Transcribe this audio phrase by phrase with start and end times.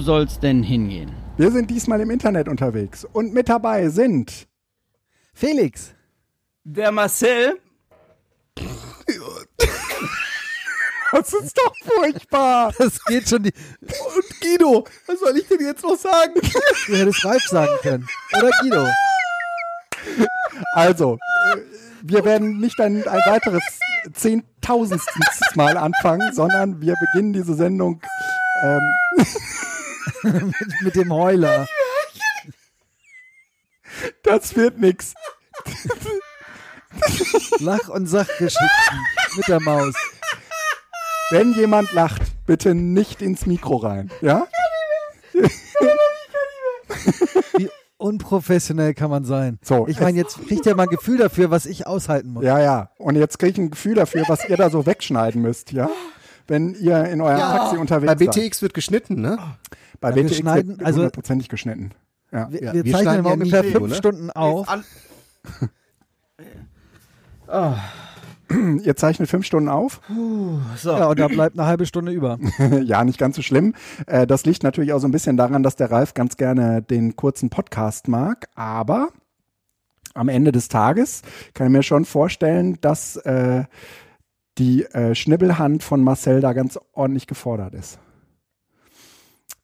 [0.00, 1.12] soll's denn hingehen?
[1.36, 4.46] Wir sind diesmal im Internet unterwegs und mit dabei sind
[5.32, 5.94] Felix.
[6.64, 7.58] Der Marcel.
[11.12, 12.72] Das ist doch furchtbar.
[12.78, 13.42] Das geht schon.
[13.42, 16.34] Die, Und Guido, was soll ich denn jetzt noch sagen?
[16.86, 18.06] du hättest Ralf sagen können.
[18.38, 18.86] Oder Guido.
[20.74, 21.18] Also,
[22.02, 23.62] wir werden nicht ein, ein weiteres
[24.14, 28.00] zehntausendstes Mal anfangen, sondern wir beginnen diese Sendung.
[28.62, 28.80] Ähm,
[30.22, 30.44] Mit,
[30.82, 31.66] mit dem Heuler.
[34.22, 35.14] das wird nix.
[37.60, 38.98] Lach- und Sachgeschichten
[39.36, 39.94] mit der Maus.
[41.30, 44.10] Wenn jemand lacht, bitte nicht ins Mikro rein.
[44.20, 44.46] Ja?
[47.56, 49.58] Wie unprofessionell kann man sein?
[49.62, 52.44] So, Ich meine, jetzt kriegt ihr mal ein Gefühl dafür, was ich aushalten muss.
[52.44, 52.90] Ja, ja.
[52.98, 55.88] Und jetzt kriege ich ein Gefühl dafür, was ihr da so wegschneiden müsst, ja?
[56.48, 58.34] Wenn ihr in eurem Taxi unterwegs Bei seid.
[58.34, 59.38] BTX wird geschnitten, ne?
[60.00, 61.90] Bei Ja, wir BTX schneiden- wird also- hundertprozentig geschnitten.
[62.32, 62.50] Ja.
[62.50, 63.94] Wir, Ja, wir wir zeichnen ja ungefähr fünf ne?
[63.94, 64.66] Stunden auf.
[68.82, 70.00] Ihr zeichnet fünf Stunden auf.
[70.76, 70.90] So.
[70.90, 72.38] Ja, und da bleibt eine halbe Stunde über.
[72.84, 73.74] ja, nicht ganz so schlimm.
[74.06, 77.14] Äh, Das liegt natürlich auch so ein bisschen daran, dass der Ralf ganz gerne den
[77.16, 78.48] kurzen Podcast mag.
[78.56, 79.08] Aber
[80.14, 81.22] am Ende des Tages
[81.54, 83.64] kann ich mir schon vorstellen, dass äh,
[84.58, 87.98] die äh, Schnibbelhand von Marcel da ganz ordentlich gefordert ist.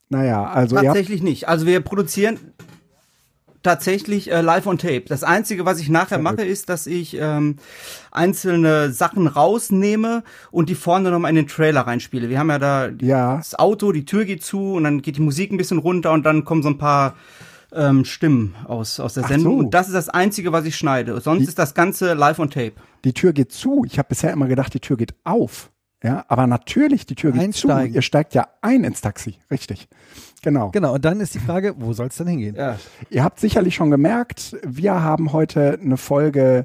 [0.09, 1.49] Naja, also Tatsächlich nicht.
[1.49, 2.39] Also wir produzieren
[3.63, 5.03] tatsächlich äh, live on tape.
[5.09, 7.57] Das Einzige, was ich nachher mache, ist, dass ich ähm,
[8.13, 10.23] einzelne Sachen rausnehme
[10.53, 12.29] und die vorne nochmal in den Trailer reinspiele.
[12.29, 15.23] Wir haben ja da ja, das Auto, die Tür geht zu und dann geht die
[15.23, 17.17] Musik ein bisschen runter und dann kommen so ein paar
[17.73, 19.55] ähm, Stimmen aus, aus der Sendung.
[19.59, 19.65] so.
[19.65, 21.21] Und das ist das Einzige, was ich schneide.
[21.21, 22.75] Sonst Die- ist das Ganze live on tape.
[23.05, 23.83] die Tür geht zu.
[23.85, 25.71] Ich habe bisher immer gedacht, die Tür geht auf.
[26.07, 27.93] Ja, aber natürlich, die Tür geht Einsteigen.
[27.93, 27.97] zu.
[27.97, 29.89] Ihr steigt ja ein ins Taxi, richtig.
[30.43, 30.71] Genau.
[30.71, 32.55] Genau, und dann ist die Frage, wo soll es denn hingehen?
[32.55, 32.79] Ja.
[33.11, 36.65] Ihr habt sicherlich schon gemerkt, wir haben heute eine Folge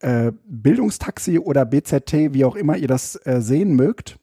[0.00, 4.18] äh, Bildungstaxi oder BZT, wie auch immer ihr das äh, sehen mögt.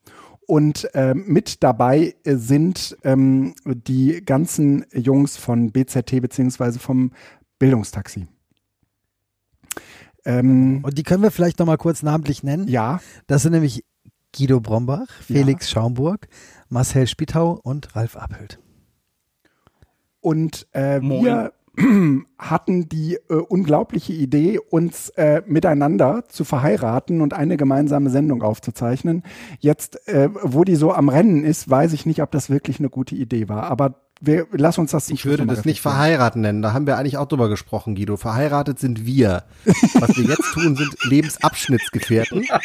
[0.46, 7.12] Und äh, mit dabei äh, sind ähm, die ganzen Jungs von BZT beziehungsweise vom
[7.60, 8.28] Bildungstaxi.
[10.26, 12.68] Ähm, Und die können wir vielleicht nochmal kurz namentlich nennen.
[12.68, 13.86] ja, Das sind nämlich
[14.38, 16.28] Guido Brombach, Felix Schaumburg,
[16.70, 18.60] Marcel Spitau und Ralf Appelt.
[20.22, 21.54] Und äh, wir
[22.38, 29.24] hatten die äh, unglaubliche Idee, uns äh, miteinander zu verheiraten und eine gemeinsame Sendung aufzuzeichnen.
[29.60, 32.90] Jetzt, äh, wo die so am Rennen ist, weiß ich nicht, ob das wirklich eine
[32.90, 33.64] gute Idee war.
[33.64, 36.62] Aber wir lass uns das Ich würde das nicht verheiraten nennen.
[36.62, 38.18] Da haben wir eigentlich auch drüber gesprochen, Guido.
[38.18, 39.44] Verheiratet sind wir.
[40.00, 42.46] Was wir jetzt tun, sind Lebensabschnittsgefährten.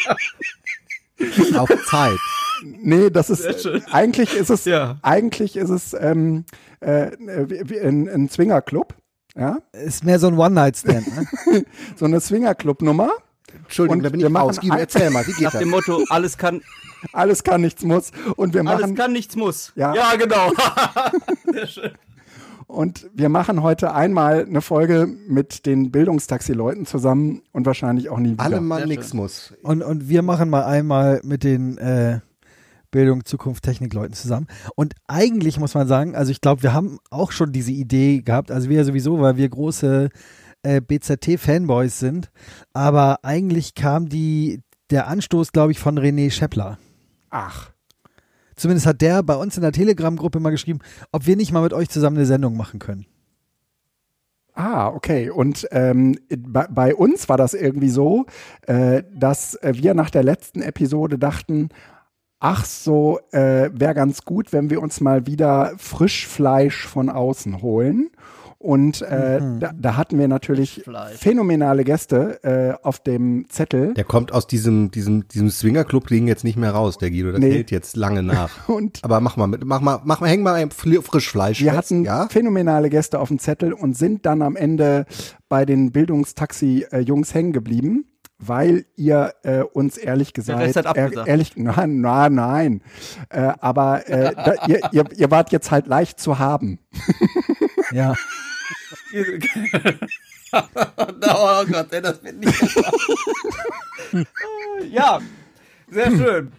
[1.58, 2.18] Auf Zeit.
[2.64, 4.96] Nee, das ist eigentlich ist es Ja.
[5.02, 6.44] eigentlich ist es ähm,
[6.80, 8.94] äh, wie- wie ein, ein Swingerclub,
[9.36, 11.06] ja, Ist mehr so ein One-Night-Stand.
[11.50, 11.64] Ne?
[11.96, 13.10] so eine Swingerclub-Nummer.
[13.64, 14.60] Entschuldigung, Und da bin wir ich machen raus.
[14.60, 15.60] Guido, erzähl mal, wie geht Nach das?
[15.60, 16.62] dem Motto, alles kann,
[17.12, 18.12] Alles kann, nichts muss.
[18.36, 19.72] Und wir alles machen kann, nichts muss.
[19.74, 19.94] Ja.
[19.94, 20.52] ja genau.
[22.72, 28.32] Und wir machen heute einmal eine Folge mit den Bildungstaxi-Leuten zusammen und wahrscheinlich auch nie
[28.32, 28.44] wieder.
[28.44, 29.52] Alle mal nix muss.
[29.62, 32.20] Und, und wir machen mal einmal mit den äh,
[32.90, 34.46] Bildung, Zukunft, Technik-Leuten zusammen.
[34.74, 38.50] Und eigentlich muss man sagen, also ich glaube, wir haben auch schon diese Idee gehabt,
[38.50, 40.08] also wir sowieso, weil wir große
[40.62, 42.30] äh, BZT-Fanboys sind,
[42.72, 46.78] aber eigentlich kam die, der Anstoß, glaube ich, von René Scheppler.
[47.28, 47.71] Ach,
[48.62, 50.78] Zumindest hat der bei uns in der Telegram-Gruppe mal geschrieben,
[51.10, 53.06] ob wir nicht mal mit euch zusammen eine Sendung machen können.
[54.54, 55.30] ah, okay.
[55.30, 58.24] Und ähm, bei, bei uns war das irgendwie so,
[58.68, 61.70] äh, dass äh, wir nach der letzten Episode dachten,
[62.38, 68.10] ach so, äh, wäre ganz gut, wenn wir uns mal wieder Frischfleisch von außen holen.
[68.62, 70.84] Und äh, da, da hatten wir natürlich
[71.16, 73.92] phänomenale Gäste äh, auf dem Zettel.
[73.94, 77.32] Der kommt aus diesem, diesem, diesem Swingerclub-Ding jetzt nicht mehr raus, der Guido.
[77.32, 77.52] Das Nee.
[77.54, 78.68] hält jetzt lange nach.
[78.68, 81.90] Und Aber mach mal mit, mach mal, mach mal, häng mal ein Frischfleisch Wir fest,
[81.90, 82.28] hatten ja?
[82.28, 85.06] phänomenale Gäste auf dem Zettel und sind dann am Ende
[85.48, 88.06] bei den Bildungstaxi-Jungs hängen geblieben,
[88.38, 91.28] weil ihr äh, uns ehrlich gesagt, Rest hat ehr- abgesagt.
[91.28, 92.82] ehrlich, nein, nein, nein,
[93.28, 96.78] äh, aber äh, da, ihr, ihr, ihr wart jetzt halt leicht zu haben.
[97.92, 98.14] Ja.
[100.52, 102.78] oh Gott, ey, das wird nicht.
[104.90, 105.20] ja,
[105.88, 106.52] sehr schön.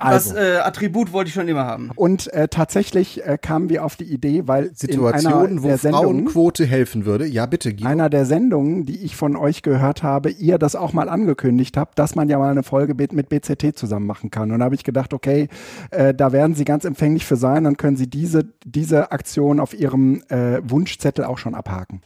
[0.00, 0.34] Also.
[0.34, 1.90] Das äh, Attribut wollte ich schon immer haben.
[1.94, 5.78] Und äh, tatsächlich äh, kamen wir auf die Idee, weil in Situationen, einer wo der
[5.78, 7.26] Sendungen, Frauenquote helfen würde.
[7.26, 7.86] Ja, bitte, Guido.
[7.86, 11.98] einer der Sendungen, die ich von euch gehört habe, ihr das auch mal angekündigt habt,
[11.98, 14.50] dass man ja mal eine Folge mit mit BZT zusammen machen kann.
[14.50, 15.48] Und da habe ich gedacht, okay,
[15.90, 19.74] äh, da werden sie ganz empfänglich für sein, dann können sie diese, diese Aktion auf
[19.74, 22.00] ihrem äh, Wunschzettel auch schon abhaken.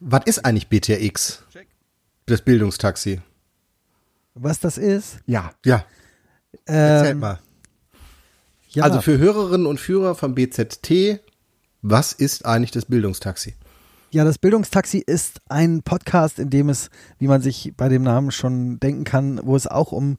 [0.00, 1.44] Was ist eigentlich BTX?
[2.26, 3.20] Das Bildungstaxi.
[4.34, 5.18] Was das ist?
[5.26, 5.84] Ja, Ja,
[6.66, 7.40] erzähl Ähm, mal.
[8.70, 11.20] ja, Also für Hörerinnen und Führer vom BZT,
[11.82, 13.54] was ist eigentlich das Bildungstaxi?
[14.12, 18.32] Ja, das Bildungstaxi ist ein Podcast, in dem es, wie man sich bei dem Namen
[18.32, 20.18] schon denken kann, wo es auch um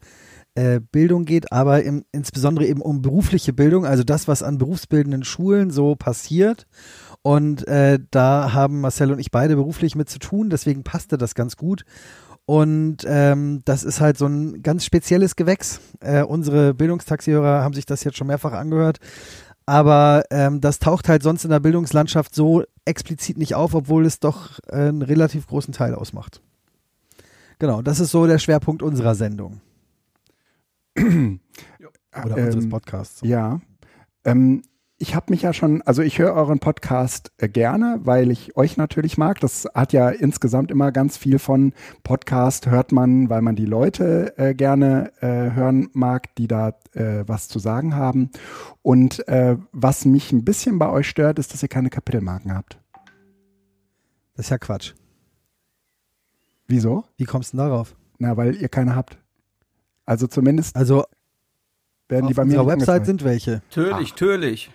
[0.55, 5.23] äh, Bildung geht, aber im, insbesondere eben um berufliche Bildung, also das, was an berufsbildenden
[5.23, 6.67] Schulen so passiert.
[7.21, 11.35] Und äh, da haben Marcel und ich beide beruflich mit zu tun, deswegen passte das
[11.35, 11.83] ganz gut.
[12.45, 15.79] Und ähm, das ist halt so ein ganz spezielles Gewächs.
[15.99, 18.99] Äh, unsere Bildungstaxihörer haben sich das jetzt schon mehrfach angehört.
[19.65, 24.19] Aber ähm, das taucht halt sonst in der Bildungslandschaft so explizit nicht auf, obwohl es
[24.19, 26.41] doch äh, einen relativ großen Teil ausmacht.
[27.59, 29.61] Genau, das ist so der Schwerpunkt unserer Sendung
[30.97, 31.39] oder
[32.37, 33.21] Ähm, unseres Podcasts.
[33.23, 33.61] Ja.
[34.25, 34.63] Ähm,
[35.01, 38.77] ich habe mich ja schon, also ich höre euren Podcast äh, gerne, weil ich euch
[38.77, 39.39] natürlich mag.
[39.39, 44.37] Das hat ja insgesamt immer ganz viel von Podcast hört man, weil man die Leute
[44.37, 48.29] äh, gerne äh, hören mag, die da äh, was zu sagen haben.
[48.83, 52.79] Und äh, was mich ein bisschen bei euch stört, ist, dass ihr keine Kapitelmarken habt.
[54.35, 54.93] Das ist ja Quatsch.
[56.67, 57.05] Wieso?
[57.17, 57.95] Wie kommst du denn darauf?
[58.19, 59.17] Na, weil ihr keine habt.
[60.05, 61.05] Also zumindest Also
[62.11, 63.61] werden die auf bei mir unserer nicht Website sind welche.
[63.69, 64.71] Natürlich, natürlich.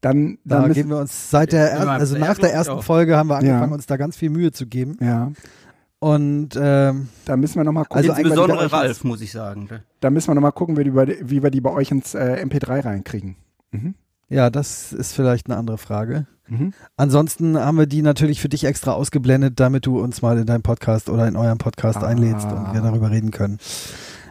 [0.00, 2.82] Dann, Da dann müssen, geben wir uns seit der, er, also nach der ersten auch.
[2.84, 3.38] Folge haben wir Ja.
[3.54, 4.96] angefangen, uns da ganz viel Mühe zu geben.
[5.02, 5.30] ja,
[5.98, 7.96] Und ähm, da müssen wir nochmal gucken.
[7.98, 9.68] Also wie wir die bei Insbesondere euch Ralf, muss ich sagen.
[10.00, 12.84] Da müssen wir nochmal gucken, wie, die wie wir die bei euch ins äh, MP3
[12.86, 13.36] reinkriegen.
[13.72, 13.94] Mhm.
[14.30, 16.26] ja, das ist vielleicht eine andere Frage.
[16.48, 16.72] Mhm.
[16.96, 20.62] Ansonsten haben wir die natürlich für dich extra ausgeblendet, damit du uns mal in deinem
[20.62, 22.06] Podcast oder in eurem Podcast Ah.
[22.06, 23.58] einlädst und wir darüber reden können.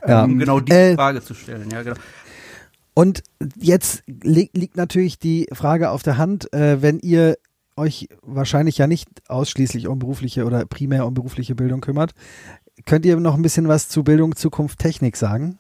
[0.07, 0.23] Ja.
[0.23, 1.69] Um genau diese Äh, Frage zu stellen.
[1.71, 1.95] Ja, genau.
[2.99, 3.23] Und
[3.55, 7.37] jetzt li liegt natürlich die Frage auf der Hand, äh, wenn ihr
[7.77, 12.11] euch wahrscheinlich ja nicht ausschließlich um berufliche oder primär um berufliche Bildung kümmert,
[12.85, 15.59] könnt ihr noch ein bisschen was zu Bildung, Zukunft, Technik sagen?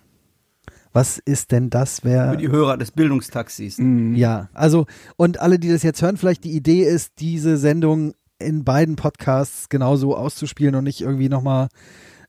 [0.91, 2.03] Was ist denn das?
[2.03, 3.77] Wer Für die Hörer des Bildungstaxis.
[3.77, 4.15] Mhm.
[4.15, 4.85] Ja, also
[5.15, 9.69] und alle, die das jetzt hören, vielleicht die Idee ist, diese Sendung in beiden Podcasts
[9.69, 11.69] genauso auszuspielen und nicht irgendwie nochmal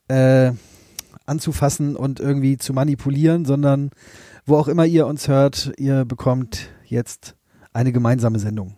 [0.06, 0.52] äh,
[1.26, 3.90] anzufassen und irgendwie zu manipulieren, sondern
[4.46, 7.36] wo auch immer ihr uns hört, ihr bekommt jetzt
[7.72, 8.76] eine gemeinsame Sendung.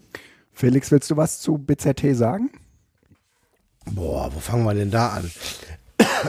[0.52, 2.50] Felix, willst du was zu BZT sagen?
[3.90, 5.30] Boah, wo fangen wir denn da an?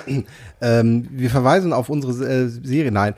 [0.62, 2.92] ähm, wir verweisen auf unsere äh, Serie.
[2.92, 3.14] Nein.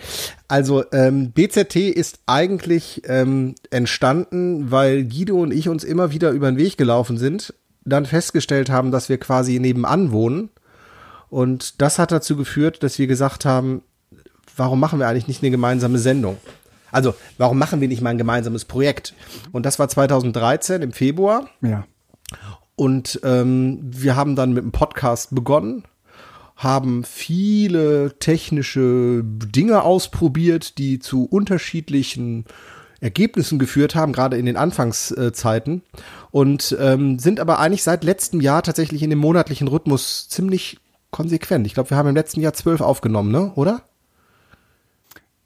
[0.47, 6.51] Also ähm, BZT ist eigentlich ähm, entstanden, weil Guido und ich uns immer wieder über
[6.51, 7.53] den Weg gelaufen sind,
[7.85, 10.49] dann festgestellt haben, dass wir quasi nebenan wohnen.
[11.29, 13.83] Und das hat dazu geführt, dass wir gesagt haben,
[14.55, 16.37] warum machen wir eigentlich nicht eine gemeinsame Sendung?
[16.91, 19.13] Also, warum machen wir nicht mal ein gemeinsames Projekt?
[19.51, 21.49] Und das war 2013 im Februar.
[21.61, 21.85] Ja.
[22.75, 25.83] Und ähm, wir haben dann mit dem Podcast begonnen,
[26.55, 32.45] haben viele technische Dinge ausprobiert, die zu unterschiedlichen
[33.01, 35.83] Ergebnissen geführt haben, gerade in den Anfangszeiten.
[36.31, 40.79] Und ähm, sind aber eigentlich seit letztem Jahr tatsächlich in dem monatlichen Rhythmus ziemlich
[41.11, 41.67] konsequent.
[41.67, 43.51] Ich glaube, wir haben im letzten Jahr zwölf aufgenommen, ne?
[43.55, 43.81] Oder?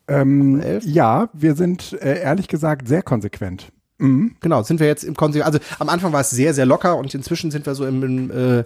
[0.09, 3.71] Ähm, ja, wir sind äh, ehrlich gesagt sehr konsequent.
[3.99, 4.35] Mhm.
[4.39, 7.13] Genau, sind wir jetzt im Konse Also am Anfang war es sehr, sehr locker und
[7.13, 8.59] inzwischen sind wir so im, im äh,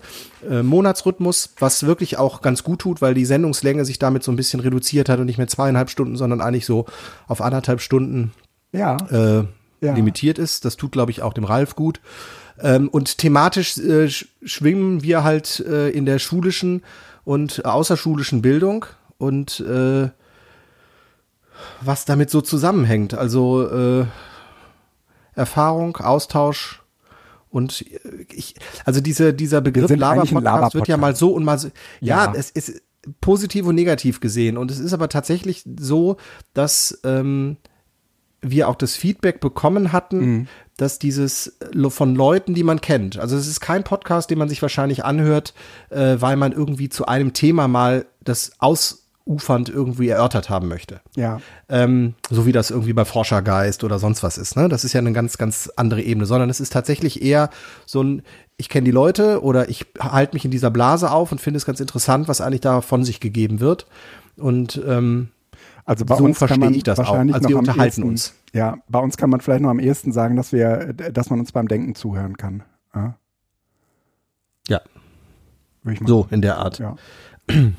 [0.48, 4.36] äh, Monatsrhythmus, was wirklich auch ganz gut tut, weil die Sendungslänge sich damit so ein
[4.36, 6.86] bisschen reduziert hat und nicht mehr zweieinhalb Stunden, sondern eigentlich so
[7.28, 8.32] auf anderthalb Stunden
[8.72, 8.98] Ja.
[9.10, 9.46] äh,
[9.82, 9.94] Ja.
[9.96, 10.66] limitiert ist.
[10.66, 12.00] Das tut, glaube ich, auch dem Ralf gut.
[12.62, 16.84] Ähm, und thematisch äh, sch schwimmen wir halt äh, in der schulischen
[17.26, 18.86] und außerschulischen Bildung
[19.18, 20.10] und äh,
[21.86, 23.14] was damit so zusammenhängt.
[23.14, 24.06] Also äh,
[25.36, 26.82] Erfahrung, Austausch
[27.50, 31.58] und äh, ich, also diese, dieser Begriff ein Laber-Podcast wird ja mal so und mal
[31.58, 31.70] so.
[32.00, 32.34] Ja, Ja.
[32.36, 32.82] es ist
[33.22, 34.58] positiv und negativ gesehen.
[34.58, 36.18] Und es ist aber tatsächlich so,
[36.54, 37.58] dass ähm,
[38.42, 40.48] wir auch das Feedback bekommen hatten, Mhm.
[40.78, 44.50] dass dieses äh, von Leuten, die man kennt, also es ist kein Podcast, den man
[44.50, 45.54] sich wahrscheinlich anhört,
[45.90, 48.54] äh, weil man irgendwie zu einem Thema mal das
[49.28, 51.02] ausufernd irgendwie erörtert haben möchte.
[51.16, 51.40] Ja.
[51.70, 54.56] Ähm, so wie das irgendwie bei Forschergeist oder sonst was ist.
[54.56, 54.70] Ne?
[54.70, 57.50] Das ist ja eine ganz, ganz andere Ebene, sondern es ist tatsächlich eher
[57.86, 58.22] so ein,
[58.58, 61.66] ich kenne die Leute oder ich halte mich in dieser Blase auf und finde es
[61.66, 63.88] ganz interessant, was eigentlich da von sich gegeben wird.
[64.38, 65.30] Und ähm,
[65.86, 67.10] Also bei so uns verstehe ich das auch.
[67.10, 68.36] wahrscheinlich Also wir unterhalten ehesten, uns.
[68.54, 71.52] Ja, bei uns kann man vielleicht noch am ehesten sagen, dass wir, dass man uns
[71.52, 72.64] beim Denken zuhören kann.
[72.96, 73.16] Ja,
[74.68, 74.82] Ja,
[76.06, 76.80] so in der Art.
[76.80, 76.96] Ja.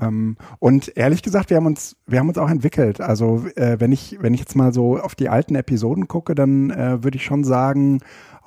[0.00, 3.00] ähm, und ehrlich gesagt, wir haben uns, wir haben uns auch entwickelt.
[3.00, 6.70] Also äh, wenn ich, wenn ich jetzt mal so auf die alten Episoden gucke, dann
[6.70, 8.00] äh, würde ich schon sagen,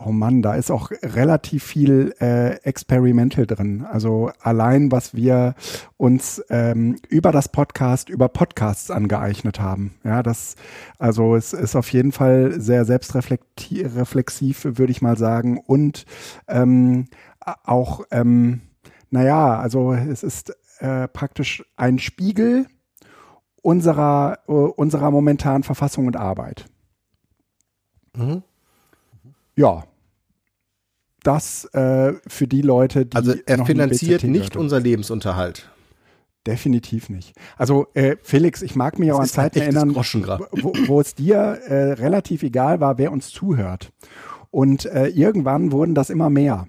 [0.06, 3.86] oh Mann, da ist auch relativ viel äh, Experimental drin.
[3.90, 5.56] Also allein, was wir
[5.98, 9.94] uns ähm, über das Podcast, über Podcasts angeeignet haben.
[10.04, 10.56] Ja, das,
[10.98, 15.60] also es ist auf jeden Fall sehr selbstreflexiv, würde ich mal sagen.
[15.60, 16.06] Und
[16.48, 17.06] ähm,
[17.64, 18.62] auch ähm,
[19.14, 22.68] naja, also es ist äh, praktisch ein Spiegel
[23.62, 26.66] unserer, äh, unserer momentanen Verfassung und Arbeit.
[28.18, 28.44] Mhm.
[29.56, 29.86] Ja.
[31.24, 33.16] Das äh, für die Leute, die.
[33.16, 35.70] Also er finanziert nicht unser Lebensunterhalt.
[36.46, 37.34] Definitiv nicht.
[37.56, 41.94] Also äh, Felix, ich mag mich auch an Zeiten erinnern, wo, wo es dir äh,
[41.94, 43.94] relativ egal war, wer uns zuhört.
[44.52, 46.68] Und äh, irgendwann wurden das immer mehr,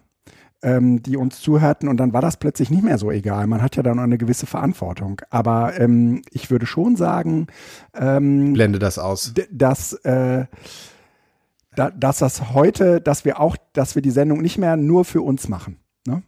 [0.64, 1.88] ähm, die uns zuhörten.
[1.88, 3.46] Und dann war das plötzlich nicht mehr so egal.
[3.46, 5.20] Man hat ja dann auch eine gewisse Verantwortung.
[5.30, 7.46] Aber ähm, ich würde schon sagen,
[7.94, 9.32] ähm, Blende das aus.
[9.52, 10.46] dass, äh,
[11.76, 15.22] da, dass das heute, dass wir auch, dass wir die Sendung nicht mehr nur für
[15.22, 15.76] uns machen.
[16.06, 16.22] Ne?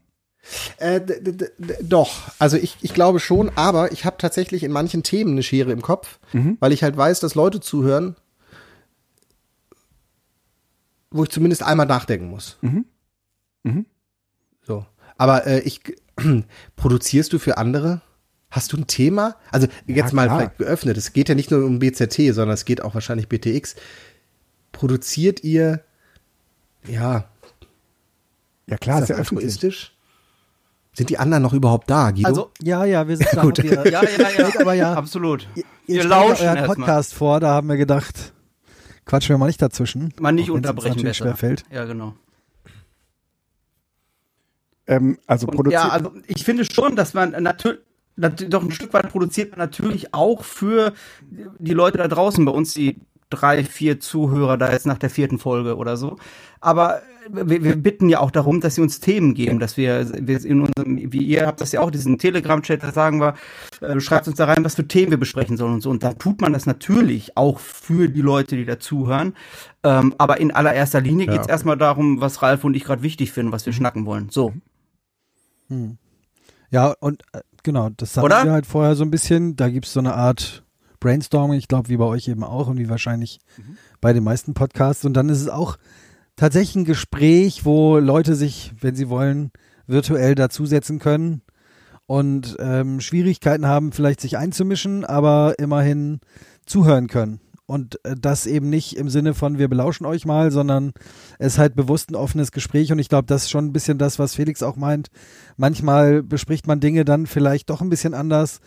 [0.78, 4.70] Äh, d- d- d- doch, also ich, ich glaube schon, aber ich habe tatsächlich in
[4.72, 6.18] manchen Themen eine Schere im Kopf,
[6.60, 8.14] weil ich halt weiß, dass Leute zuhören,
[11.10, 12.58] wo ich zumindest einmal nachdenken muss.
[14.66, 14.84] So.
[15.16, 15.80] Aber äh, ich
[16.76, 18.00] produzierst du für andere?
[18.50, 19.36] Hast du ein Thema?
[19.50, 20.38] Also jetzt mal klar.
[20.38, 20.96] vielleicht geöffnet.
[20.96, 23.76] Es geht ja nicht nur um BZT, sondern es geht auch wahrscheinlich BTX.
[24.72, 25.80] Produziert ihr
[26.86, 27.24] ja
[28.66, 29.92] Ja klar, ist ist ja altruistisch?
[30.94, 32.28] Sind die anderen noch überhaupt da, Guido?
[32.28, 33.42] Also, Ja, ja, wir sind da.
[33.42, 33.62] Gut.
[33.62, 34.94] Wir, ja, ja, ja, aber ja.
[34.94, 35.46] absolut.
[35.54, 36.64] Ihr Wir stellt lauschen euren.
[36.64, 38.32] Podcast vor, da haben wir gedacht,
[39.04, 40.14] quatschen wir mal nicht dazwischen.
[40.18, 41.24] Man nicht unterbrechen natürlich besser.
[41.24, 41.64] schwer fällt.
[41.70, 42.14] Ja, genau.
[44.86, 45.82] Ähm, also produziert.
[45.84, 47.80] ja, also ich finde schon, dass man natürlich
[48.16, 50.94] doch ein Stück weit produziert man natürlich auch für
[51.30, 52.96] die Leute da draußen bei uns, die
[53.28, 56.16] drei, vier Zuhörer da jetzt nach der vierten Folge oder so.
[56.60, 60.44] Aber wir, wir bitten ja auch darum, dass sie uns Themen geben, dass wir, wir
[60.44, 63.34] in unserem, wie ihr habt das ja auch, diesen Telegram-Chat, da sagen wir,
[63.80, 65.90] äh, schreibt uns da rein, was für Themen wir besprechen sollen und so.
[65.90, 69.34] Und da tut man das natürlich auch für die Leute, die da zuhören.
[69.82, 71.32] Ähm, aber in allererster Linie Ja.
[71.32, 74.28] geht's erstmal darum, was Ralf und ich gerade wichtig finden, was wir schnacken wollen.
[74.30, 74.52] So.
[76.70, 78.44] Ja, und äh, genau, das hatten Oder?
[78.44, 79.56] wir halt vorher so ein bisschen.
[79.56, 80.64] Da gibt es so eine Art
[81.00, 83.38] Brainstorming, ich glaube, wie bei euch eben auch und wie wahrscheinlich
[84.00, 85.04] bei den meisten Podcasts.
[85.04, 85.76] Und dann ist es auch
[86.36, 89.50] tatsächlich ein Gespräch, wo Leute sich, wenn sie wollen,
[89.86, 91.42] virtuell dazusetzen können
[92.06, 96.20] und ähm, Schwierigkeiten haben, vielleicht sich einzumischen, aber immerhin
[96.64, 97.40] zuhören können.
[97.66, 100.92] Und äh, das eben nicht im Sinne von, wir belauschen euch mal, sondern
[101.38, 102.92] es ist halt bewusst ein offenes Gespräch.
[102.92, 105.08] Und ich glaube, das ist schon ein bisschen das, was Felix auch meint.
[105.56, 108.60] Manchmal bespricht man Dinge dann vielleicht doch ein bisschen anders,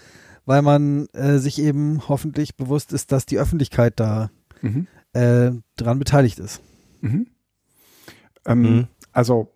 [0.46, 4.29] weil man äh, sich eben hoffentlich bewusst ist, dass die Öffentlichkeit da
[4.62, 4.88] Mhm.
[5.13, 6.62] äh, dran beteiligt ist.
[7.01, 7.27] Mhm.
[8.46, 8.88] Ähm, Mhm.
[9.13, 9.51] Also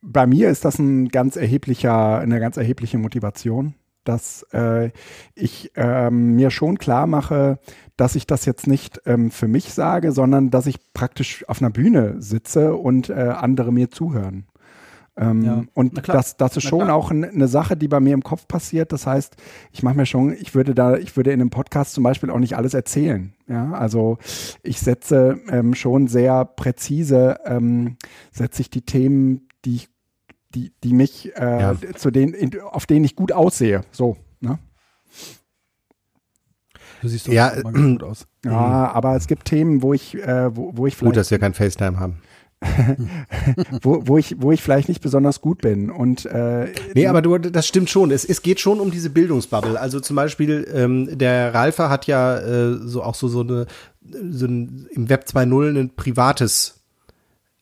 [0.00, 4.90] bei mir ist das ein ganz erheblicher, eine ganz erhebliche Motivation, dass äh,
[5.34, 7.58] ich ähm, mir schon klar mache,
[7.96, 11.70] dass ich das jetzt nicht ähm, für mich sage, sondern dass ich praktisch auf einer
[11.70, 14.46] Bühne sitze und äh, andere mir zuhören.
[15.16, 15.62] Ähm, Ja.
[15.74, 18.92] Und das, das ist schon auch eine Sache, die bei mir im Kopf passiert.
[18.92, 19.36] Das heißt,
[19.72, 22.40] ich mache mir schon, ich würde da, ich würde in einem Podcast zum Beispiel auch
[22.40, 23.32] nicht alles erzählen.
[23.46, 24.18] Ja, also
[24.62, 27.96] ich setze ähm, schon sehr präzise, ähm,
[28.32, 29.88] setze ich die Themen, die ich,
[30.54, 31.74] die, die mich, äh, Ja.
[31.96, 33.82] zu denen, in, auf denen ich gut aussehe.
[33.92, 34.58] So, ne?
[37.02, 38.26] Du siehst doch Ja, ganz gut aus.
[38.44, 41.38] Ja, aber es gibt Themen, wo ich, äh, wo, wo ich Gut, vielleicht dass wir
[41.38, 42.18] kein FaceTime haben.
[43.82, 45.90] wo, wo ich, wo ich vielleicht nicht besonders gut bin.
[45.90, 48.10] Und äh, Nee, aber du, das stimmt schon.
[48.10, 49.78] Es, es geht schon um diese Bildungsbubble.
[49.78, 53.66] Also zum Beispiel, ähm, der Ralfer hat ja äh, so auch so, so eine,
[54.30, 56.83] so ein, im Web 2.0 ein privates,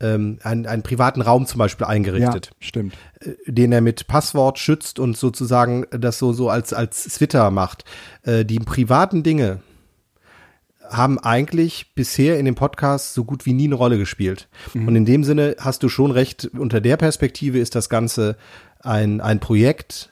[0.02, 2.94] ähm, einen, einen privaten Raum zum Beispiel ja, eingerichtet, stimmt.
[3.20, 7.84] äh, den er mit Passwort schützt und sozusagen das so, so als, als Twitter macht.
[8.24, 9.60] Äh, die privaten Dinge
[10.90, 14.48] haben eigentlich bisher in dem Podcast so gut wie nie eine Rolle gespielt.
[14.74, 18.36] Und in dem Sinne hast du schon recht, unter der Perspektive ist das Ganze
[18.80, 20.11] ein, ein Projekt,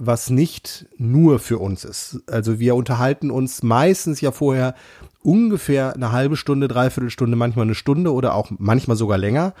[0.00, 2.22] was nicht nur für uns ist.
[2.26, 4.74] Also wir unterhalten uns meistens ja vorher
[5.22, 9.54] ungefähr eine halbe Stunde, dreiviertel Stunde, manchmal eine Stunde oder auch manchmal sogar länger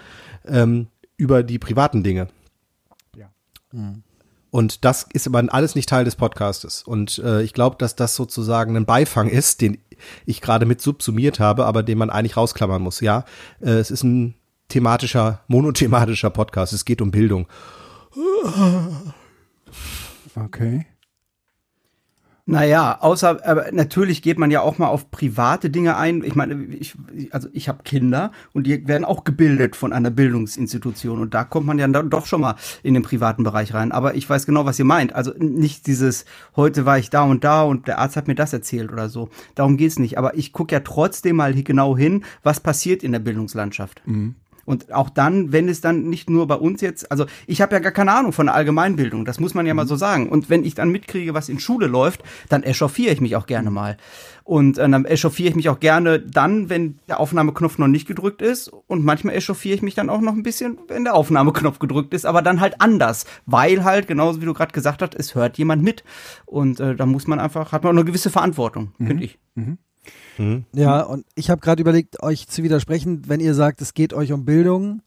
[0.46, 2.28] ähm, über die privaten Dinge.
[3.16, 3.30] Ja.
[4.50, 6.82] Und das ist aber alles nicht Teil des Podcastes.
[6.82, 9.78] Und äh, ich glaube, dass das sozusagen ein Beifang ist, den
[10.24, 13.00] ich gerade mit subsumiert habe, aber den man eigentlich rausklammern muss.
[13.00, 13.26] Ja,
[13.60, 14.34] äh, es ist ein
[14.68, 16.72] thematischer, monothematischer Podcast.
[16.72, 17.46] Es geht um Bildung.
[20.36, 20.86] Okay.
[22.50, 26.24] Naja, außer, aber natürlich geht man ja auch mal auf private Dinge ein.
[26.24, 26.96] Ich meine, ich,
[27.30, 31.66] also ich habe Kinder und die werden auch gebildet von einer Bildungsinstitution und da kommt
[31.66, 33.92] man ja dann doch schon mal in den privaten Bereich rein.
[33.92, 35.14] Aber ich weiß genau, was ihr meint.
[35.14, 36.24] Also nicht dieses,
[36.56, 39.28] heute war ich da und da und der Arzt hat mir das erzählt oder so.
[39.54, 40.18] Darum geht's nicht.
[40.18, 44.02] Aber ich gucke ja trotzdem mal genau hin, was passiert in der Bildungslandschaft.
[44.06, 44.34] Mhm.
[44.70, 47.80] Und auch dann, wenn es dann nicht nur bei uns jetzt, also ich habe ja
[47.80, 50.28] gar keine Ahnung von der Allgemeinbildung, das muss man ja mal so sagen.
[50.28, 53.72] Und wenn ich dann mitkriege, was in Schule läuft, dann echauffiere ich mich auch gerne
[53.72, 53.96] mal.
[54.44, 58.42] Und äh, dann echauffiere ich mich auch gerne dann, wenn der Aufnahmeknopf noch nicht gedrückt
[58.42, 58.68] ist.
[58.68, 62.24] Und manchmal echauffiere ich mich dann auch noch ein bisschen, wenn der Aufnahmeknopf gedrückt ist,
[62.24, 63.26] aber dann halt anders.
[63.46, 66.04] Weil halt, genauso wie du gerade gesagt hast, es hört jemand mit.
[66.46, 69.06] Und äh, da muss man einfach, hat man auch eine gewisse Verantwortung, mhm.
[69.08, 69.40] finde ich.
[69.56, 69.78] Mhm.
[70.38, 70.64] Mhm.
[70.72, 74.32] Ja, und ich habe gerade überlegt, euch zu widersprechen, wenn ihr sagt, es geht euch
[74.32, 75.02] um Bildung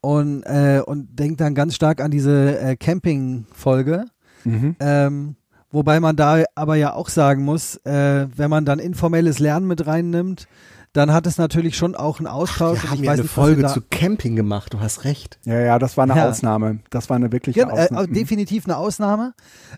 [0.00, 4.06] und, äh, und denkt dann ganz stark an diese äh, Camping-Folge.
[4.44, 4.76] Mhm.
[4.80, 5.36] Ähm,
[5.70, 9.86] wobei man da aber ja auch sagen muss, äh, wenn man dann informelles Lernen mit
[9.86, 10.48] reinnimmt,
[10.92, 12.78] dann hat es natürlich schon auch einen Austausch.
[12.80, 15.38] Ach, wir haben ja eine nicht, Folge zu Camping gemacht, du hast recht.
[15.44, 16.28] Ja, ja, das war eine ja.
[16.28, 16.80] Ausnahme.
[16.90, 18.08] Das war eine wirkliche ja, äh, Ausnahme.
[18.08, 19.34] Äh, definitiv eine Ausnahme,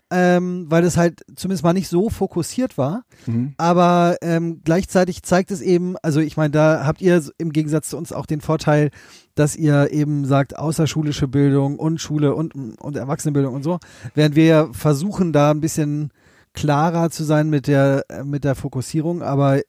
[0.09, 3.03] ähm, weil es halt zumindest mal nicht so fokussiert war.
[3.27, 3.53] Mhm.
[3.57, 7.97] Aber ähm, gleichzeitig zeigt es eben, also ich meine, da habt ihr im Gegensatz zu
[7.97, 8.89] uns auch den Vorteil,
[9.35, 13.79] dass ihr eben sagt, außerschulische Bildung und Schule und, und Erwachsenenbildung und so,
[14.15, 16.09] während wir ja versuchen, da ein bisschen
[16.53, 19.61] klarer zu sein mit der, mit der Fokussierung, aber äh,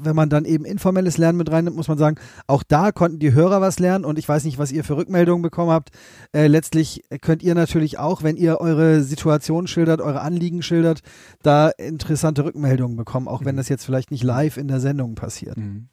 [0.00, 3.32] wenn man dann eben informelles Lernen mit reinnimmt, muss man sagen, auch da konnten die
[3.32, 5.90] Hörer was lernen und ich weiß nicht, was ihr für Rückmeldungen bekommen habt.
[6.32, 11.00] Äh, letztlich könnt ihr natürlich auch, wenn ihr eure Situation schildert, eure Anliegen schildert,
[11.42, 13.58] da interessante Rückmeldungen bekommen, auch wenn mhm.
[13.58, 15.56] das jetzt vielleicht nicht live in der Sendung passiert.
[15.56, 15.88] Mhm.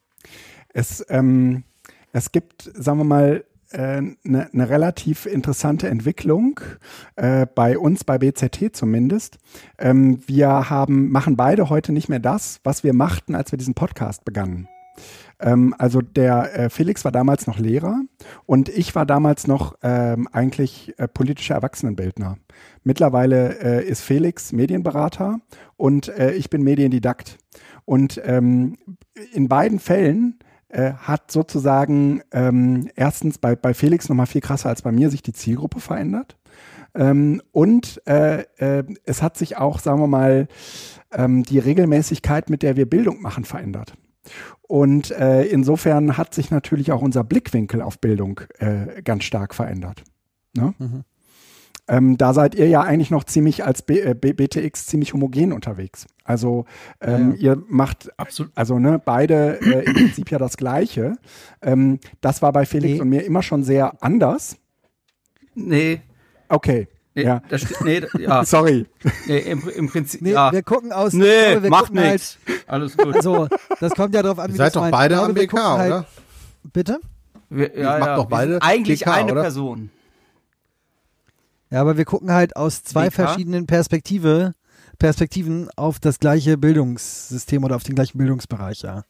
[0.73, 1.63] Es, ähm,
[2.11, 6.59] es gibt, sagen wir mal, eine, äh, eine relativ interessante Entwicklung
[7.15, 9.37] äh, bei uns, bei BZT zumindest.
[9.77, 13.73] Ähm, wir haben, machen beide heute nicht mehr das, was wir machten, als wir diesen
[13.73, 14.67] Podcast begannen.
[15.39, 18.01] Ähm, also der äh, Felix war damals noch Lehrer
[18.45, 22.37] und ich war damals noch ähm, eigentlich äh, politischer Erwachsenenbildner.
[22.83, 25.39] Mittlerweile äh, ist Felix Medienberater
[25.77, 27.37] und äh, ich bin Mediendidakt.
[27.85, 28.77] Und ähm,
[29.33, 30.39] in beiden Fällen
[30.73, 35.21] äh, hat sozusagen ähm, erstens bei, bei Felix nochmal viel krasser als bei mir sich
[35.21, 36.37] die Zielgruppe verändert.
[36.95, 40.47] Ähm, und äh, äh, es hat sich auch, sagen wir mal,
[41.11, 43.93] ähm, die Regelmäßigkeit, mit der wir Bildung machen, verändert.
[44.61, 50.03] Und äh, insofern hat sich natürlich auch unser Blickwinkel auf Bildung äh, ganz stark verändert.
[50.55, 50.73] Ne?
[50.77, 51.03] Mhm.
[51.87, 56.07] Ähm, da seid ihr ja eigentlich noch ziemlich als B, äh, BTX ziemlich homogen unterwegs.
[56.23, 56.65] Also
[57.01, 57.53] ähm, ja.
[57.53, 61.17] ihr macht absolut, also ne, beide äh, im Prinzip ja das Gleiche.
[61.61, 63.01] Ähm, das war bei Felix nee.
[63.01, 64.55] und mir immer schon sehr anders.
[65.55, 66.01] Nee.
[66.47, 66.87] Okay.
[67.15, 67.41] Nee, ja.
[67.49, 68.45] Das, nee, ja.
[68.45, 68.85] Sorry.
[69.27, 70.21] Nee, im, im Prinzip.
[70.21, 70.51] Nee, ja.
[70.51, 71.13] wir gucken aus.
[71.13, 72.39] Nee, glaube, macht nichts.
[72.47, 73.15] Halt, Alles gut.
[73.15, 73.47] Also,
[73.79, 76.05] das kommt ja darauf an, wie Ihr seid doch beide am BK, halt, oder?
[76.71, 76.99] Bitte?
[77.49, 78.61] Wir, ja, macht ja, doch beide.
[78.61, 79.41] Eigentlich BK, eine oder?
[79.41, 79.91] Person.
[81.73, 83.15] Ja, aber wir gucken halt aus zwei BK?
[83.15, 84.53] verschiedenen Perspektive,
[84.99, 89.05] Perspektiven auf das gleiche Bildungssystem oder auf den gleichen Bildungsbereich, ja.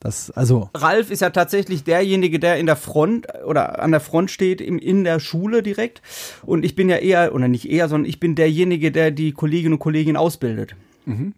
[0.00, 0.70] Das, also.
[0.74, 4.78] Ralf ist ja tatsächlich derjenige, der in der Front oder an der Front steht, in,
[4.78, 6.00] in der Schule direkt.
[6.46, 9.74] Und ich bin ja eher, oder nicht eher, sondern ich bin derjenige, der die Kolleginnen
[9.74, 10.76] und Kollegen ausbildet.
[11.04, 11.34] Mhm.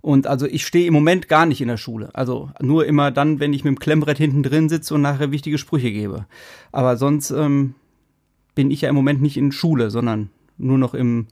[0.00, 2.10] Und also ich stehe im Moment gar nicht in der Schule.
[2.14, 5.56] Also nur immer dann, wenn ich mit dem Klemmbrett hinten drin sitze und nachher wichtige
[5.58, 6.26] Sprüche gebe.
[6.72, 7.76] Aber sonst ähm,
[8.58, 11.28] bin ich ja im Moment nicht in Schule, sondern nur noch im,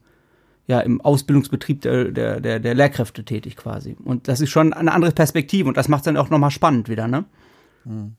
[0.65, 3.97] ja, im Ausbildungsbetrieb der, der, der, der Lehrkräfte tätig quasi.
[4.01, 6.87] Und das ist schon eine andere Perspektive und das macht es dann auch nochmal spannend
[6.87, 7.25] wieder, ne?
[7.83, 8.13] Hm.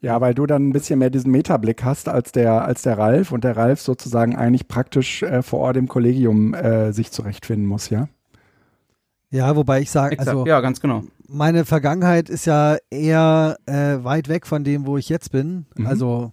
[0.00, 3.32] Ja, weil du dann ein bisschen mehr diesen Metablick hast als der, als der Ralf
[3.32, 7.90] und der Ralf sozusagen eigentlich praktisch äh, vor Ort im Kollegium äh, sich zurechtfinden muss,
[7.90, 8.08] ja?
[9.30, 11.02] Ja, wobei ich sage, also ja, ganz genau.
[11.26, 15.66] Meine Vergangenheit ist ja eher äh, weit weg von dem, wo ich jetzt bin.
[15.74, 15.88] Mhm.
[15.88, 16.32] Also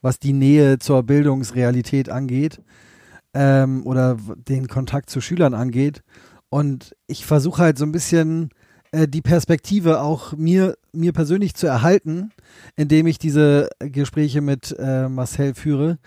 [0.00, 2.60] was die Nähe zur Bildungsrealität angeht
[3.34, 4.16] ähm, oder
[4.48, 6.02] den Kontakt zu Schülern angeht.
[6.50, 8.50] Und ich versuche halt so ein bisschen
[8.92, 12.30] äh, die Perspektive auch mir, mir persönlich zu erhalten,
[12.76, 15.98] indem ich diese Gespräche mit äh, Marcel führe,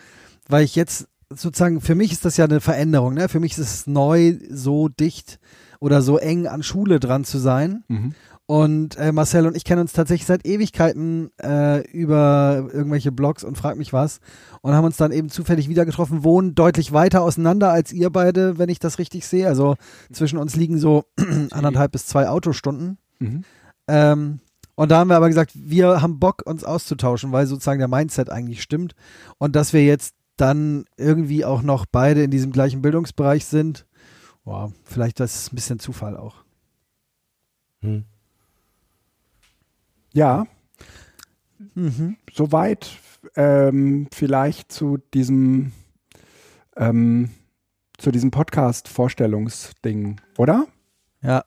[0.47, 3.29] weil ich jetzt sozusagen, für mich ist das ja eine Veränderung, ne?
[3.29, 5.39] für mich ist es neu, so dicht
[5.79, 7.83] oder so eng an Schule dran zu sein.
[7.87, 8.13] Mhm.
[8.51, 13.57] Und äh, Marcel und ich kennen uns tatsächlich seit Ewigkeiten äh, über irgendwelche Blogs und
[13.57, 14.19] frag mich was
[14.59, 18.57] und haben uns dann eben zufällig wieder getroffen, wohnen deutlich weiter auseinander als ihr beide,
[18.57, 19.47] wenn ich das richtig sehe.
[19.47, 19.77] Also
[20.11, 21.05] zwischen uns liegen so
[21.51, 22.97] anderthalb bis zwei Autostunden.
[23.19, 23.45] Mhm.
[23.87, 24.39] Ähm,
[24.75, 28.29] und da haben wir aber gesagt, wir haben Bock, uns auszutauschen, weil sozusagen der Mindset
[28.29, 28.95] eigentlich stimmt.
[29.37, 33.85] Und dass wir jetzt dann irgendwie auch noch beide in diesem gleichen Bildungsbereich sind,
[34.43, 36.43] wow, vielleicht das ist ein bisschen Zufall auch.
[37.79, 38.03] Hm.
[40.13, 40.45] Ja,
[41.75, 42.17] Mhm.
[42.33, 42.89] soweit
[43.35, 45.71] ähm, vielleicht zu diesem
[46.75, 47.29] ähm,
[47.99, 50.65] zu diesem Podcast-Vorstellungsding, oder?
[51.21, 51.43] Ja,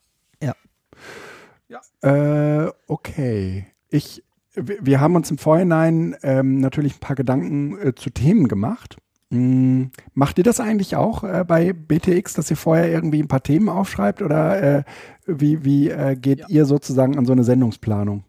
[2.03, 3.67] Äh, okay.
[3.89, 4.23] Ich,
[4.55, 8.99] wir haben uns im Vorhinein ähm, natürlich ein paar Gedanken äh, zu Themen gemacht.
[9.31, 13.43] Mm, macht ihr das eigentlich auch äh, bei BTX, dass ihr vorher irgendwie ein paar
[13.43, 14.85] Themen aufschreibt oder äh,
[15.27, 18.23] wie, wie äh, geht ihr sozusagen an so eine Sendungsplanung?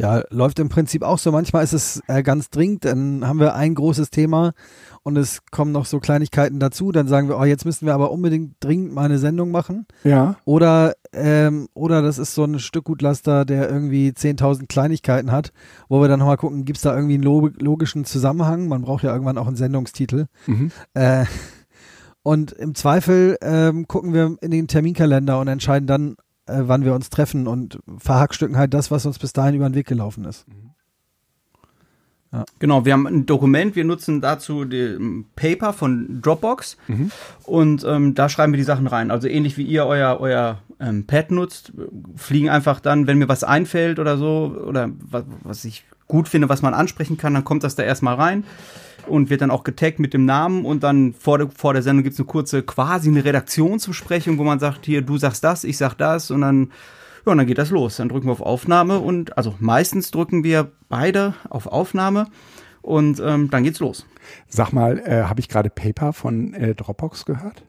[0.00, 1.30] Ja, läuft im Prinzip auch so.
[1.30, 4.52] Manchmal ist es äh, ganz dringend, dann haben wir ein großes Thema
[5.02, 6.90] und es kommen noch so Kleinigkeiten dazu.
[6.90, 9.86] Dann sagen wir, oh, jetzt müssen wir aber unbedingt dringend mal eine Sendung machen.
[10.04, 10.36] Ja.
[10.44, 15.52] Oder, ähm, oder das ist so ein Stückgutlaster, der irgendwie 10.000 Kleinigkeiten hat,
[15.88, 18.68] wo wir dann nochmal gucken, gibt es da irgendwie einen lo logischen Zusammenhang?
[18.68, 20.26] Man braucht ja irgendwann auch einen Sendungstitel.
[20.46, 20.70] Mhm.
[20.94, 21.26] Äh,
[22.22, 26.16] und im Zweifel ähm, gucken wir in den Terminkalender und entscheiden dann,
[26.50, 29.74] äh, wann wir uns treffen und verhackstücken halt das, was uns bis dahin über den
[29.74, 30.46] Weg gelaufen ist.
[32.60, 37.10] Genau, wir haben ein Dokument, wir nutzen dazu den Paper von Dropbox Mhm.
[37.42, 39.10] und ähm, da schreiben wir die Sachen rein.
[39.10, 41.72] Also ähnlich wie ihr euer, euer ähm, Pad nutzt,
[42.14, 46.48] fliegen einfach dann, wenn mir was einfällt oder so, oder was, was ich gut finde,
[46.48, 48.44] was man ansprechen kann, dann kommt das da erstmal rein
[49.06, 52.04] und wird dann auch getaggt mit dem Namen und dann vor der, vor der Sendung
[52.04, 55.94] gibt's eine kurze, quasi eine Redaktionsbesprechung, wo man sagt, hier, du sagst das, ich sag
[55.94, 56.70] das und dann
[57.26, 57.96] ja, und dann geht das los.
[57.96, 62.28] Dann drücken wir auf Aufnahme und also meistens drücken wir beide auf Aufnahme
[62.82, 64.06] und ähm, dann geht's los.
[64.48, 67.66] Sag mal, äh, habe ich gerade Paper von äh, Dropbox gehört?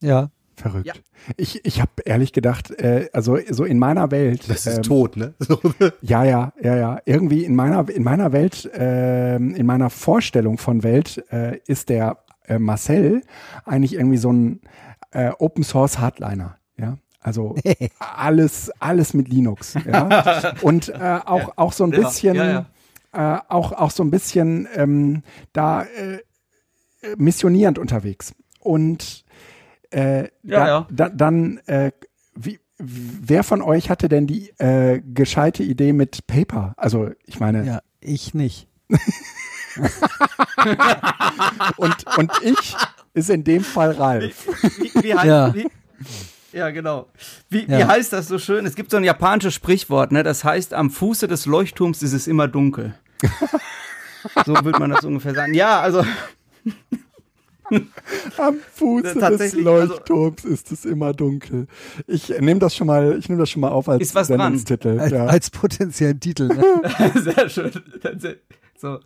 [0.00, 0.30] Ja.
[0.56, 0.86] Verrückt.
[0.86, 0.94] Ja.
[1.36, 4.48] Ich, ich habe ehrlich gedacht, äh, also so in meiner Welt.
[4.48, 5.34] Das ist ähm, tot, ne?
[6.00, 6.98] Ja, ja, ja, ja.
[7.04, 12.18] Irgendwie in meiner, in meiner Welt, ähm, in meiner Vorstellung von Welt äh, ist der
[12.46, 13.22] äh, Marcel
[13.64, 14.60] eigentlich irgendwie so ein
[15.10, 16.56] äh, Open Source Hardliner.
[16.78, 16.96] Ja.
[17.20, 17.54] Also
[17.98, 19.74] alles, alles mit Linux.
[19.84, 20.54] Ja.
[20.62, 22.66] Und äh, auch, auch so ein Ja, bisschen, ja,
[23.12, 26.18] Äh, auch, auch so ein bisschen ähm, da äh,
[27.16, 28.34] missionierend unterwegs.
[28.60, 29.24] Und
[29.90, 30.86] äh, Ja, da, ja.
[30.90, 31.92] Da, dann, äh,
[32.34, 36.74] wie, wer von euch hatte denn die äh, gescheite Idee mit Paper?
[36.76, 38.68] Also ich meine, Ja, ich nicht.
[41.76, 42.76] und, und ich
[43.14, 44.46] ist in dem Fall Ralf.
[44.78, 45.54] Wie, wie heißt, Ja.
[45.54, 45.66] Wie,
[46.52, 47.08] ja, genau.
[47.50, 47.88] Wie, wie Ja.
[47.88, 48.64] heißt das so schön?
[48.66, 50.22] Es gibt so ein japanisches Sprichwort, ne?
[50.22, 52.94] Das heißt, am Fuße des Leuchtturms ist es immer dunkel.
[54.46, 55.54] so würde man das ungefähr sagen.
[55.54, 56.04] Ja, also
[58.38, 61.66] Am Fuße des also- Leuchtturms ist es immer dunkel.
[62.06, 64.38] Ich nehme das schon mal, ich nehme das schon mal auf als Ist was dran.
[64.38, 64.98] Sendungstitel.
[64.98, 65.26] Als, ja.
[65.26, 66.48] als potenziellen Titel.
[66.48, 66.64] Ne?
[67.14, 67.70] Sehr schön.
[68.76, 69.00] So.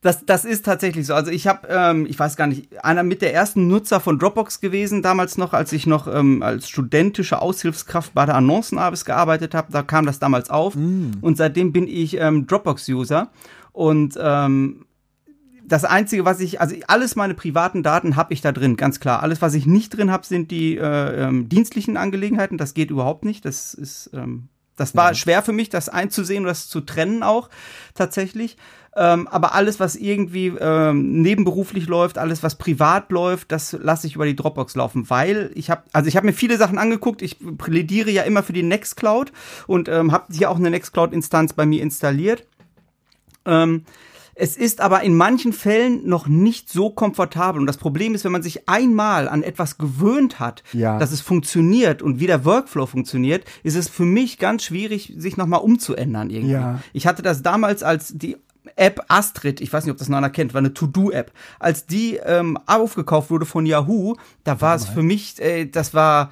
[0.00, 1.14] Das, das ist tatsächlich so.
[1.14, 4.60] Also ich habe, ähm, ich weiß gar nicht, einer mit der ersten Nutzer von Dropbox
[4.60, 9.72] gewesen, damals noch, als ich noch ähm, als studentische Aushilfskraft bei der Annoncenarbeit gearbeitet habe.
[9.72, 10.76] Da kam das damals auf.
[10.76, 13.30] Und seitdem bin ich ähm, Dropbox-User.
[13.72, 14.84] Und ähm,
[15.68, 19.22] das Einzige, was ich, also alles meine privaten Daten habe ich da drin, ganz klar.
[19.22, 22.58] Alles, was ich nicht drin habe, sind die äh, ähm, dienstlichen Angelegenheiten.
[22.58, 23.44] Das geht überhaupt nicht.
[23.44, 27.50] Das ist, ähm, das war schwer für mich, das einzusehen und das zu trennen auch
[27.94, 28.56] tatsächlich.
[28.96, 34.14] Ähm, aber alles, was irgendwie ähm, nebenberuflich läuft, alles, was privat läuft, das lasse ich
[34.14, 37.22] über die Dropbox laufen, weil ich habe, also ich habe mir viele Sachen angeguckt.
[37.22, 39.32] Ich plädiere ja immer für die Nextcloud
[39.66, 42.46] und ähm, habe hier auch eine Nextcloud-Instanz bei mir installiert.
[43.44, 43.84] Ähm,
[44.40, 47.60] es ist aber in manchen Fällen noch nicht so komfortabel.
[47.60, 50.96] Und das Problem ist, wenn man sich einmal an etwas gewöhnt hat, Ja.
[50.98, 55.36] dass es funktioniert und wie der Workflow funktioniert, ist es für mich ganz schwierig, sich
[55.36, 56.52] nochmal umzuändern irgendwie.
[56.52, 56.80] Ja.
[56.92, 58.36] Ich hatte das damals als die
[58.76, 61.32] App Astrid, ich weiß nicht, ob das noch einer kennt, war eine To-Do-App.
[61.58, 66.30] Als die ähm, aufgekauft wurde von Yahoo, da war es für mich, äh, das war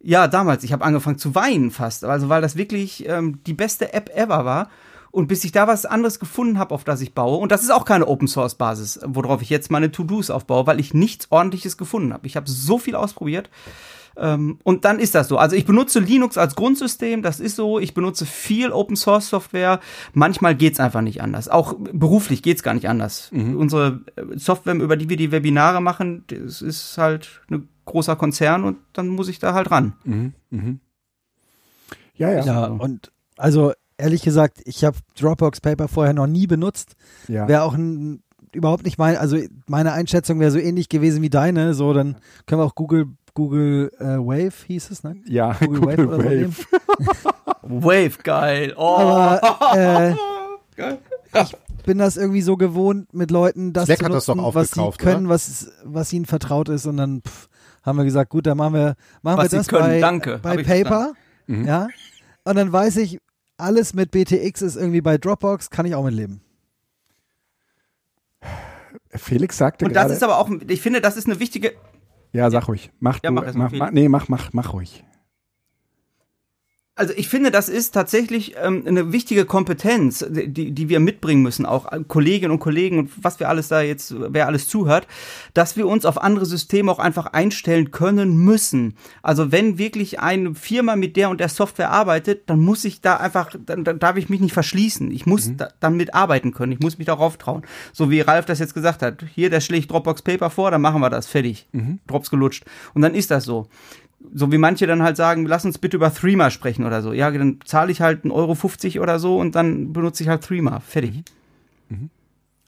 [0.00, 3.94] ja damals, ich habe angefangen zu weinen fast, also weil das wirklich ähm, die beste
[3.94, 4.68] App ever war.
[5.12, 7.70] Und bis ich da was anderes gefunden habe, auf das ich baue, und das ist
[7.70, 11.76] auch keine Open Source Basis, worauf ich jetzt meine To-Dos aufbaue, weil ich nichts ordentliches
[11.76, 12.26] gefunden habe.
[12.26, 13.50] Ich habe so viel ausprobiert.
[14.16, 15.36] Ähm, und dann ist das so.
[15.36, 17.78] Also ich benutze Linux als Grundsystem, das ist so.
[17.78, 19.80] Ich benutze viel Open Source Software.
[20.12, 21.48] Manchmal geht's einfach nicht anders.
[21.48, 23.30] Auch beruflich geht's gar nicht anders.
[23.32, 28.64] Unsere äh, Software, über die wir die Webinare machen, das ist halt ein großer Konzern
[28.64, 29.94] und dann muss ich da halt ran.
[30.04, 30.80] Mhm, mhm.
[32.14, 32.44] Ja, ja.
[32.44, 36.94] Ja, und also ehrlich gesagt, ich habe Dropbox Paper vorher noch nie benutzt.
[37.28, 37.48] ja.
[37.48, 41.74] Wäre auch ein, überhaupt nicht mein, also meine Einschätzung wäre so ähnlich gewesen wie deine.
[41.74, 45.16] So, dann können wir auch Google, Google äh, Wave hieß es, ne?
[45.26, 46.34] ja, Google, Google Wave, oder so Wave.
[46.36, 46.54] nehmen.
[47.84, 48.74] Wave, geil.
[48.76, 48.96] Oh.
[48.96, 50.14] Aber äh,
[51.42, 54.54] ich bin das irgendwie so gewohnt, mit Leuten das Slack zu hat das nutzen, doch
[54.54, 55.34] was sie können, oder?
[55.34, 56.86] was, was ihnen vertraut ist.
[56.86, 57.48] Und dann pff,
[57.82, 60.38] haben wir gesagt, gut, dann machen wir, machen Was wir sie das können, bei, danke.
[60.42, 61.12] bei Hab Paper.
[61.46, 61.66] Mhm.
[61.66, 61.88] Ja.
[62.44, 63.18] Und dann weiß ich,
[63.62, 66.40] alles mit BTX ist irgendwie bei Dropbox, kann ich auch mit leben.
[69.14, 71.72] Felix sagte Und das ist aber auch, ich finde, das ist eine wichtige,
[72.32, 72.90] ja, sag ruhig.
[72.98, 75.04] Mach Ja, du, mach mach, mach, nee, mach, mach, mach ruhig.
[76.94, 81.64] Also ich finde, das ist tatsächlich ähm, eine wichtige Kompetenz, die, die wir mitbringen müssen,
[81.64, 85.06] auch Kolleginnen und Kollegen und was wir alles da jetzt, wer alles zuhört,
[85.54, 88.98] dass wir uns auf andere Systeme auch einfach einstellen können müssen.
[89.22, 93.16] Also wenn wirklich eine Firma mit der und der Software arbeitet, dann muss ich da
[93.16, 95.10] einfach, dann, dann darf ich mich nicht verschließen.
[95.12, 96.72] Ich muss da, damit arbeiten können.
[96.72, 97.62] Ich muss mich darauf trauen.
[97.94, 99.24] So wie Ralf das jetzt gesagt hat.
[99.34, 101.26] Hier, der schlägt Dropbox Paper vor, dann machen wir das.
[101.26, 101.68] Fertig.
[102.06, 102.66] Drops gelutscht.
[102.92, 103.68] Und dann ist das so
[104.34, 107.12] so wie manche dann halt sagen, lass uns bitte über Threema sprechen oder so.
[107.12, 110.42] Ja, dann zahle ich halt 1,50 Euro 50 oder so und dann benutze ich halt
[110.42, 110.80] Threema.
[110.80, 111.24] Fertig.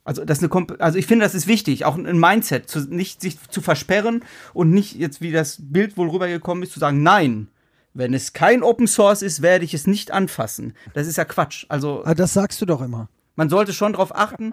[0.04, 2.80] Also das ist eine Komp also ich finde, das ist wichtig, auch ein Mindset, zu,
[2.80, 7.02] nicht sich zu versperren und nicht jetzt wie das Bild wohl rübergekommen ist, zu sagen,
[7.02, 7.48] nein,
[7.94, 10.74] wenn es kein Open Source ist, werde ich es nicht anfassen.
[10.92, 11.64] Das ist ja Quatsch.
[11.70, 13.08] Also Aber das sagst du doch immer.
[13.36, 14.52] man sollte schon darauf achten.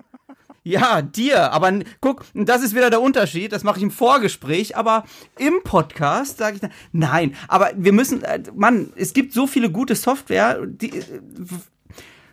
[0.63, 5.05] Ja, dir, aber guck, das ist wieder der Unterschied, das mache ich im Vorgespräch, aber
[5.39, 9.95] im Podcast sage ich, nein, aber wir müssen, äh, Mann, es gibt so viele gute
[9.95, 11.21] Software, die, äh,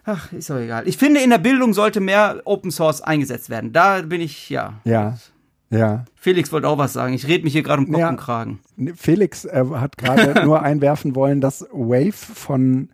[0.04, 0.86] ach, ist doch egal.
[0.86, 3.72] Ich finde, in der Bildung sollte mehr Open Source eingesetzt werden.
[3.72, 4.74] Da bin ich, ja.
[4.84, 5.16] Ja,
[5.70, 6.04] ja.
[6.14, 8.08] Felix wollte auch was sagen, ich rede mich hier gerade um Kopf Ja.
[8.10, 8.60] und Kragen.
[8.96, 12.88] Felix äh, hat gerade nur einwerfen wollen, dass Wave von,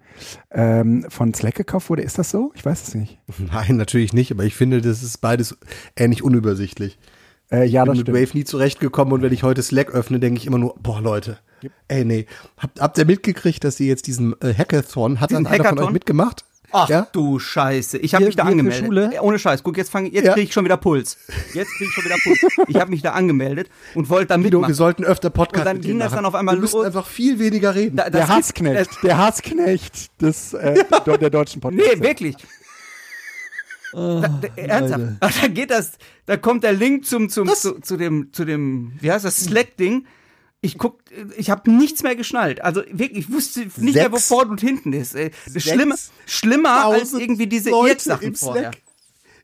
[0.51, 2.03] ähm, von Slack gekauft wurde.
[2.03, 2.53] Ist das so?
[2.55, 3.19] Ich weiß es nicht.
[3.39, 5.57] Nein, natürlich nicht, aber ich finde, das ist beides
[5.97, 6.99] ähnlich unübersichtlich.
[7.51, 8.29] Äh, ja, Ich das bin mit stimmt.
[8.31, 11.39] Wave nie zurechtgekommen und wenn ich heute Slack öffne, denke ich immer nur, boah Leute,
[11.89, 12.27] ey nee,
[12.59, 15.67] habt, habt ihr mitgekriegt, dass sie jetzt diesen äh, Hackathon, hat Diesen dann einer von
[15.73, 15.89] Hackathon?
[15.89, 16.45] euch mitgemacht?
[16.77, 17.07] Ach Ja?
[17.13, 18.85] du Scheiße, ich habe mich da angemeldet.
[18.85, 19.11] Schule?
[19.15, 20.33] Ja, Ohne Scheiß, guck, jetzt fang, jetzt Ja.
[20.35, 21.17] krieg ich schon wieder Puls.
[21.55, 22.41] Jetzt krieg ich schon wieder Puls.
[22.69, 24.69] Ich habe mich da angemeldet und wollte da Guido, mitmachen.
[24.71, 26.17] wir sollten öfter Podcast Und dann mit ging das machen.
[26.17, 26.87] dann auf einmal Wir müssen los.
[26.87, 27.97] einfach viel weniger reden.
[27.97, 31.97] Da- Der das Hassknecht, der Hassknecht des, äh, der, der deutschen Podcast.
[31.97, 32.37] Nee, wirklich.
[33.93, 35.05] Da, da, ernsthaft.
[35.43, 35.93] Da geht das,
[36.27, 40.07] da kommt der Link zum, zum, zu, zu dem, zu dem, wie heißt das, Slack-Ding.
[40.65, 40.99] Ich guck,
[41.37, 42.63] ich habe nichts mehr geschnallt.
[42.63, 45.15] Also wirklich, ich wusste nicht mehr, wo Sechs- vorne und hinten ist.
[45.15, 45.31] ey.
[45.53, 45.95] Das Schlimme,
[46.27, 48.71] schlimmer als 6000 irgendwie diese Leute im vorher.
[48.73, 48.77] Slack.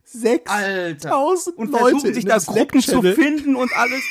[0.05, 1.11] Sechs Alter.
[1.11, 4.03] tausend Und Leute versuchen sich in da Gruppen zu finden und alles.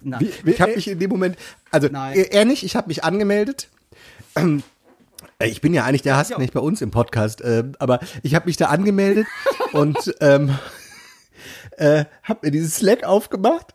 [0.00, 0.28] Nein.
[0.44, 1.36] Wie, Ich habe mich in dem Moment,
[1.70, 2.16] also Nein.
[2.16, 3.68] äh, ehrlich, ich habe mich angemeldet.
[4.36, 4.62] Ähm,
[5.38, 8.46] äh, Ich bin ja eigentlich der Hassknecht bei uns im Podcast, äh, aber ich habe
[8.46, 9.26] mich da angemeldet
[9.72, 10.56] und ähm,
[11.76, 13.74] äh, habe mir dieses Slack aufgemacht,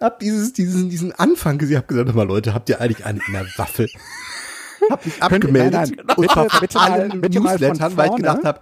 [0.00, 3.32] hab dieses, diesen, diesen Anfang gesehen, hab gesagt, mal Leute, habt ihr eigentlich einen in
[3.34, 3.86] der Waffe?
[4.88, 8.44] Hab mich abgemeldet nein, nein, und bitte- bitte bitte mal von Newslettern, weil ich gedacht
[8.44, 8.60] habe,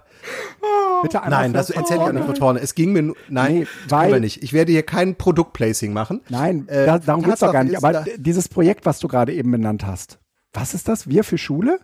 [1.01, 2.19] bitte nein, das erzählt ja vorne.
[2.19, 2.59] nicht von vorne.
[2.59, 4.43] Es ging mir nur, nein, Nee, nee, weil- weil nicht.
[4.43, 6.19] Ich werde hier kein Produktplacing machen.
[6.27, 7.77] Nein, Äh, da, darum geht's doch gar nicht.
[7.77, 10.19] Aber dieses Projekt, was du gerade eben benannt hast,
[10.51, 11.07] was ist das?
[11.07, 11.79] Wir für Schule?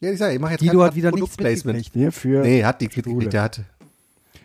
[0.00, 1.76] Ja, ich sage, ich mache jetzt Guido kein hat wieder nichts Produktplacement.
[1.76, 1.94] mitgekriegt.
[1.94, 2.40] Wir für.
[2.40, 3.28] Nee, hat die Schule.
[3.28, 3.60] der hat.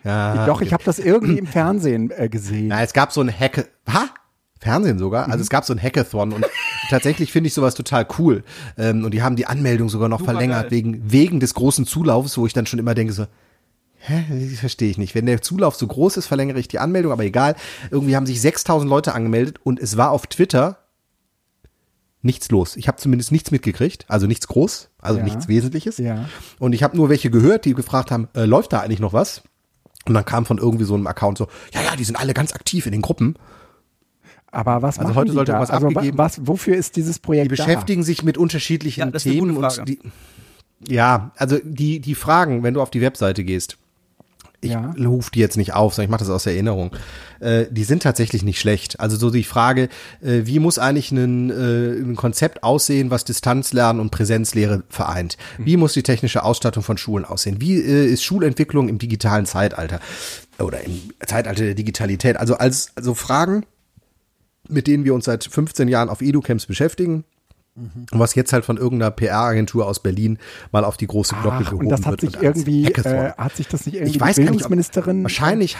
[0.08, 2.68] Ja, Doch, ich habe das irgendwie im Fernsehen äh, gesehen.
[2.68, 3.68] Na, es gab so ein Hack.
[3.92, 4.06] Ha?
[4.60, 5.26] Fernsehen sogar.
[5.26, 5.32] Mhm.
[5.32, 6.44] Also es gab so ein Hackathon und
[6.90, 8.42] tatsächlich finde ich sowas total cool.
[8.76, 10.70] Ähm, und die haben die Anmeldung sogar noch Super verlängert geil.
[10.72, 13.26] wegen wegen des großen Zulaufs, wo ich dann schon immer denke so.
[14.00, 15.14] Hä, das verstehe ich nicht.
[15.14, 17.54] Wenn der Zulauf so groß ist, verlängere ich die Anmeldung, aber egal.
[17.90, 20.78] Irgendwie haben sich 6000 Leute angemeldet und es war auf Twitter
[22.22, 22.76] nichts los.
[22.76, 25.24] Ich habe zumindest nichts mitgekriegt, also nichts groß, also Ja.
[25.24, 25.98] nichts Wesentliches.
[25.98, 26.28] Ja.
[26.58, 29.42] Und ich habe nur welche gehört, die gefragt haben, äh, läuft da eigentlich noch was?
[30.06, 32.54] Und dann kam von irgendwie so einem Account so, ja, ja, die sind alle ganz
[32.54, 33.36] aktiv in den Gruppen.
[34.50, 35.60] Aber was Also heute die sollte da?
[35.60, 39.26] was also, abgegeben- was, wofür ist dieses Projekt Die beschäftigen sich mit unterschiedlichen Ja, das
[39.26, 39.98] ist eine Themen die,
[40.86, 43.76] ja, also die, die Fragen, wenn du auf die Webseite gehst,
[44.60, 44.94] ich Ja.
[45.04, 46.90] ruf die jetzt nicht auf, sondern ich mache das aus Erinnerung.
[47.40, 48.98] Äh, die sind tatsächlich nicht schlecht.
[48.98, 49.88] Also so die Frage,
[50.20, 55.36] äh, wie muss eigentlich ein, äh, ein Konzept aussehen, was Distanzlernen und Präsenzlehre vereint?
[55.58, 57.60] Wie muss die technische Ausstattung von Schulen aussehen?
[57.60, 60.00] Wie äh, ist Schulentwicklung im digitalen Zeitalter
[60.58, 62.36] oder im Zeitalter der Digitalität?
[62.36, 63.64] Also als also Fragen,
[64.68, 67.24] mit denen wir uns seit 15 Jahren auf EduCamps beschäftigen.
[68.10, 70.38] Und was jetzt halt von irgendeiner PR-Agentur aus Berlin
[70.72, 73.12] mal auf die große Glocke Ach, gehoben und das hat wird sich irgendwie, Hackathon.
[73.12, 75.76] äh, hat sich das nicht irgendwie Ich weiß gar nicht, ob- Bildungsministerin Wahrscheinlich,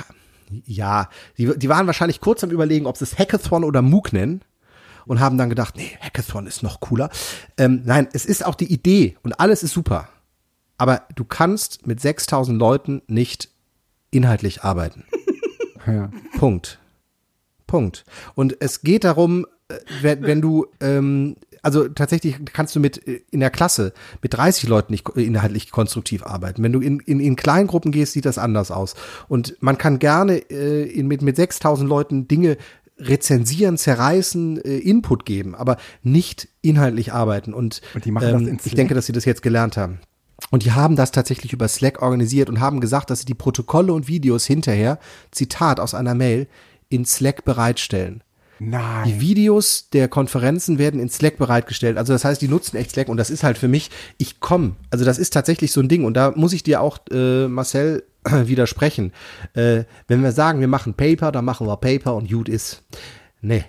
[0.66, 4.42] ja, die, die waren wahrscheinlich kurz am überlegen, ob sie es Hackathon oder MOOC nennen.
[5.06, 7.08] und haben dann gedacht, nee, Hackathon ist noch cooler.
[7.56, 10.08] Ähm, nein, es ist auch die Idee und alles ist super.
[10.76, 13.48] Aber du kannst mit 6000 Leuten nicht
[14.10, 15.04] inhaltlich arbeiten.
[15.86, 16.10] Ja.
[16.38, 16.78] Punkt.
[17.66, 18.04] Punkt.
[18.34, 23.20] Und es geht darum, äh, wenn, wenn du, ähm, also tatsächlich kannst du mit äh,
[23.30, 23.92] in der Klasse
[24.22, 26.62] mit 30 Leuten nicht äh, inhaltlich konstruktiv arbeiten.
[26.62, 28.94] Wenn du in, in, in Kleingruppen gehst, sieht das anders aus.
[29.28, 32.56] Und man kann gerne äh, in, mit, mit 6000 Leuten Dinge
[32.98, 37.54] rezensieren, zerreißen, äh, Input geben, aber nicht inhaltlich arbeiten.
[37.54, 40.00] Und, Und die machen das in ähm, ich denke, dass sie das jetzt gelernt haben.
[40.50, 43.92] Und die haben das tatsächlich über Slack organisiert und haben gesagt, dass sie die Protokolle
[43.92, 44.98] und Videos hinterher,
[45.30, 46.48] Zitat aus einer Mail,
[46.88, 48.22] in Slack bereitstellen.
[48.60, 49.20] Die Nein.
[49.20, 51.96] Videos der Konferenzen werden in Slack bereitgestellt.
[51.96, 54.76] Also das heißt, die nutzen echt Slack und das ist halt für mich, ich komme.
[54.90, 58.04] Also das ist tatsächlich so ein Ding und da muss ich dir auch, äh, Marcel,
[58.24, 59.12] widersprechen.
[59.54, 62.82] Äh, wenn wir sagen, wir machen Paper, dann machen wir Paper und gut ist.
[63.40, 63.64] Nee.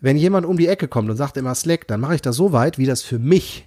[0.00, 2.52] Wenn jemand um die Ecke kommt und sagt immer Slack, dann mache ich das so
[2.52, 3.66] weit, wie das für mich.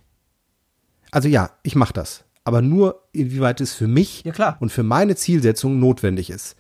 [1.12, 2.24] Also ja, ich mache das.
[2.44, 4.58] Aber nur, inwieweit es für mich Ja, klar.
[4.60, 6.56] und für meine Zielsetzung notwendig ist.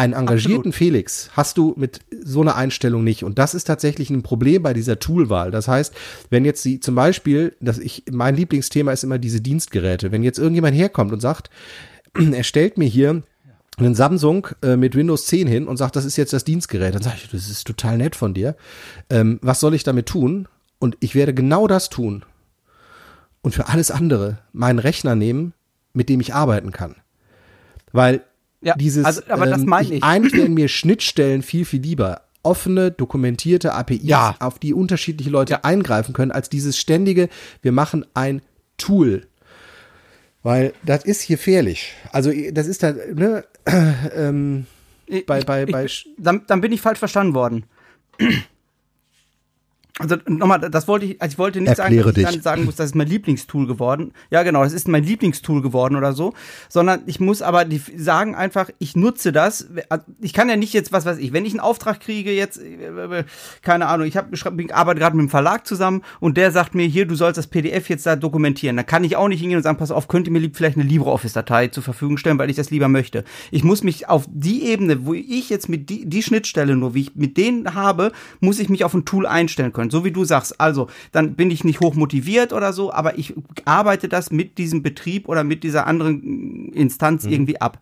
[0.00, 3.22] Einen engagierten Felix hast du mit so einer Einstellung nicht.
[3.22, 5.50] Und das ist tatsächlich ein Problem bei dieser Toolwahl.
[5.50, 5.92] Das heißt,
[6.30, 10.10] wenn jetzt sie zum Beispiel, dass ich, mein Lieblingsthema ist immer diese Dienstgeräte.
[10.10, 11.50] Wenn jetzt irgendjemand herkommt und sagt,
[12.14, 13.22] er stellt mir hier
[13.76, 17.02] einen Samsung äh, mit Windows 10 hin und sagt, das ist jetzt das Dienstgerät, dann
[17.02, 18.56] sage ich, das ist total nett von dir.
[19.10, 20.48] Ähm, was soll ich damit tun?
[20.78, 22.24] Und ich werde genau das tun.
[23.42, 25.52] Und für alles andere meinen Rechner nehmen,
[25.92, 26.96] mit dem ich arbeiten kann.
[27.92, 28.22] Weil
[28.62, 30.02] Ja, dieses, also, aber das ähm, meine ich.
[30.02, 32.22] Eigentlich wären mir Schnittstellen viel, viel lieber.
[32.42, 34.36] Offene, dokumentierte APIs, Ja.
[34.40, 37.28] auf die unterschiedliche Leute eingreifen können, als dieses ständige,
[37.62, 38.42] wir machen ein
[38.78, 39.26] Tool.
[40.42, 41.92] Weil das ist gefährlich.
[42.12, 43.44] Also das ist da, ne,
[44.16, 44.66] ähm,
[45.26, 47.64] bei, bei, bei, ich, dann, dann bin ich falsch verstanden worden.
[50.00, 52.34] Also nochmal, das wollte ich, also ich wollte nicht sagen, Erkläre dass ich dich.
[52.36, 54.12] dann sagen muss, das ist mein Lieblingstool geworden.
[54.30, 56.32] Ja, genau, das ist mein Lieblingstool geworden oder so.
[56.68, 59.68] Sondern ich muss aber die sagen einfach, ich nutze das.
[60.20, 62.60] Ich kann ja nicht jetzt, was weiß ich, wenn ich einen Auftrag kriege, jetzt,
[63.62, 66.86] keine Ahnung, ich, hab, ich arbeite gerade mit einem Verlag zusammen und der sagt mir,
[66.86, 68.76] hier, du sollst das PDF jetzt da dokumentieren.
[68.76, 70.78] Dann kann ich auch nicht hingehen und sagen, pass auf, könnt ihr mir lieb vielleicht
[70.78, 73.24] eine LibreOffice-Datei zur Verfügung stellen, weil ich das lieber möchte.
[73.50, 77.02] Ich muss mich auf die Ebene, wo ich jetzt mit die, die Schnittstelle nur, wie
[77.02, 79.89] ich mit denen habe, muss ich mich auf ein Tool einstellen können.
[79.90, 80.60] So wie du sagst.
[80.60, 84.82] Also, dann bin ich nicht hoch motiviert oder so, aber ich arbeite das mit diesem
[84.82, 87.78] Betrieb oder mit dieser anderen Instanz irgendwie ab.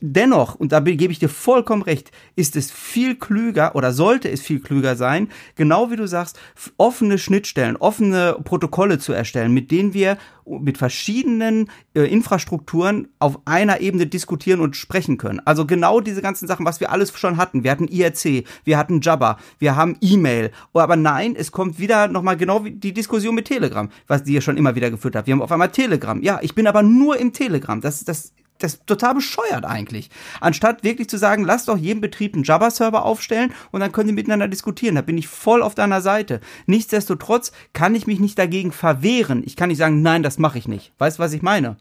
[0.00, 4.30] Dennoch, und da be- gebe ich dir vollkommen recht, ist es viel klüger oder sollte
[4.30, 6.38] es viel klüger sein, genau wie du sagst,
[6.76, 13.80] offene Schnittstellen, offene Protokolle zu erstellen, mit denen wir mit verschiedenen äh, Infrastrukturen auf einer
[13.80, 15.40] Ebene diskutieren und sprechen können.
[15.44, 17.64] Also genau diese ganzen Sachen, was wir alles schon hatten.
[17.64, 20.52] Wir hatten IRC, wir hatten Jabber, wir haben E-Mail.
[20.72, 24.40] Aber nein, es kommt wieder nochmal genau wie die Diskussion mit Telegram, was die ja
[24.40, 25.26] schon immer wieder geführt hat.
[25.26, 26.20] Wir haben auf einmal Telegram.
[26.22, 27.80] Ja, ich bin aber nur im Telegram.
[27.80, 30.10] Das ist das das ist total bescheuert eigentlich.
[30.40, 34.14] Anstatt wirklich zu sagen, lass doch jedem Betrieb einen Java-Server aufstellen und dann können die
[34.14, 34.94] miteinander diskutieren.
[34.94, 36.40] Da bin ich voll auf deiner Seite.
[36.66, 39.42] Nichtsdestotrotz kann ich mich nicht dagegen verwehren.
[39.44, 40.92] Ich kann nicht sagen, nein, das mache ich nicht.
[40.98, 41.76] Weißt du, was ich meine?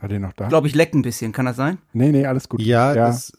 [0.00, 0.44] Seid ihr noch da?
[0.44, 1.32] Ich glaube, ich leck ein bisschen.
[1.32, 1.78] Kann das sein?
[1.92, 2.60] nee, nee, alles gut.
[2.60, 3.32] ja, ja Das,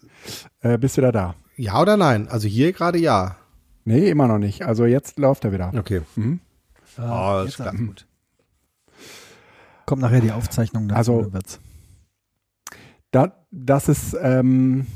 [0.62, 1.36] äh, bist wieder da?
[1.62, 2.28] Ja oder nein?
[2.30, 3.36] Also hier gerade ja.
[3.86, 4.64] Nee, immer noch nicht.
[4.64, 5.72] Also jetzt läuft er wieder.
[5.78, 6.02] Okay.
[6.98, 8.08] Ah, Oh, ist alles gut.
[9.86, 10.98] Kommt nachher die Aufzeichnung dazu.
[10.98, 11.60] Also- dann wird's.
[13.12, 14.88] Da, das ist, ähm,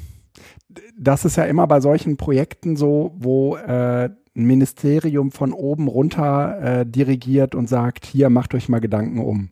[0.97, 4.05] das ist ja immer bei solchen Projekten so, wo äh,
[4.37, 9.49] ein Ministerium von oben runter äh, dirigiert und sagt, hier macht euch mal Gedanken um.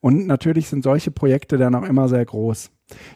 [0.00, 2.70] Und natürlich sind solche Projekte dann auch immer sehr groß.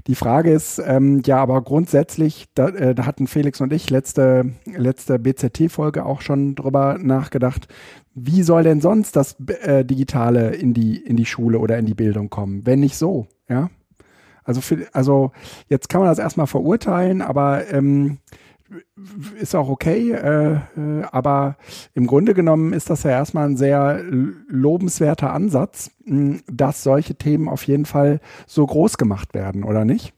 [0.06, 4.52] Die Frage ist, ähm, ja, aber grundsätzlich, da, äh, da hatten Felix und ich letzte,
[4.64, 7.68] letzte BZT-Folge auch schon drüber nachgedacht,
[8.14, 11.94] wie soll denn sonst das äh, Digitale in die, in die Schule oder in die
[11.94, 13.70] Bildung kommen, wenn nicht so, ja?
[14.42, 15.32] Also, für, also
[15.68, 18.18] jetzt kann man das erstmal verurteilen, aber ähm,
[19.38, 20.12] ist auch okay.
[20.12, 21.56] Äh, äh, aber
[21.94, 24.02] im Grunde genommen ist das ja erstmal ein sehr
[24.48, 30.14] lobenswerter Ansatz, mh, dass solche Themen auf jeden Fall so groß gemacht werden, oder nicht?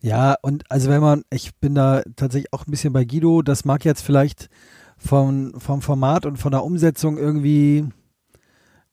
[0.00, 3.64] Ja, und also wenn man, ich bin da tatsächlich auch ein bisschen bei Guido, das
[3.64, 4.48] mag jetzt vielleicht
[4.96, 7.86] vom, vom Format und von der Umsetzung irgendwie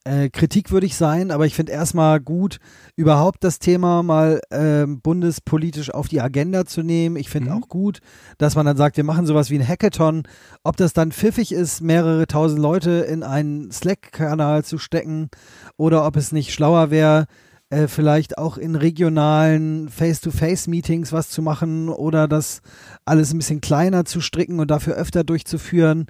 [0.06, 2.60] äh, kritikwürdig sein, aber ich finde erstmal gut,
[2.96, 7.16] überhaupt das Thema mal ähm, bundespolitisch auf die Agenda zu nehmen.
[7.18, 7.58] Ich finde Mhm.
[7.64, 8.00] auch gut,
[8.38, 10.24] dass man dann sagt, wir machen sowas wie ein Hackathon.
[10.64, 15.30] Ob das dann pfiffig ist, mehrere tausend Leute in einen Slack-Kanal zu stecken
[15.78, 17.26] oder ob es nicht schlauer wäre,
[17.70, 22.62] äh, vielleicht auch in regionalen Face-to-Face-Meetings was zu machen oder das
[23.06, 26.08] alles ein bisschen kleiner zu stricken und dafür öfter durchzuführen.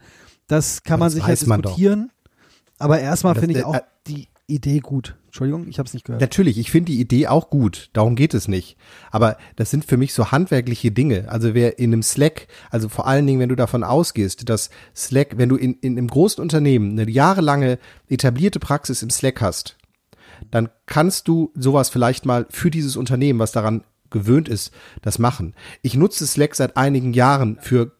[0.48, 2.12] Das kann man Das sich weiß ja man diskutieren.
[2.80, 5.16] Aber erstmal finde ich auch äh, die Idee gut.
[5.26, 6.22] Entschuldigung, ich habe es nicht gehört.
[6.22, 7.92] Natürlich, ich finde die Idee auch gut.
[7.94, 8.78] Darum geht es nicht.
[9.12, 11.30] Aber das sind für mich so handwerkliche Dinge.
[11.30, 15.38] Also wer in einem Slack, also vor allen Dingen, wenn du davon ausgehst, dass Slack,
[15.38, 17.78] wenn du in, in einem großen Unternehmen eine jahrelange
[18.08, 19.78] etablierte Praxis im Slack hast,
[20.50, 24.72] dann kannst du sowas vielleicht mal für dieses Unternehmen, was daran gewöhnt ist,
[25.04, 25.54] das machen.
[25.84, 27.92] Ich nutze Slack seit einigen Jahren für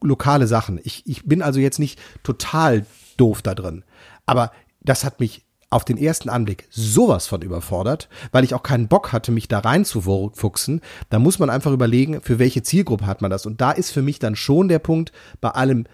[0.00, 0.80] lokale Sachen.
[0.84, 2.86] Ich, ich bin also jetzt nicht total
[3.18, 3.84] doof da drin.
[4.28, 8.88] Aber das hat mich auf den ersten Anblick sowas von überfordert, weil ich auch keinen
[8.88, 10.80] Bock hatte, mich da reinzufuchsen.
[11.10, 13.46] Da muss man einfach überlegen, für welche Zielgruppe hat man das.
[13.46, 15.86] Und da ist für mich dann schon der Punkt, bei allem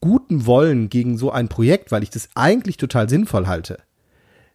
[0.00, 3.78] guten Wollen gegen so ein Projekt, weil ich das eigentlich total sinnvoll halte.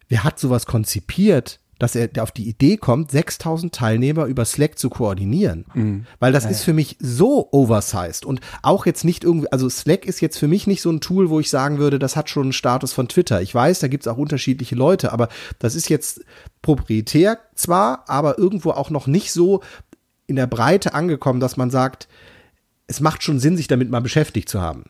[0.08, 4.90] Wer hat sowas konzipiert, dass er auf die Idee kommt, 6000 Teilnehmer über Slack zu
[4.90, 6.04] koordinieren?
[6.18, 10.20] Weil das ist für mich so oversized und auch jetzt nicht irgendwie, also Slack ist
[10.20, 12.52] jetzt für mich nicht so ein Tool, wo ich sagen würde, das hat schon einen
[12.52, 13.40] Status von Twitter.
[13.42, 16.22] Ich weiß, da gibt's auch unterschiedliche Leute, aber das ist jetzt
[16.62, 19.62] proprietär zwar, aber irgendwo auch noch nicht so
[20.26, 22.08] in der Breite angekommen, dass man sagt,
[22.86, 24.84] es macht schon Sinn, sich damit mal beschäftigt zu haben.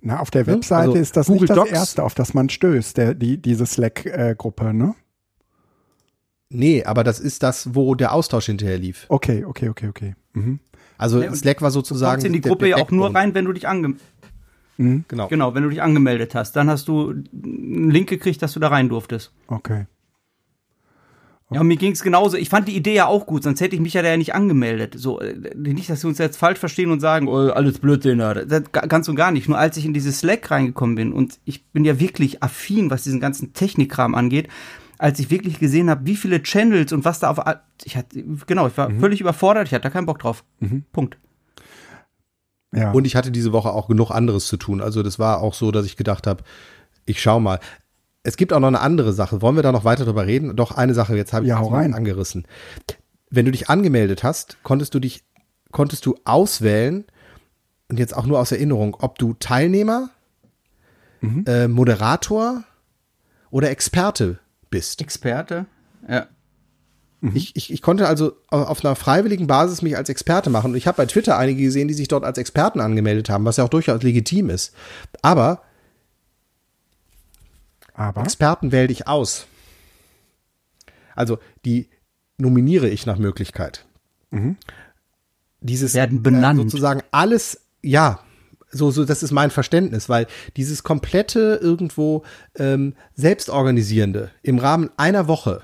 [0.00, 2.34] Na, auf der Ja, Webseite also ist das Google nicht das Docs- erste, auf das
[2.34, 4.94] man stößt, der, die, diese Slack-Gruppe, ne?
[6.54, 9.06] Nee, aber das ist das, wo der Austausch hinterher lief.
[9.08, 10.14] Okay, okay, okay, okay.
[10.34, 10.60] Mhm.
[10.96, 13.34] Also Ja, Slack war Du sozusagen kommst in die der- Gruppe ja auch nur rein,
[13.34, 13.94] wenn du dich ange
[14.76, 15.28] Genau.
[15.28, 16.56] genau, wenn du dich angemeldet hast.
[16.56, 19.32] Dann hast du einen Link gekriegt, dass du da rein durftest.
[19.46, 19.86] Okay.
[21.50, 22.36] Ja, mir ging's genauso.
[22.36, 24.34] Ich fand die Idee ja auch gut, sonst hätte ich mich ja da ja nicht
[24.34, 24.94] angemeldet.
[24.96, 28.18] So, äh, nicht, dass wir uns jetzt falsch verstehen und sagen, oh, alles Blödsinn.
[28.18, 29.48] Das, ganz und gar nicht.
[29.48, 33.04] Nur als ich in dieses Slack reingekommen bin und ich bin ja wirklich affin, was
[33.04, 34.48] diesen ganzen Technikkram angeht,
[34.98, 37.38] als ich wirklich gesehen habe, wie viele Channels und was da auf,
[37.84, 40.44] ich hatte, genau, ich war völlig überfordert, ich hatte da keinen Bock drauf.
[40.92, 41.18] Punkt.
[42.74, 42.90] Ja.
[42.92, 44.80] Und ich hatte diese Woche auch genug anderes zu tun.
[44.80, 46.42] Also das war auch so, dass ich gedacht habe,
[47.06, 47.60] ich schau mal.
[48.24, 49.42] Es gibt auch noch eine andere Sache.
[49.42, 50.56] Wollen wir da noch weiter drüber reden?
[50.56, 51.94] Doch eine Sache, jetzt habe ich Ja, hau mal rein.
[51.94, 52.46] angerissen.
[53.30, 55.24] Wenn du dich angemeldet hast, konntest du dich,
[55.72, 57.04] konntest du auswählen,
[57.90, 60.08] und jetzt auch nur aus Erinnerung, ob du Teilnehmer,
[61.20, 61.44] Mhm.
[61.46, 62.64] äh, Moderator
[63.50, 64.38] oder Experte
[64.74, 65.00] bist.
[65.00, 65.66] Experte?
[66.08, 66.26] Ja.
[67.32, 70.72] Ich, ich, ich konnte also au- auf einer freiwilligen Basis mich als Experte machen.
[70.72, 73.56] Und ich habe bei Twitter einige gesehen, die sich dort als Experten angemeldet haben, was
[73.56, 74.74] ja auch durchaus legitim ist.
[75.22, 75.62] Aber
[77.94, 79.46] Aber Experten wähle ich aus.
[81.14, 81.88] Also die
[82.36, 83.86] nominiere ich nach Möglichkeit.
[85.60, 86.58] Dieses Werden benannt.
[86.58, 88.18] Äh, sozusagen alles, ja,
[88.74, 92.24] so, so, das ist mein Verständnis, weil dieses komplette irgendwo
[92.56, 95.62] ähm, selbstorganisierende im Rahmen einer Woche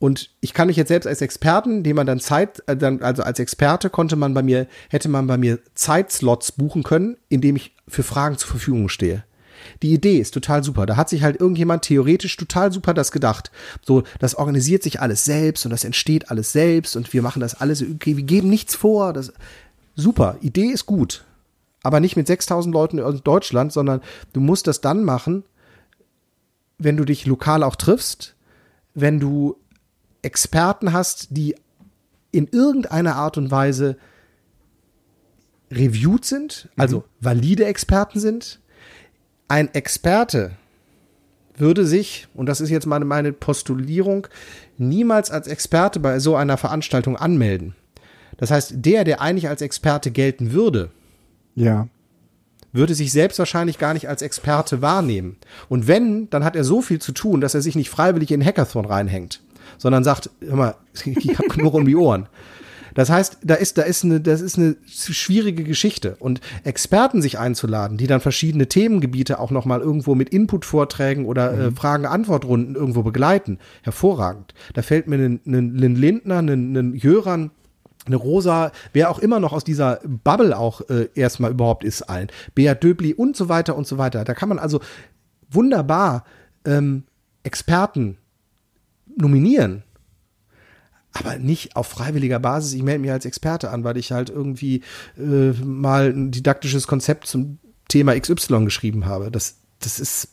[0.00, 3.38] und ich kann mich jetzt selbst als Experten, dem man dann Zeit, äh, also als
[3.38, 8.02] Experte konnte man bei mir, hätte man bei mir Zeitslots buchen können, indem ich für
[8.02, 9.24] Fragen zur Verfügung stehe.
[9.82, 10.86] Die Idee ist total super.
[10.86, 13.50] Da hat sich halt irgendjemand theoretisch total super das gedacht.
[13.82, 17.60] So, das organisiert sich alles selbst und das entsteht alles selbst und wir machen das
[17.60, 19.12] alles, okay, wir geben nichts vor.
[19.12, 19.34] Das,
[19.96, 21.26] super, Idee ist gut.
[21.82, 24.00] Aber nicht mit 6000 Leuten aus Deutschland, sondern
[24.32, 25.44] du musst das dann machen,
[26.78, 28.34] wenn du dich lokal auch triffst,
[28.94, 29.56] wenn du
[30.22, 31.54] Experten hast, die
[32.32, 33.96] in irgendeiner Art und Weise
[35.70, 38.60] reviewed sind, also valide Experten sind.
[39.48, 40.52] Ein Experte
[41.56, 44.26] würde sich, und das ist jetzt meine, meine Postulierung,
[44.78, 47.74] niemals als Experte bei so einer Veranstaltung anmelden.
[48.36, 50.90] Das heißt, der, der eigentlich als Experte gelten würde,
[51.54, 51.88] ja.
[52.72, 55.36] würde sich selbst wahrscheinlich gar nicht als Experte wahrnehmen.
[55.68, 58.44] Und wenn, dann hat er so viel zu tun, dass er sich nicht freiwillig in
[58.44, 59.40] Hackathon reinhängt,
[59.78, 60.74] sondern sagt, hör mal,
[61.04, 62.28] ich hab genug um die Ohren.
[62.94, 66.16] Das heißt, da ist, da ist eine, das ist eine schwierige Geschichte.
[66.18, 71.70] Und Experten sich einzuladen, die dann verschiedene Themengebiete auch nochmal irgendwo mit Input-Vorträgen oder äh,
[71.70, 74.54] Fragen-Antwort-Runden irgendwo begleiten, hervorragend.
[74.74, 77.50] Da fällt mir ein, Lindner, ein Jöran,
[78.06, 82.28] eine Rosa, wer auch immer noch aus dieser Bubble auch äh, erstmal überhaupt ist, ein.
[82.54, 84.24] Beat Döbli und so weiter und so weiter.
[84.24, 84.80] Da kann man also
[85.50, 86.24] wunderbar
[86.64, 87.04] ähm,
[87.42, 88.18] Experten
[89.16, 89.82] nominieren.
[91.12, 92.72] Aber nicht auf freiwilliger Basis.
[92.72, 94.82] Ich melde mich als Experte an, weil ich halt irgendwie
[95.18, 99.30] äh, mal ein didaktisches Konzept zum Thema XY geschrieben habe.
[99.30, 100.28] Das, das ist.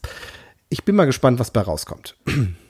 [0.69, 2.15] Ich bin mal gespannt, was bei rauskommt.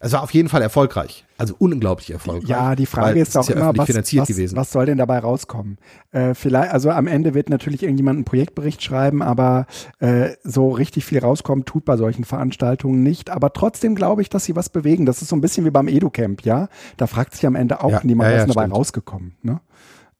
[0.00, 1.24] Also auf jeden Fall erfolgreich.
[1.38, 2.48] Also unglaublich erfolgreich.
[2.48, 4.56] Ja, die Frage ist auch ja immer, was, finanziert was, gewesen.
[4.56, 5.78] was soll denn dabei rauskommen?
[6.12, 9.66] Äh, vielleicht, also am Ende wird natürlich irgendjemand einen Projektbericht schreiben, aber
[9.98, 13.30] äh, so richtig viel rauskommen tut bei solchen Veranstaltungen nicht.
[13.30, 15.04] Aber trotzdem glaube ich, dass sie was bewegen.
[15.04, 16.68] Das ist so ein bisschen wie beim EduCamp, ja.
[16.96, 18.74] Da fragt sich am Ende auch Ja, niemand, ja, was ja, dabei stimmt.
[18.76, 19.36] rausgekommen.
[19.42, 19.60] Ne?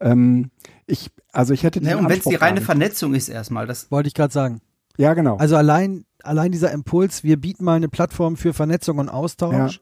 [0.00, 0.50] Ähm,
[0.86, 2.60] ich, also ich hätte den Ne, und wenn es die reine.
[2.60, 4.60] Vernetzung ist erstmal, das Wollte ich gerade sagen.
[4.98, 5.36] Ja, genau.
[5.36, 9.80] Also allein, allein dieser Impuls, wir bieten mal eine Plattform für Vernetzung und Austausch.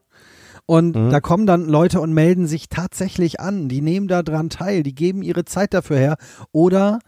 [0.67, 1.11] Und Mhm.
[1.11, 3.69] da kommen dann Leute und melden sich tatsächlich an.
[3.69, 6.17] Die nehmen da dran teil, die geben ihre Zeit dafür her.
[6.53, 6.99] Oder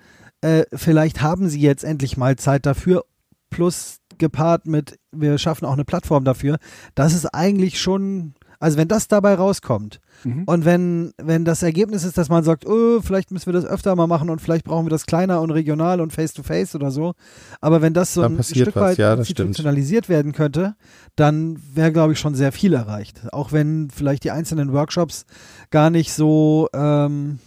[0.40, 3.04] äh, vielleicht haben sie jetzt endlich mal Zeit dafür,
[3.50, 6.58] plus gepaart mit, wir schaffen auch eine Plattform dafür.
[6.94, 10.44] Das ist eigentlich schon, also wenn das dabei rauskommt Mhm.
[10.46, 13.94] und wenn, wenn das Ergebnis ist, dass man sagt, oh, vielleicht müssen wir das öfter
[13.94, 17.14] mal machen und vielleicht brauchen wir das kleiner und regional und face-to-face oder so.
[17.60, 20.74] Aber wenn das so Dann ein Stück was, weit ja, institutionalisiert werden könnte,
[21.14, 23.20] dann wäre, glaube ich, schon sehr viel erreicht.
[23.32, 25.24] Auch wenn vielleicht die einzelnen Workshops
[25.70, 27.38] gar nicht so, ähm,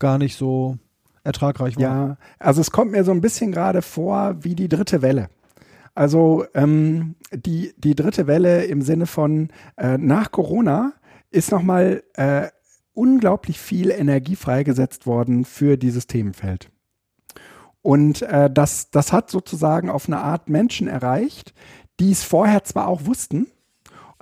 [0.00, 0.78] gar nicht so
[1.22, 1.82] ertragreich waren.
[2.08, 5.28] Ja, also es kommt mir so ein bisschen gerade vor wie die dritte Welle.
[5.94, 10.92] Also ähm, die, die dritte Welle im Sinne von äh, nach Corona
[11.30, 12.48] ist nochmal äh,
[12.92, 16.70] unglaublich viel Energie freigesetzt worden für dieses Themenfeld.
[17.82, 21.54] Und äh, das, das hat sozusagen auf eine Art Menschen erreicht,
[21.98, 23.46] die es vorher zwar auch wussten,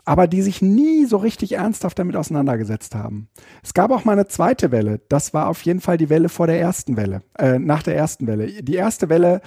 [0.05, 3.29] aber die sich nie so richtig ernsthaft damit auseinandergesetzt haben.
[3.63, 5.01] Es gab auch mal eine zweite Welle.
[5.09, 8.27] Das war auf jeden Fall die Welle vor der ersten Welle, äh, nach der ersten
[8.27, 8.63] Welle.
[8.63, 9.43] Die erste Welle,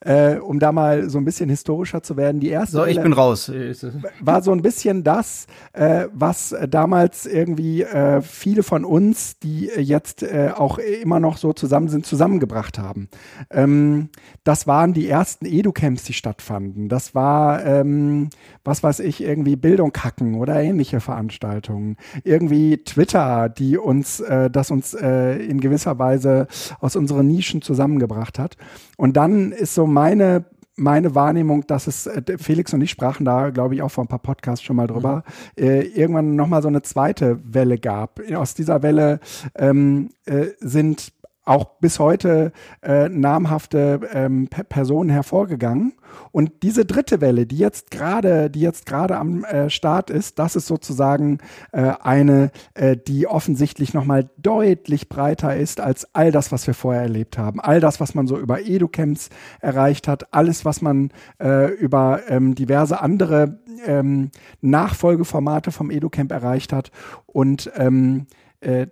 [0.00, 3.00] äh, um da mal so ein bisschen historischer zu werden, die erste so, Welle ich
[3.00, 3.50] bin raus.
[4.20, 9.70] war so ein bisschen das, äh, was äh, damals irgendwie äh, viele von uns, die
[9.70, 13.08] äh, jetzt äh, auch immer noch so zusammen sind, zusammengebracht haben.
[13.50, 14.08] Ähm,
[14.44, 16.88] das waren die ersten Edu-Camps, die stattfanden.
[16.88, 18.30] Das war, ähm,
[18.64, 21.96] was weiß ich, irgendwie Bildung hacken oder ähnliche Veranstaltungen.
[22.24, 26.46] Irgendwie Twitter, die uns, äh, das uns äh, in gewisser Weise
[26.80, 28.56] aus unseren Nischen zusammengebracht hat.
[28.96, 30.44] Und dann ist so meine
[30.76, 34.08] meine Wahrnehmung, dass es, äh, Felix und ich sprachen da, glaube ich, auch vor ein
[34.08, 35.24] paar Podcasts schon mal drüber,
[35.58, 38.20] äh, irgendwann nochmal so eine zweite Welle gab.
[38.34, 39.20] Aus dieser Welle
[39.54, 41.12] ähm, äh, sind
[41.46, 45.94] auch bis heute äh, namhafte ähm, Pe Personen hervorgegangen.
[46.32, 50.56] Und diese dritte Welle, die jetzt gerade, die jetzt gerade am äh, Start ist, das
[50.56, 51.38] ist sozusagen
[51.72, 57.02] äh, eine, äh, die offensichtlich nochmal deutlich breiter ist als all das, was wir vorher
[57.02, 57.60] erlebt haben.
[57.60, 59.30] All das, was man so über Educamps
[59.60, 64.30] erreicht hat, alles, was man äh, über ähm, diverse andere ähm,
[64.60, 66.90] Nachfolgeformate vom Educamp erreicht hat.
[67.26, 68.26] Und ähm,
[68.60, 68.88] äh,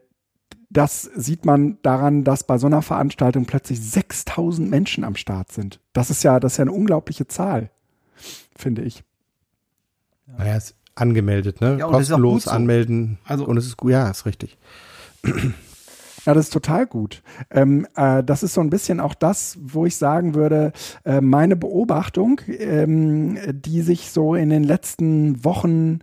[0.74, 5.80] das sieht man daran, dass bei so einer Veranstaltung plötzlich 6000 Menschen am Start sind.
[5.92, 7.70] Das ist ja, das ist ja eine unglaubliche Zahl,
[8.56, 9.04] finde ich.
[10.26, 11.76] Naja, ist angemeldet, ne?
[11.78, 12.50] Ja, Kostenlos so.
[12.50, 13.18] anmelden.
[13.24, 14.58] Also- und es ist gut, ja, ist richtig.
[16.26, 17.22] Ja, das ist total gut.
[17.50, 20.72] Ähm, äh, das ist so ein bisschen auch das, wo ich sagen würde,
[21.04, 25.98] äh, meine Beobachtung, ähm, die sich so in den letzten Wochen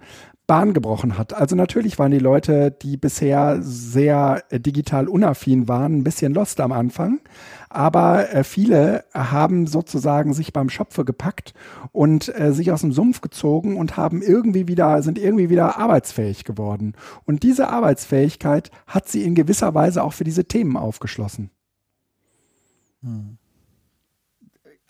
[0.51, 1.33] Bahn gebrochen hat.
[1.33, 6.59] Also natürlich waren die Leute, die bisher sehr äh, digital unaffin waren, ein bisschen lost
[6.59, 7.21] am Anfang.
[7.69, 11.53] Aber äh, viele haben sozusagen sich beim Schopfe gepackt
[11.93, 16.43] und äh, sich aus dem Sumpf gezogen und haben irgendwie wieder, sind irgendwie wieder arbeitsfähig
[16.43, 16.95] geworden.
[17.23, 21.49] Und diese Arbeitsfähigkeit hat sie in gewisser Weise auch für diese Themen aufgeschlossen.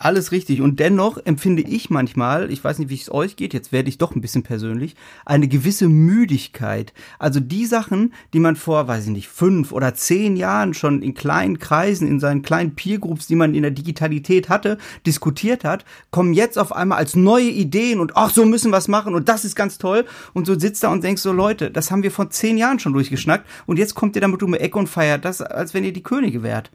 [0.02, 0.60] Alles richtig.
[0.60, 3.98] Und dennoch empfinde ich manchmal, ich weiß nicht, wie es euch geht, jetzt werde ich
[3.98, 6.92] doch ein bisschen persönlich, eine gewisse Müdigkeit.
[7.20, 11.14] Also die Sachen, die man vor, weiß ich nicht, fünf oder zehn Jahren schon in
[11.14, 14.76] kleinen Kreisen, in seinen kleinen Peergroups, die man in der Digitalität hatte,
[15.06, 18.88] diskutiert hat, kommen jetzt auf einmal als neue Ideen und ach, so müssen wir es
[18.88, 20.04] machen und das ist ganz toll.
[20.32, 22.92] Und so sitzt da und denkst so, Leute, das haben wir vor zehn Jahren schon
[22.92, 25.92] durchgeschnackt und jetzt kommt ihr damit um die Ecke und feiert das, als wenn ihr
[25.92, 26.72] die Könige wärt.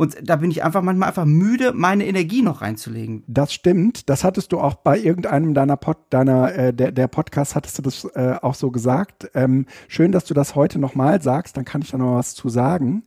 [0.00, 3.22] Und da bin ich einfach manchmal einfach müde, meine Energie noch reinzulegen.
[3.26, 4.08] Das stimmt.
[4.08, 7.82] Das hattest du auch bei irgendeinem deiner Pod, deiner äh, der, der Podcast hattest du
[7.82, 9.30] das äh, auch so gesagt.
[9.34, 11.58] Ähm, schön, dass du das heute nochmal sagst.
[11.58, 13.02] Dann kann ich da noch was zu sagen.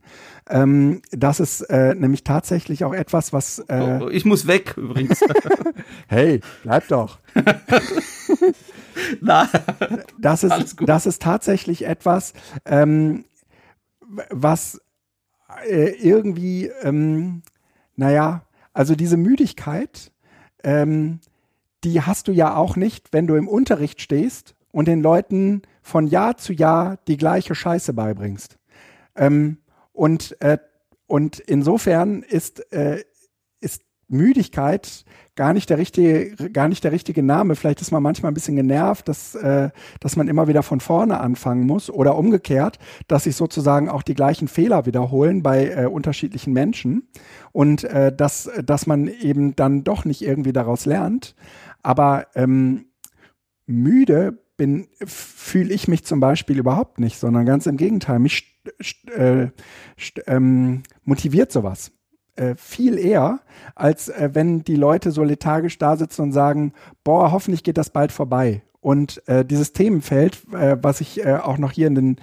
[0.48, 5.18] Ähm, das ist äh, nämlich tatsächlich auch etwas, was äh, Oh, ich muss weg übrigens.
[6.06, 7.18] hey bleib doch.
[9.20, 9.48] Na,
[10.20, 12.34] Das ist das ist tatsächlich etwas,
[12.64, 13.24] ähm,
[14.30, 14.80] was
[15.68, 17.42] äh, irgendwie, ähm,
[17.96, 18.42] naja,
[18.72, 20.12] also diese Müdigkeit,
[20.62, 21.20] ähm,
[21.84, 26.06] die hast du ja auch nicht, wenn du im Unterricht stehst und den Leuten von
[26.06, 28.58] Jahr zu Jahr die gleiche Scheiße beibringst.
[29.14, 29.58] Ähm,
[29.92, 30.58] und, äh,
[31.06, 33.04] und insofern ist, äh, ist
[34.08, 35.04] Müdigkeit
[35.36, 37.56] gar nicht der richtige, gar nicht der richtige Name.
[37.56, 41.18] Vielleicht ist man manchmal ein bisschen genervt, dass, äh, dass man immer wieder von vorne
[41.20, 42.78] anfangen muss oder umgekehrt,
[43.08, 47.08] dass sich sozusagen auch die gleichen Fehler wiederholen bei äh, unterschiedlichen Menschen
[47.52, 51.34] und äh, dass, dass man eben dann doch nicht irgendwie daraus lernt.
[51.82, 52.86] Aber ähm,
[53.66, 58.20] müde bin, fühle ich mich zum Beispiel überhaupt nicht, sondern ganz im Gegenteil.
[58.20, 58.62] Mich
[59.16, 59.48] äh,
[60.26, 61.90] ähm, motiviert sowas
[62.36, 63.40] äh, viel eher,
[63.74, 66.72] als äh, wenn die Leute so lethargisch da sitzen und sagen,
[67.04, 68.62] boah, hoffentlich geht das bald vorbei.
[68.80, 72.16] Und äh, dieses Themenfeld, äh, was ich äh, auch noch hier in, den,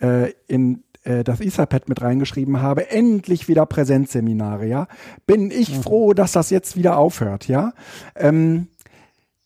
[0.00, 4.88] äh, in äh, das Etherpad mit reingeschrieben habe, endlich wieder Präsenzseminare, ja,
[5.26, 5.82] bin ich mhm.
[5.82, 7.72] froh, dass das jetzt wieder aufhört, ja.
[8.16, 8.68] Ähm,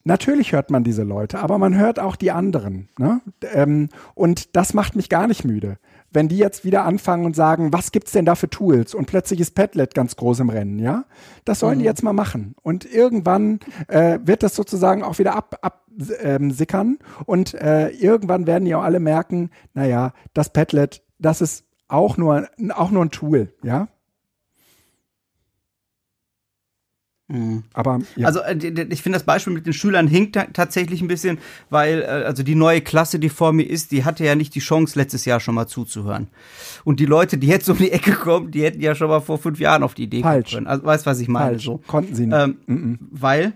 [0.04, 2.88] Natürlich hört man diese Leute, aber man hört auch die anderen.
[2.98, 3.20] Ne?
[3.52, 5.78] Ähm, und das macht mich gar nicht müde
[6.12, 8.94] wenn die jetzt wieder anfangen und sagen, was gibt's denn da für Tools?
[8.94, 11.04] Und plötzlich ist Padlet ganz groß im Rennen, ja?
[11.44, 11.80] Das sollen mhm.
[11.80, 12.54] die jetzt mal machen.
[12.62, 15.86] Und irgendwann äh, wird das sozusagen auch wieder ab, ab
[16.20, 16.54] ähm,
[17.26, 22.48] und äh, irgendwann werden die auch alle merken, naja, das Padlet, das ist auch nur,
[22.74, 23.80] auch nur ein Tool, ja?
[23.80, 23.88] Mhm.
[27.72, 28.26] Aber ja.
[28.26, 28.54] also äh,
[28.90, 31.38] ich finde das Beispiel mit den Schülern hinkt tatsächlich ein bisschen,
[31.70, 34.60] weil äh, also die neue Klasse, die vor mir ist, die hatte ja nicht die
[34.60, 36.28] Chance letztes Jahr schon mal zuzuhören.
[36.84, 39.38] Und die Leute, die jetzt um die Ecke kommen, die hätten ja schon mal vor
[39.38, 40.50] fünf Jahren auf die Idee Falsch.
[40.50, 40.66] kommen können.
[40.66, 41.52] Also weißt was ich meine?
[41.52, 41.64] Falsch.
[41.64, 41.78] So.
[41.86, 42.38] Konnten sie nicht.
[42.38, 42.98] Ähm, mm -mm.
[43.12, 43.52] Weil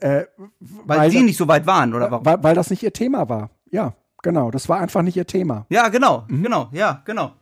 [0.00, 0.24] äh,
[0.58, 2.24] weil, weil sie nicht so weit waren oder warum?
[2.24, 3.50] Weil, weil das nicht ihr Thema war.
[3.70, 4.50] Ja, genau.
[4.50, 5.66] Das war einfach nicht ihr Thema.
[5.68, 6.42] Ja, genau, mhm.
[6.42, 7.32] genau, ja, genau,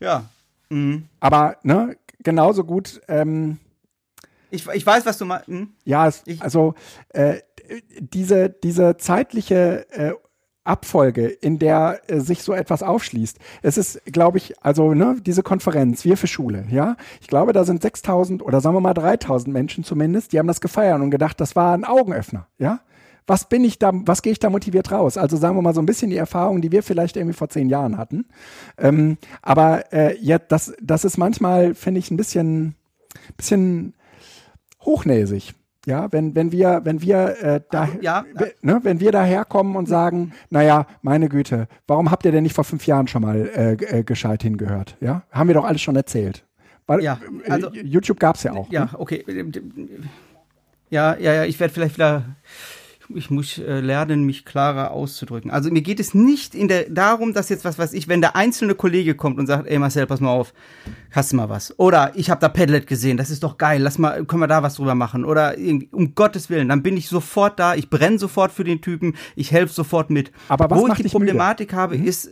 [0.00, 0.24] ja.
[0.68, 1.04] Mhm.
[1.20, 3.00] Aber ne, genauso gut.
[3.08, 3.58] Ähm,
[4.50, 5.48] ich, ich weiß, was du meinst.
[5.48, 5.70] Hm?
[5.84, 6.74] Ja, es, also
[7.10, 7.38] äh,
[7.98, 10.12] diese, diese zeitliche äh,
[10.64, 13.38] Abfolge, in der äh, sich so etwas aufschließt.
[13.62, 16.96] Es ist, glaube ich, also ne, diese Konferenz, wir für Schule, ja.
[17.20, 20.60] Ich glaube, da sind 6000 oder sagen wir mal 3000 Menschen zumindest, die haben das
[20.60, 22.80] gefeiert und gedacht, das war ein Augenöffner, ja.
[23.26, 25.16] Was bin ich da, was gehe ich da motiviert raus?
[25.16, 27.68] Also sagen wir mal so ein bisschen die Erfahrung, die wir vielleicht irgendwie vor zehn
[27.68, 28.26] Jahren hatten.
[28.76, 32.74] Ähm, aber äh, ja, das, das ist manchmal, finde ich, ein bisschen,
[33.36, 33.94] bisschen
[34.84, 35.54] hochnäsig.
[35.86, 38.46] Ja, wenn, wenn wir, wenn wir äh, da, ja, ja.
[38.60, 42.64] Ne, wenn wir daherkommen und sagen, naja, meine Güte, warum habt ihr denn nicht vor
[42.64, 44.96] fünf Jahren schon mal äh, äh, gescheit hingehört?
[45.00, 46.44] Ja, haben wir doch alles schon erzählt.
[46.86, 48.70] Weil ja, äh, also, YouTube gab's ja auch.
[48.70, 48.90] Ja, ne?
[48.98, 49.24] okay.
[50.90, 52.24] Ja, ja, ja, ich werde vielleicht wieder
[53.14, 55.50] ich muss äh, lernen, mich klarer auszudrücken.
[55.50, 58.36] Also mir geht es nicht in der, darum, dass jetzt was weiß ich, wenn der
[58.36, 60.52] einzelne Kollege kommt und sagt, ey Marcel, pass mal auf,
[61.10, 61.78] hast du mal was?
[61.78, 64.62] Oder ich habe da Padlet gesehen, das ist doch geil, lass mal, können wir da
[64.62, 65.24] was drüber machen?
[65.24, 65.54] Oder
[65.92, 69.52] um Gottes Willen, dann bin ich sofort da, ich brenne sofort für den Typen, ich
[69.52, 70.32] helfe sofort mit.
[70.48, 71.80] Aber was Wo ich die Problematik müde?
[71.80, 72.06] habe, mhm.
[72.06, 72.30] ist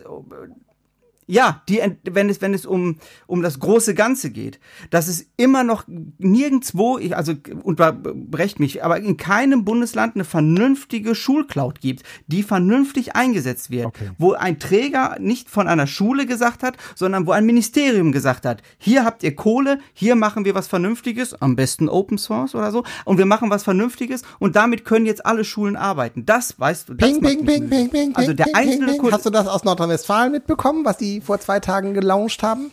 [1.28, 4.58] ja, die, wenn es, wenn es um, um das große Ganze geht,
[4.90, 5.84] dass es immer noch
[6.16, 13.14] nirgendwo, ich, also unterbrecht mich, aber in keinem Bundesland eine vernünftige Schulcloud gibt, die vernünftig
[13.14, 14.10] eingesetzt wird, okay.
[14.16, 18.62] wo ein Träger nicht von einer Schule gesagt hat, sondern wo ein Ministerium gesagt hat,
[18.78, 22.84] hier habt ihr Kohle, hier machen wir was Vernünftiges, am besten Open Source oder so,
[23.04, 26.24] und wir machen was Vernünftiges und damit können jetzt alle Schulen arbeiten.
[26.24, 26.94] Das weißt du.
[26.94, 29.12] Das ping, ping, ping, ping, ping, also der einzelne ping, ping.
[29.12, 32.72] Hast du das aus Nordrhein-Westfalen mitbekommen, was die vor zwei Tagen gelauncht haben?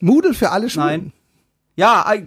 [0.00, 0.86] Moodle für alle Schulen?
[0.86, 1.12] Nein.
[1.76, 2.24] Ja, äh,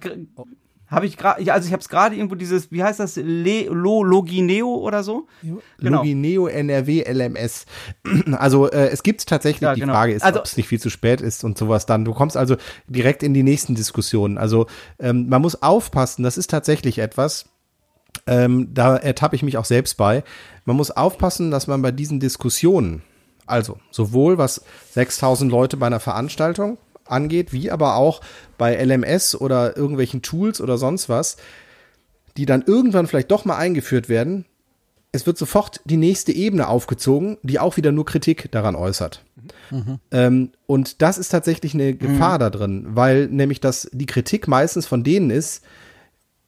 [0.88, 4.04] habe ich gerade, also ich habe es gerade irgendwo dieses, wie heißt das, Le, Lo,
[4.04, 5.28] Logineo oder so?
[5.42, 5.98] Genau.
[5.98, 7.66] Logineo NRW LMS.
[8.32, 9.94] Also äh, es gibt tatsächlich, ja, die genau.
[9.94, 12.06] Frage ist, also, ob es nicht viel zu spät ist und sowas dann.
[12.06, 12.56] Du kommst also
[12.88, 14.38] direkt in die nächsten Diskussionen.
[14.38, 14.68] Also
[15.00, 17.50] ähm, man muss aufpassen, das ist tatsächlich etwas,
[18.26, 20.24] ähm, da ertappe ich mich auch selbst bei.
[20.66, 23.02] Man muss aufpassen, dass man bei diesen Diskussionen,
[23.48, 28.22] also sowohl was 6000 Leute bei einer Veranstaltung angeht, wie aber auch
[28.58, 31.38] bei LMS oder irgendwelchen Tools oder sonst was,
[32.36, 34.46] die dann irgendwann vielleicht doch mal eingeführt werden.
[35.12, 39.24] Es wird sofort die nächste Ebene aufgezogen, die auch wieder nur Kritik daran äußert.
[39.72, 40.00] Mhm.
[40.12, 42.40] Ähm, und das ist tatsächlich eine Gefahr mhm.
[42.40, 45.64] da drin, weil nämlich das die Kritik meistens von denen ist,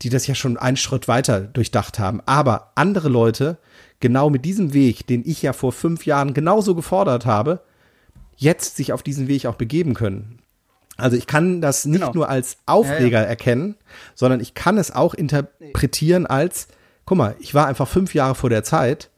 [0.01, 2.21] die das ja schon einen Schritt weiter durchdacht haben.
[2.25, 3.57] Aber andere Leute
[3.99, 7.61] genau mit diesem Weg, den ich ja vor fünf Jahren genauso gefordert habe,
[8.37, 10.39] jetzt sich auf diesen Weg auch begeben können.
[10.97, 12.13] Also ich kann das nicht genau.
[12.13, 13.29] nur als Aufreger ja, ja.
[13.29, 13.75] erkennen,
[14.15, 16.67] sondern ich kann es auch interpretieren als,
[17.05, 19.09] guck mal, ich war einfach fünf Jahre vor der Zeit,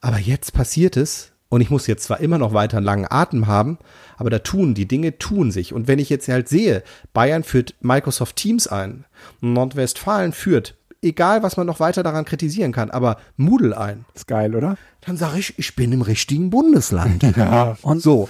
[0.00, 3.46] aber jetzt passiert es und ich muss jetzt zwar immer noch weiter einen langen Atem
[3.46, 3.78] haben,
[4.16, 5.72] aber da tun die Dinge tun sich.
[5.72, 9.04] Und wenn ich jetzt halt sehe, Bayern führt Microsoft Teams ein,
[9.40, 10.74] Nordwestfalen führt
[11.06, 14.04] egal was man noch weiter daran kritisieren kann, aber Moodle ein.
[14.14, 14.76] Ist geil, oder?
[15.00, 17.22] Dann sage ich, ich bin im richtigen Bundesland.
[17.36, 17.76] ja.
[17.82, 18.28] Und so.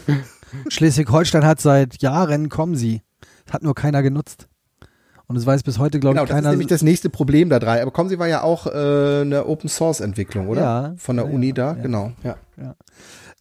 [0.68, 3.02] Schleswig-Holstein hat seit Jahren kommen sie.
[3.44, 4.48] Das hat nur keiner genutzt.
[5.28, 6.50] Und es weiß bis heute, glaube Genau, ich, das ist keiner.
[6.52, 7.82] nämlich das nächste Problem da drei.
[7.82, 10.60] Aber kommen Sie war ja auch äh, eine Open Source Entwicklung, oder?
[10.60, 10.94] Ja.
[10.98, 11.82] Von der Ja, Uni ja, da, ja.
[11.82, 12.12] genau.
[12.22, 12.36] Ja.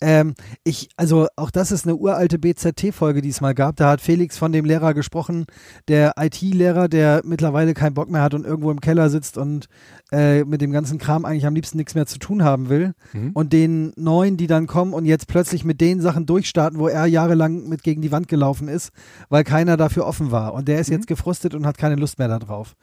[0.01, 0.33] Ähm,
[0.63, 3.77] ich, also auch das ist eine uralte BZT-Folge, die es mal gab.
[3.77, 5.45] Da hat Felix von dem Lehrer gesprochen,
[5.87, 9.67] der IT-Lehrer, der mittlerweile keinen Bock mehr hat und irgendwo im Keller sitzt und
[10.11, 12.93] äh, mit dem ganzen Kram eigentlich am liebsten nichts mehr zu tun haben will.
[13.33, 17.05] Und den neuen, die dann kommen und jetzt plötzlich mit den Sachen durchstarten, wo er
[17.05, 18.91] jahrelang mit gegen die Wand gelaufen ist,
[19.29, 20.53] weil keiner dafür offen war.
[20.53, 22.75] Und der ist jetzt gefrustet und hat keine Lust mehr darauf.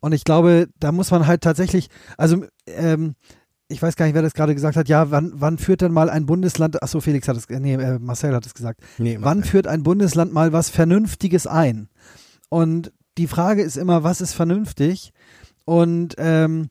[0.00, 3.14] Und ich glaube, da muss man halt tatsächlich, also ähm,
[3.68, 6.08] ich weiß gar nicht, wer das gerade gesagt hat, ja, wann, wann führt denn mal
[6.08, 9.66] ein Bundesland, achso, Felix hat es, nee, äh, Marcel hat es gesagt, Nee, wann führt
[9.66, 11.88] ein Bundesland mal was Vernünftiges ein?
[12.48, 15.12] Und die Frage ist immer, was ist vernünftig?
[15.64, 16.68] Und ähm,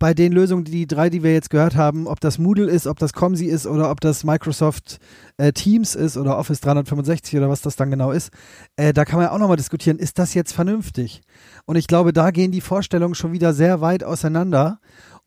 [0.00, 2.86] bei den Lösungen, die, die drei, die wir jetzt gehört haben, ob das Moodle ist,
[2.86, 4.98] ob das Comsi ist oder ob das Microsoft
[5.36, 8.30] äh, Teams ist oder Office 365 oder was das dann genau ist,
[8.76, 11.20] äh, da kann man ja auch nochmal diskutieren, ist das jetzt vernünftig?
[11.66, 14.80] Und ich glaube, da gehen die Vorstellungen schon wieder sehr weit auseinander.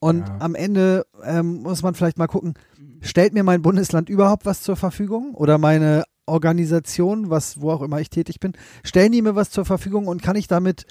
[0.03, 0.35] Und Ja.
[0.39, 2.55] am Ende ähm, muss man vielleicht mal gucken,
[3.01, 7.99] stellt mir mein Bundesland überhaupt was zur Verfügung oder meine Organisation, was wo auch immer
[8.01, 10.85] ich tätig bin, stellen die mir was zur Verfügung und kann ich damit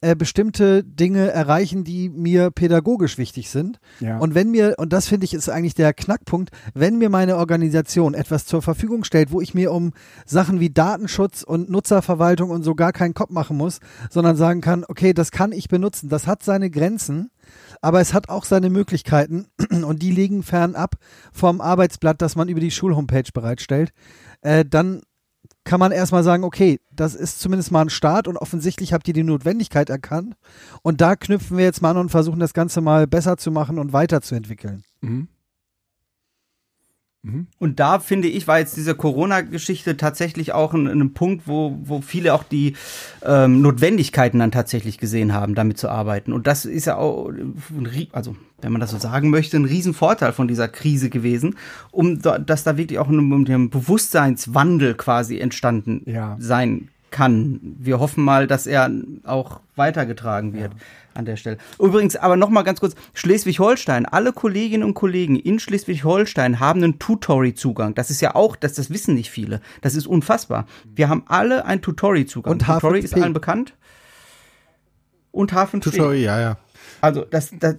[0.00, 3.80] äh, bestimmte Dinge erreichen, die mir pädagogisch wichtig sind.
[4.00, 4.18] Ja.
[4.18, 8.14] Und wenn mir, und das finde ich ist eigentlich der Knackpunkt, wenn mir meine Organisation
[8.14, 9.92] etwas zur Verfügung stellt, wo ich mir um
[10.24, 14.84] Sachen wie Datenschutz und Nutzerverwaltung und so gar keinen Kopf machen muss, sondern sagen kann,
[14.86, 17.30] okay, das kann ich benutzen, das hat seine Grenzen,
[17.80, 20.96] aber es hat auch seine Möglichkeiten und die liegen fernab
[21.32, 23.92] vom Arbeitsblatt, das man über die Schulhomepage bereitstellt,
[24.42, 25.02] äh, dann
[25.64, 29.14] kann man erstmal sagen, okay, das ist zumindest mal ein Start und offensichtlich habt ihr
[29.14, 30.34] die Notwendigkeit erkannt.
[30.82, 33.78] Und da knüpfen wir jetzt mal an und versuchen das Ganze mal besser zu machen
[33.78, 34.82] und weiterzuentwickeln.
[35.02, 35.28] Mhm.
[37.22, 37.48] Mhm.
[37.58, 42.00] Und da finde ich, war jetzt diese Corona-Geschichte tatsächlich auch ein, ein Punkt, wo, wo
[42.00, 42.76] viele auch die
[43.24, 46.32] ähm, Notwendigkeiten dann tatsächlich gesehen haben, damit zu arbeiten.
[46.32, 47.56] Und das ist ja auch, ein
[48.12, 51.56] also wenn man das so sagen möchte, ein Riesenvorteil von dieser Krise gewesen,
[51.90, 56.36] um da, dass da wirklich auch ein, den Bewusstseinswandel quasi entstanden Ja.
[56.38, 57.60] sein kann.
[57.78, 58.90] Wir hoffen mal, dass er
[59.24, 60.72] auch weitergetragen wird
[61.18, 61.58] an der Stelle.
[61.78, 66.98] Übrigens, aber noch mal ganz kurz, Schleswig-Holstein, alle Kolleginnen und Kollegen in Schleswig-Holstein haben einen
[66.98, 67.94] Tutori-Zugang.
[67.94, 69.60] Das ist ja auch, das, das wissen nicht viele.
[69.82, 70.66] Das ist unfassbar.
[70.94, 72.52] Wir haben alle einen Tutori-Zugang.
[72.52, 73.04] Und Tutori H5P.
[73.04, 73.74] ist allen bekannt.
[75.32, 75.80] Und H5P.
[75.80, 76.56] Tutorial, ja, ja.
[77.00, 77.76] Also das, das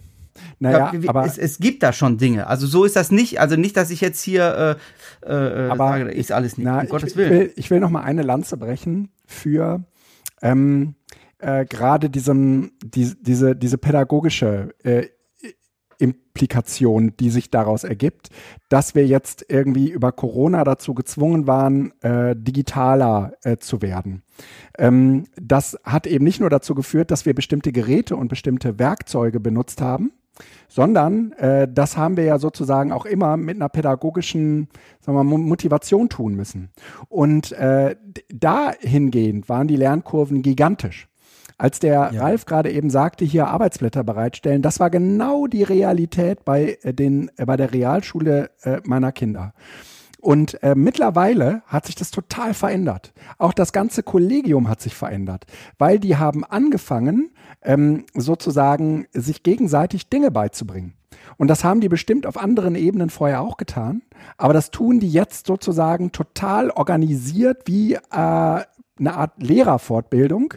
[0.60, 2.48] Naja, da- aber es, es gibt da schon Dinge.
[2.48, 3.40] Also so ist das nicht.
[3.40, 4.78] Also nicht, dass ich jetzt hier
[5.26, 6.66] äh, äh, Aber- sage, ist alles nicht.
[6.66, 7.32] Na, um ich, Gottes ich Willen.
[7.32, 9.84] will, ich will noch mal eine Lanze brechen für
[10.42, 10.96] ähm,
[11.40, 15.08] äh, gerade diesem, die, diese, diese pädagogische äh,
[16.02, 18.30] Implikation, die sich daraus ergibt,
[18.70, 24.24] dass wir jetzt irgendwie über Corona dazu gezwungen waren, äh, digitaler äh, zu werden.
[24.78, 29.42] Ähm, das hat eben nicht nur dazu geführt, dass wir bestimmte Geräte und bestimmte Werkzeuge
[29.42, 30.14] benutzt haben,
[30.70, 34.70] sondern äh, das haben wir ja sozusagen auch immer mit einer pädagogischen
[35.02, 36.70] sagen wir mal, Mo- Motivation tun müssen.
[37.10, 37.98] Und äh,
[38.34, 41.10] dahingehend waren die Lernkurven gigantisch.
[41.60, 42.22] Als der Ja.
[42.22, 47.30] Ralf gerade eben sagte, hier Arbeitsblätter bereitstellen, das war genau die Realität bei, äh, den,
[47.38, 49.54] äh, bei der Realschule äh, meiner Kinder.
[50.22, 53.14] Und äh, mittlerweile hat sich das total verändert.
[53.38, 55.46] Auch das ganze Kollegium hat sich verändert,
[55.78, 57.32] weil die haben angefangen,
[57.62, 60.94] ähm, sozusagen sich gegenseitig Dinge beizubringen.
[61.38, 64.02] Und das haben die bestimmt auf anderen Ebenen vorher auch getan.
[64.38, 68.66] Aber das tun die jetzt sozusagen total organisiert wie äh, eine
[69.16, 70.56] Art Lehrerfortbildung,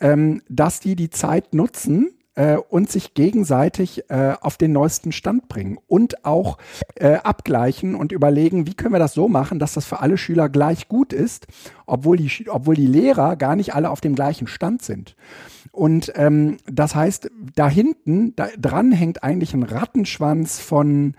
[0.00, 5.48] ähm, dass die die Zeit nutzen, äh, und sich gegenseitig äh, auf den neuesten Stand
[5.48, 6.58] bringen und auch
[6.96, 10.48] äh, abgleichen und überlegen, wie können wir das so machen, dass das für alle Schüler
[10.48, 11.46] gleich gut ist,
[11.86, 15.16] obwohl die, obwohl die Lehrer gar nicht alle auf dem gleichen Stand sind.
[15.70, 21.14] Und ähm, das heißt, da hinten, da dran hängt eigentlich ein Rattenschwanz von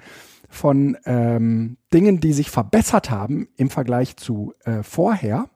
[0.47, 5.49] von ähm, Dingen, die sich verbessert haben im Vergleich zu äh, vorher.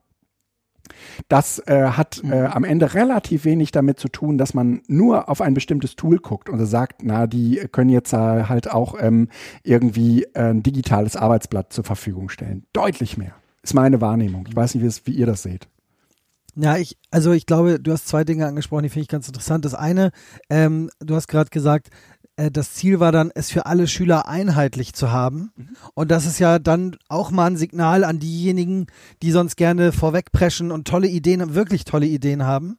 [1.28, 5.42] Das äh, hat äh, am Ende relativ wenig damit zu tun, dass man nur auf
[5.42, 9.30] ein bestimmtes Tool guckt und sagt, na, die können jetzt halt auch ähm,
[9.64, 12.66] irgendwie äh, ein digitales Arbeitsblatt zur Verfügung stellen.
[12.74, 13.34] Deutlich mehr.
[13.62, 14.46] Ist meine Wahrnehmung.
[14.48, 15.68] Ich weiß nicht, wie, es, wie ihr das seht.
[16.56, 19.66] Ja, ich, also ich glaube, du hast zwei Dinge angesprochen, die finde ich ganz interessant.
[19.66, 20.12] Das eine,
[20.50, 21.90] ähm, du hast gerade gesagt,
[22.52, 25.52] das Ziel war dann, es für alle Schüler einheitlich zu haben.
[25.94, 28.88] Und das ist ja dann auch mal ein Signal an diejenigen,
[29.22, 32.78] die sonst gerne vorwegpreschen und tolle Ideen, wirklich tolle Ideen haben,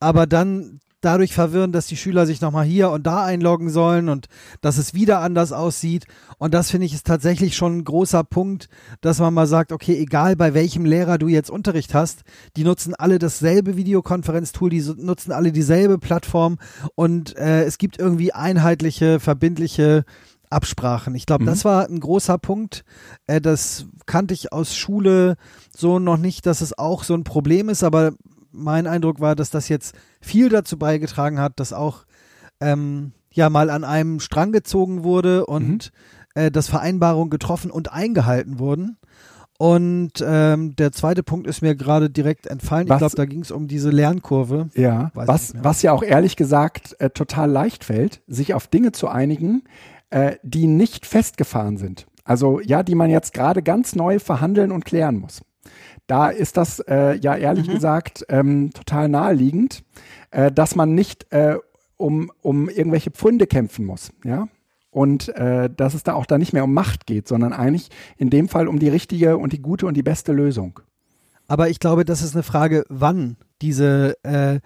[0.00, 4.26] aber dann dadurch verwirren, dass die Schüler sich nochmal hier und da einloggen sollen und
[4.60, 6.06] dass es wieder anders aussieht.
[6.38, 8.68] Und das finde ich ist tatsächlich schon ein großer Punkt,
[9.00, 12.22] dass man mal sagt, okay, egal bei welchem Lehrer du jetzt Unterricht hast,
[12.56, 16.58] die nutzen alle dasselbe Videokonferenztool, die nutzen alle dieselbe Plattform
[16.94, 20.04] und äh, es gibt irgendwie einheitliche, verbindliche
[20.52, 21.14] Absprachen.
[21.14, 21.46] Ich glaube, mhm.
[21.48, 22.84] das war ein großer Punkt.
[23.26, 25.36] Äh, das kannte ich aus Schule
[25.74, 28.12] so noch nicht, dass es auch so ein Problem ist, aber
[28.52, 32.04] mein Eindruck war, dass das jetzt viel dazu beigetragen hat, dass auch
[32.60, 35.92] ähm, ja mal an einem Strang gezogen wurde und
[36.34, 36.42] mhm.
[36.42, 38.98] äh, dass Vereinbarungen getroffen und eingehalten wurden.
[39.58, 42.88] Und ähm, der zweite Punkt ist mir gerade direkt entfallen.
[42.88, 44.70] Was, ich glaube, da ging es um diese Lernkurve.
[44.74, 49.06] Ja, was, was ja auch ehrlich gesagt äh, total leicht fällt, sich auf Dinge zu
[49.06, 49.62] einigen,
[50.10, 52.06] äh, die nicht festgefahren sind.
[52.24, 55.42] Also ja, die man jetzt gerade ganz neu verhandeln und klären muss.
[56.12, 57.72] Da ist das äh, ja ehrlich mhm.
[57.72, 59.82] gesagt ähm, total naheliegend,
[60.30, 61.56] äh, dass man nicht äh,
[61.96, 64.12] um, um irgendwelche Pfründe kämpfen muss.
[64.22, 64.48] Ja,
[64.90, 67.88] und äh, dass es da auch da nicht mehr um Macht geht, sondern eigentlich
[68.18, 70.80] in dem Fall um die richtige und die gute und die beste Lösung.
[71.48, 74.60] Aber ich glaube, das ist eine Frage, wann diese äh,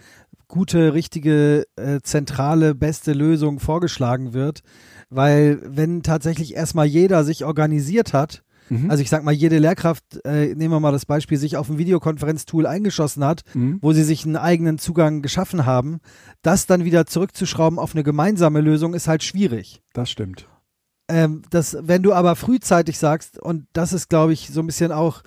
[0.49, 4.63] gute, richtige, äh, zentrale, beste Lösung vorgeschlagen wird.
[5.11, 8.91] Weil wenn tatsächlich erstmal jeder sich organisiert hat Mhm.
[8.91, 11.79] Also ich sag mal, jede Lehrkraft, äh, nehmen wir mal das Beispiel, sich auf ein
[11.79, 13.79] Videokonferenztool eingeschossen hat, mhm.
[13.81, 16.01] wo sie sich einen eigenen Zugang geschaffen haben,
[16.43, 19.83] das dann wieder zurückzuschrauben auf eine gemeinsame Lösung ist halt schwierig.
[19.93, 20.49] Das stimmt.
[21.09, 24.93] Ähm, das, wenn du aber frühzeitig sagst, und das ist, glaube ich, so ein bisschen
[24.93, 25.23] auch,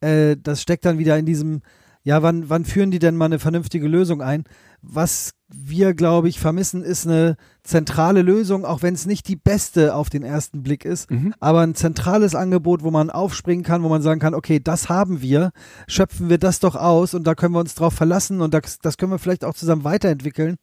[0.00, 1.62] äh, das steckt dann wieder in diesem,
[2.02, 4.44] ja, wann, wann führen die denn mal eine vernünftige Lösung ein?
[4.82, 9.94] Was wir, glaube ich, vermissen, ist eine zentrale Lösung, auch wenn es nicht die beste
[9.94, 11.34] auf den ersten Blick ist, mhm.
[11.40, 15.20] aber ein zentrales Angebot, wo man aufspringen kann, wo man sagen kann, okay, das haben
[15.20, 15.52] wir,
[15.86, 18.96] schöpfen wir das doch aus und da können wir uns drauf verlassen und das, das
[18.96, 20.56] können wir vielleicht auch zusammen weiterentwickeln.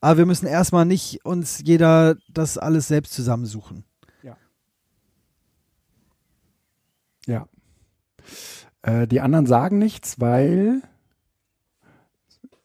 [0.00, 3.84] Aber wir müssen erstmal nicht uns jeder das alles selbst zusammensuchen.
[4.22, 4.36] Ja.
[7.26, 7.46] Ja.
[8.82, 10.82] Äh, die anderen sagen nichts, weil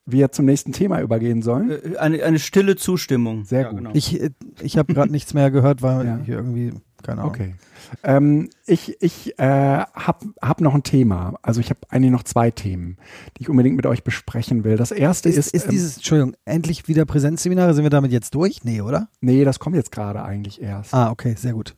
[0.08, 1.70] wir zum nächsten Thema übergehen sollen.
[1.70, 3.44] Äh, eine, eine stille Zustimmung.
[3.46, 3.78] Sehr ja, gut.
[3.78, 3.92] Genau.
[3.94, 4.20] Ich,
[4.62, 6.20] ich habe gerade nichts mehr gehört, weil ja.
[6.26, 7.36] hier irgendwie, keine Ahnung.
[7.36, 7.56] Okay.
[8.04, 11.36] Ähm, ich ich äh, habe hab noch ein Thema.
[11.42, 12.98] Also ich habe eigentlich noch zwei Themen,
[13.38, 14.78] die ich unbedingt mit euch besprechen will.
[14.78, 15.38] Das erste ist.
[15.38, 17.74] Ist, ist ähm, dieses, Entschuldigung, endlich wieder Präsenzseminare?
[17.74, 18.64] Sind wir damit jetzt durch?
[18.64, 19.10] Nee, oder?
[19.22, 20.94] Nee, das kommt jetzt gerade eigentlich erst.
[20.94, 21.76] Ah, okay, sehr gut.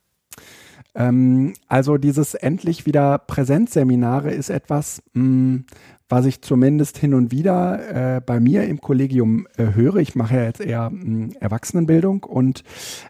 [0.95, 5.65] Ähm, also dieses endlich wieder Präsenzseminare ist etwas, mh, mm,
[6.09, 9.97] was ich zumindest hin und wieder äh, bei mir im Kollegium äh, höre.
[9.97, 12.63] Ich mache ja jetzt eher mh, hm, Erwachsenenbildung und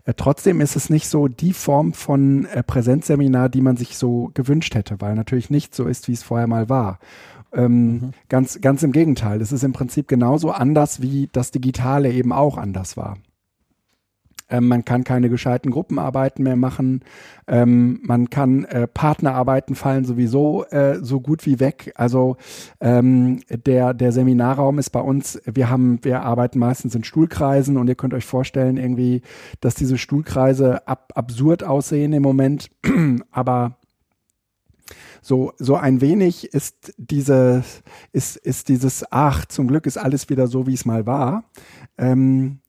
[0.05, 4.31] äh, trotzdem ist es nicht so die Form von äh, Präsenzseminar, die man sich so
[4.33, 6.99] gewünscht hätte, weil natürlich nicht so ist, wie es vorher mal war.
[7.51, 8.13] Ähm, mhm.
[8.27, 9.41] ganz, ganz im Gegenteil.
[9.41, 13.17] Es ist im Prinzip genauso anders, wie das Digitale eben auch anders war.
[14.49, 17.01] Ähm, man kann keine gescheiten Gruppenarbeiten mehr machen.
[17.47, 21.91] Ähm, man kann äh, Partnerarbeiten fallen sowieso äh, so gut wie weg.
[21.95, 22.37] Also
[22.79, 27.87] ähm, der, der Seminarraum ist bei uns, wir haben, wir arbeiten meistens in Stuhlkreisen und
[27.87, 29.21] ihr könnt euch vorstellen irgendwie,
[29.61, 32.69] dass diese Stuhlkreise ab, absurd aussehen im Moment.
[33.31, 33.77] Aber
[35.21, 37.63] so, so ein wenig ist diese,
[38.11, 41.43] ist, ist dieses, ach, zum Glück ist alles wieder so, wie es mal war.
[41.97, 42.59] Ähm,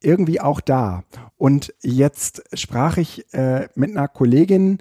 [0.00, 1.04] irgendwie auch da.
[1.36, 4.78] Und jetzt sprach ich äh, mit einer Kollegin,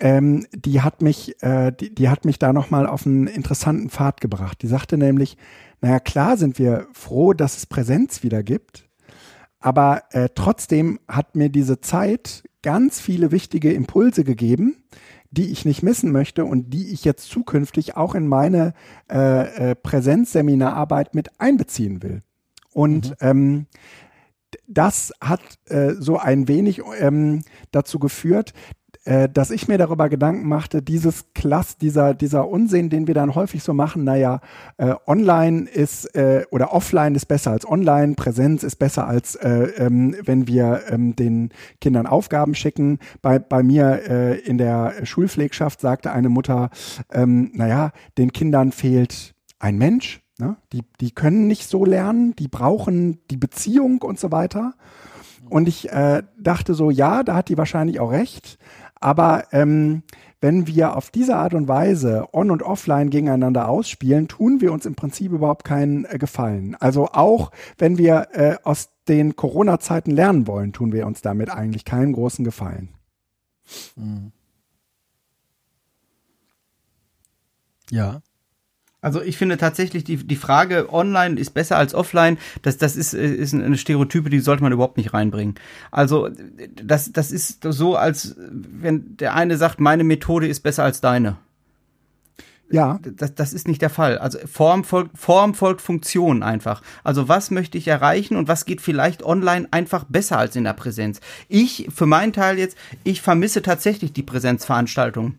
[0.00, 4.20] ähm, die hat mich, äh, die, die hat mich da nochmal auf einen interessanten Pfad
[4.20, 4.62] gebracht.
[4.62, 5.36] Die sagte nämlich,
[5.80, 8.88] naja, klar sind wir froh, dass es Präsenz wieder gibt,
[9.60, 14.76] aber äh, trotzdem hat mir diese Zeit ganz viele wichtige Impulse gegeben,
[15.30, 18.72] die ich nicht missen möchte und die ich jetzt zukünftig auch in meine
[19.10, 22.22] äh, äh, Präsenzseminararbeit mit einbeziehen will.
[22.72, 23.16] Und mhm.
[23.20, 23.66] ähm,
[24.66, 28.54] das hat äh, so ein wenig ähm, dazu geführt,
[29.08, 33.34] äh, dass ich mir darüber Gedanken machte, dieses Klass, dieser, dieser Unsinn, den wir dann
[33.34, 34.40] häufig so machen, naja,
[34.76, 39.70] äh, online ist äh, oder offline ist besser als online, Präsenz ist besser als äh,
[39.78, 42.98] ähm, wenn wir ähm, den Kindern Aufgaben schicken.
[43.22, 46.68] Bei, bei mir äh, in der Schulpflegschaft sagte eine Mutter,
[47.10, 50.56] ähm, naja, den Kindern fehlt ein Mensch, Ne?
[50.72, 54.74] Die, die können nicht so lernen, die brauchen die Beziehung und so weiter.
[55.50, 58.58] Und ich äh, dachte so, ja, da hat die wahrscheinlich auch recht.
[59.00, 60.02] Aber ähm,
[60.40, 64.86] wenn wir auf diese Art und Weise on und offline gegeneinander ausspielen, tun wir uns
[64.86, 66.76] im Prinzip überhaupt keinen äh, Gefallen.
[66.76, 71.84] Also auch wenn wir äh, aus den Corona-Zeiten lernen wollen, tun wir uns damit eigentlich
[71.84, 72.90] keinen großen Gefallen.
[77.90, 78.20] Ja.
[79.00, 83.14] Also ich finde tatsächlich die, die Frage online ist besser als offline, das, das ist,
[83.14, 85.54] äh, ist eine Stereotype, die sollte man überhaupt nicht reinbringen.
[85.92, 86.28] Also
[86.82, 91.36] das, das ist so, als wenn der eine sagt, meine Methode ist besser als deine.
[92.70, 92.98] Ja.
[93.02, 94.18] Das, das ist nicht der Fall.
[94.18, 96.82] Also Form folgt, Form folgt Funktion einfach.
[97.04, 100.74] Also was möchte ich erreichen und was geht vielleicht online einfach besser als in der
[100.74, 101.20] Präsenz?
[101.48, 105.36] Ich, für meinen Teil jetzt, ich vermisse tatsächlich die Präsenzveranstaltung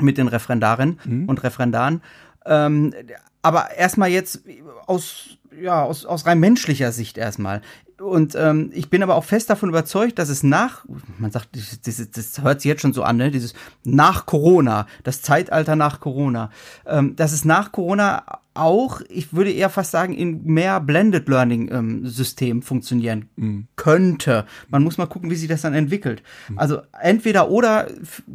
[0.00, 1.28] mit den Referendarinnen mhm.
[1.28, 2.00] und Referendaren
[2.46, 2.94] ähm,
[3.42, 4.42] aber erstmal jetzt
[4.86, 7.60] aus, ja, aus, aus rein menschlicher Sicht erstmal.
[7.98, 10.84] Und ähm, ich bin aber auch fest davon überzeugt, dass es nach,
[11.18, 13.30] man sagt, das, das, hört sich jetzt schon so an, ne?
[13.30, 16.50] dieses nach Corona, das Zeitalter nach Corona,
[16.86, 18.24] ähm, dass es nach Corona
[18.54, 23.68] auch, ich würde eher fast sagen, in mehr Blended Learning ähm, System funktionieren mhm.
[23.76, 24.44] könnte.
[24.68, 26.22] Man muss mal gucken, wie sich das dann entwickelt.
[26.48, 26.58] Mhm.
[26.58, 27.88] Also entweder oder,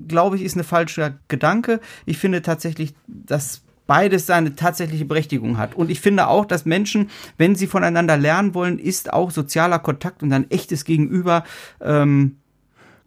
[0.07, 1.79] glaube ich, ist eine falsche Gedanke.
[2.05, 5.73] Ich finde tatsächlich, dass beides seine tatsächliche Berechtigung hat.
[5.73, 7.09] Und ich finde auch, dass Menschen,
[7.39, 11.43] wenn sie voneinander lernen wollen, ist auch sozialer Kontakt und ein echtes Gegenüber
[11.81, 12.37] ähm,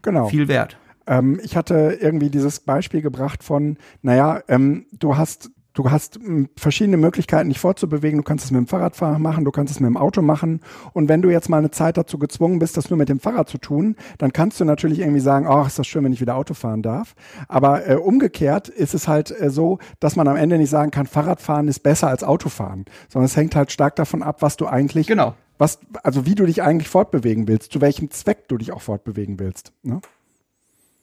[0.03, 0.27] genau.
[0.27, 0.77] viel wert.
[1.07, 6.49] Ähm, ich hatte irgendwie dieses Beispiel gebracht von, naja, ähm, du hast Du hast hm,
[6.57, 8.19] verschiedene Möglichkeiten, dich fortzubewegen.
[8.19, 10.61] Du kannst es mit dem Fahrrad machen, du kannst es mit dem Auto machen.
[10.93, 13.49] Und wenn du jetzt mal eine Zeit dazu gezwungen bist, das nur mit dem Fahrrad
[13.49, 16.21] zu tun, dann kannst du natürlich irgendwie sagen, ach, oh, ist das schön, wenn ich
[16.21, 17.15] wieder Auto fahren darf.
[17.49, 21.07] Aber äh, umgekehrt ist es halt äh, so, dass man am Ende nicht sagen kann,
[21.07, 25.07] Fahrradfahren ist besser als Autofahren, sondern es hängt halt stark davon ab, was du eigentlich,
[25.07, 25.35] genau.
[25.59, 29.39] was, also wie du dich eigentlich fortbewegen willst, zu welchem Zweck du dich auch fortbewegen
[29.39, 29.73] willst.
[29.83, 30.01] Ne?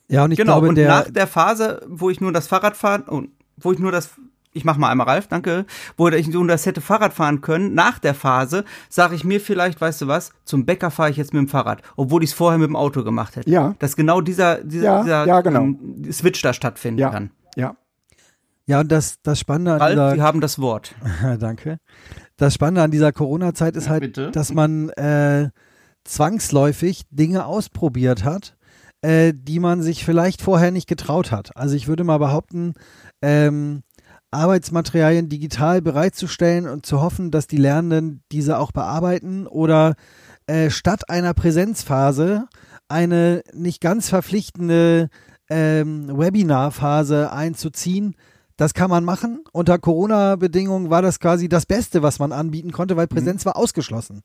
[0.07, 2.75] Ja, und ich genau, glaube, und der nach der Phase, wo ich nur das Fahrrad
[2.75, 4.11] fahren und wo ich nur das
[4.51, 5.65] ich mach mal einmal Ralf, danke,
[5.97, 9.79] wo ich so das hätte Fahrrad fahren können, nach der Phase sage ich mir vielleicht,
[9.79, 12.57] weißt du was, zum Bäcker fahre ich jetzt mit dem Fahrrad, obwohl ich es vorher
[12.57, 13.49] mit dem Auto gemacht hätte.
[13.49, 13.75] Ja.
[13.79, 15.61] Dass genau dieser, dieser, ja, dieser ja, genau.
[15.61, 17.09] um, Switch da stattfinden ja.
[17.09, 17.31] kann.
[17.55, 17.75] Ja.
[18.65, 20.93] Ja, und das, das Spannende an Ralf, dieser, Sie haben das Wort.
[21.39, 21.79] danke.
[22.37, 24.29] Das Spannende an dieser Corona-Zeit ist halt, Bitte?
[24.31, 25.49] dass man äh,
[26.03, 28.55] zwangsläufig Dinge ausprobiert hat,
[29.01, 31.55] äh, die man sich vielleicht vorher nicht getraut hat.
[31.57, 32.73] Also ich würde mal behaupten,
[33.21, 33.81] ähm,
[34.31, 39.95] Arbeitsmaterialien digital bereitzustellen und zu hoffen, dass die Lernenden diese auch bearbeiten oder
[40.47, 42.47] äh, statt einer Präsenzphase
[42.87, 45.09] eine nicht ganz verpflichtende
[45.49, 48.15] ähm, Webinarphase einzuziehen.
[48.57, 49.43] Das kann man machen.
[49.53, 53.49] Unter Corona-Bedingungen war das quasi das Beste, was man anbieten konnte, weil Präsenz mhm.
[53.49, 54.21] war ausgeschlossen.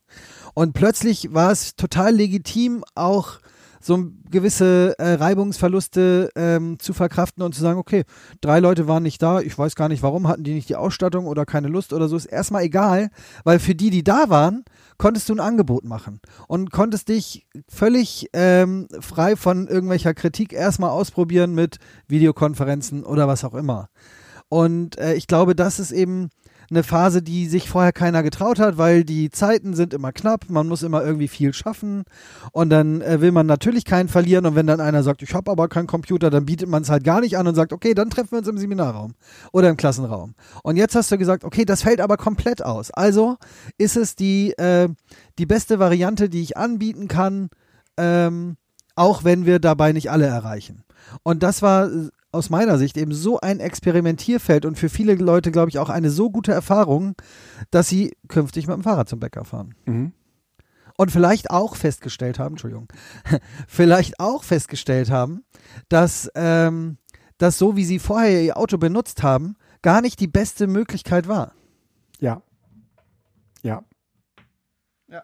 [0.54, 3.38] Und plötzlich war es total legitim, auch
[3.84, 8.04] so gewisse äh, Reibungsverluste ähm, zu verkraften und zu sagen, okay,
[8.40, 11.26] drei Leute waren nicht da, ich weiß gar nicht warum, hatten die nicht die Ausstattung
[11.26, 13.10] oder keine Lust oder so, ist erstmal egal,
[13.44, 14.64] weil für die, die da waren,
[14.96, 20.90] konntest du ein Angebot machen und konntest dich völlig ähm, frei von irgendwelcher Kritik erstmal
[20.90, 21.76] ausprobieren mit
[22.08, 23.90] Videokonferenzen oder was auch immer.
[24.48, 26.30] Und äh, ich glaube, das ist eben
[26.74, 30.68] eine Phase, die sich vorher keiner getraut hat, weil die Zeiten sind immer knapp, man
[30.68, 32.04] muss immer irgendwie viel schaffen
[32.52, 35.50] und dann äh, will man natürlich keinen verlieren und wenn dann einer sagt, ich habe
[35.50, 38.10] aber keinen Computer, dann bietet man es halt gar nicht an und sagt, okay, dann
[38.10, 39.14] treffen wir uns im Seminarraum
[39.52, 40.34] oder im Klassenraum.
[40.62, 42.90] Und jetzt hast du gesagt, okay, das fällt aber komplett aus.
[42.90, 43.36] Also
[43.78, 44.88] ist es die, äh,
[45.38, 47.50] die beste Variante, die ich anbieten kann,
[47.96, 48.56] ähm,
[48.96, 50.84] auch wenn wir dabei nicht alle erreichen.
[51.22, 51.88] Und das war
[52.34, 56.10] aus meiner Sicht eben so ein Experimentierfeld und für viele Leute, glaube ich, auch eine
[56.10, 57.14] so gute Erfahrung,
[57.70, 59.74] dass sie künftig mit dem Fahrrad zum Bäcker fahren.
[59.86, 60.12] Mhm.
[60.96, 62.88] Und vielleicht auch festgestellt haben, Entschuldigung,
[63.68, 65.44] vielleicht auch festgestellt haben,
[65.88, 66.98] dass ähm,
[67.38, 71.52] das so, wie sie vorher ihr Auto benutzt haben, gar nicht die beste Möglichkeit war.
[72.20, 72.42] Ja.
[73.62, 73.82] Ja.
[75.08, 75.22] Ja.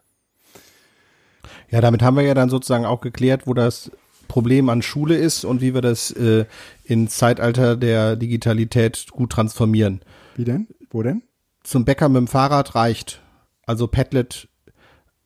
[1.71, 3.91] Ja, damit haben wir ja dann sozusagen auch geklärt, wo das
[4.31, 6.47] Problem an Schule ist und wie wir das äh,
[6.85, 10.03] ins Zeitalter der Digitalität gut transformieren.
[10.37, 10.69] Wie denn?
[10.89, 11.23] Wo denn?
[11.65, 13.21] Zum Bäcker mit dem Fahrrad reicht.
[13.67, 14.49] Also Padlet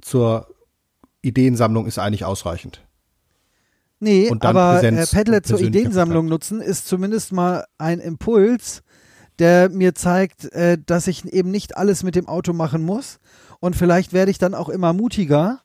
[0.01, 0.49] zur
[1.21, 2.81] Ideensammlung ist eigentlich ausreichend.
[4.01, 6.51] Nee, aber äh, Padlet zur Ideensammlung Kontakt.
[6.51, 8.83] nutzen ist zumindest mal ein Impuls,
[9.39, 13.19] der mir zeigt, äh, dass ich eben nicht alles mit dem Auto machen muss.
[13.61, 15.61] Und vielleicht werde ich dann auch immer mutiger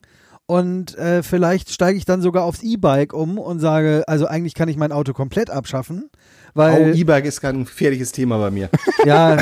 [0.49, 4.67] und äh, vielleicht steige ich dann sogar aufs E-Bike um und sage, also eigentlich kann
[4.67, 6.09] ich mein Auto komplett abschaffen,
[6.55, 8.71] weil oh, E-Bike ist kein gefährliches Thema bei mir.
[9.05, 9.37] Ja.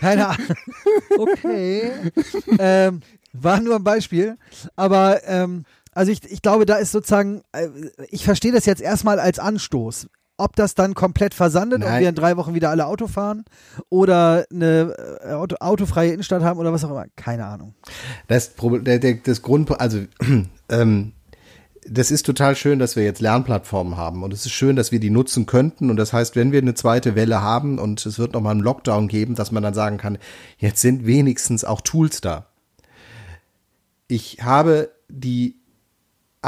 [0.00, 0.46] Keine Ahnung.
[1.18, 1.90] Okay.
[2.60, 3.00] ähm,
[3.32, 4.36] war nur ein Beispiel,
[4.76, 7.66] aber ähm, also ich, ich glaube, da ist sozusagen, äh,
[8.10, 10.06] ich verstehe das jetzt erstmal als Anstoß.
[10.38, 11.92] Ob das dann komplett versandet Nein.
[11.92, 13.44] und wir in drei Wochen wieder alle Auto fahren
[13.88, 17.74] oder eine äh, Auto, autofreie Innenstadt haben oder was auch immer, keine Ahnung.
[18.28, 19.98] Das der, der, das Grund, also
[20.68, 21.12] ähm,
[21.90, 25.00] das ist total schön, dass wir jetzt Lernplattformen haben und es ist schön, dass wir
[25.00, 28.34] die nutzen könnten und das heißt, wenn wir eine zweite Welle haben und es wird
[28.34, 30.18] nochmal einen Lockdown geben, dass man dann sagen kann,
[30.58, 32.46] jetzt sind wenigstens auch Tools da.
[34.06, 35.57] Ich habe die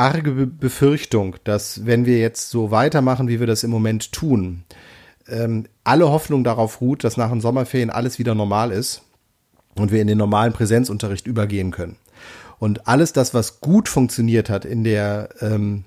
[0.00, 4.64] arge Befürchtung, dass wenn wir jetzt so weitermachen, wie wir das im Moment tun,
[5.28, 9.02] ähm, alle Hoffnung darauf ruht, dass nach den Sommerferien alles wieder normal ist
[9.74, 11.96] und wir in den normalen Präsenzunterricht übergehen können.
[12.58, 15.84] Und alles das, was gut funktioniert hat in der, ähm,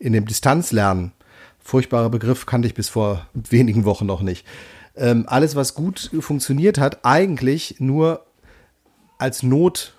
[0.00, 1.12] in dem Distanzlernen,
[1.60, 4.44] furchtbarer Begriff kannte ich bis vor wenigen Wochen noch nicht.
[4.96, 8.26] Ähm, alles, was gut funktioniert hat, eigentlich nur
[9.18, 9.94] als Notlösung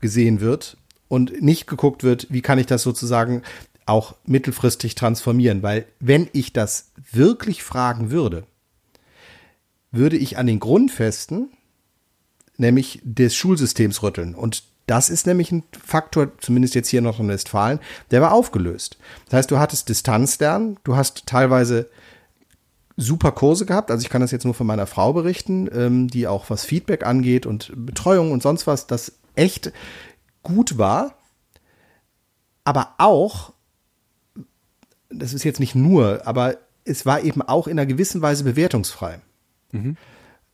[0.00, 0.78] gesehen wird
[1.08, 3.42] und nicht geguckt wird, wie kann ich das sozusagen
[3.86, 5.62] auch mittelfristig transformieren.
[5.62, 8.44] Weil wenn ich das wirklich fragen würde,
[9.90, 11.50] würde ich an den Grundfesten
[12.58, 14.34] nämlich des Schulsystems rütteln.
[14.34, 17.78] Und das ist nämlich ein Faktor, zumindest jetzt hier in Nordrhein-Westfalen,
[18.10, 18.98] der war aufgelöst.
[19.26, 21.88] Das heißt, du hattest Distanzlernen, du hast teilweise
[22.96, 23.90] super Kurse gehabt.
[23.90, 27.06] Also ich kann das jetzt nur von meiner Frau berichten, ähm, die auch was Feedback
[27.06, 29.72] angeht und Betreuung und sonst was, das echt
[30.42, 31.14] gut war.
[32.64, 33.52] Aber auch,
[35.08, 39.20] das ist jetzt nicht nur, aber es war eben auch in einer gewissen Weise bewertungsfrei.
[39.72, 39.96] Mhm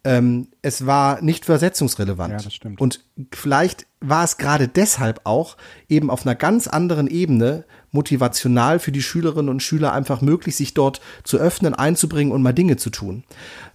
[0.05, 2.32] ähm, es war nicht versetzungsrelevant.
[2.32, 2.80] Ja, das stimmt.
[2.80, 3.01] Und
[3.32, 5.57] vielleicht war es gerade deshalb auch
[5.89, 10.74] eben auf einer ganz anderen Ebene motivational für die Schülerinnen und Schüler einfach möglich, sich
[10.74, 13.24] dort zu öffnen, einzubringen und mal Dinge zu tun.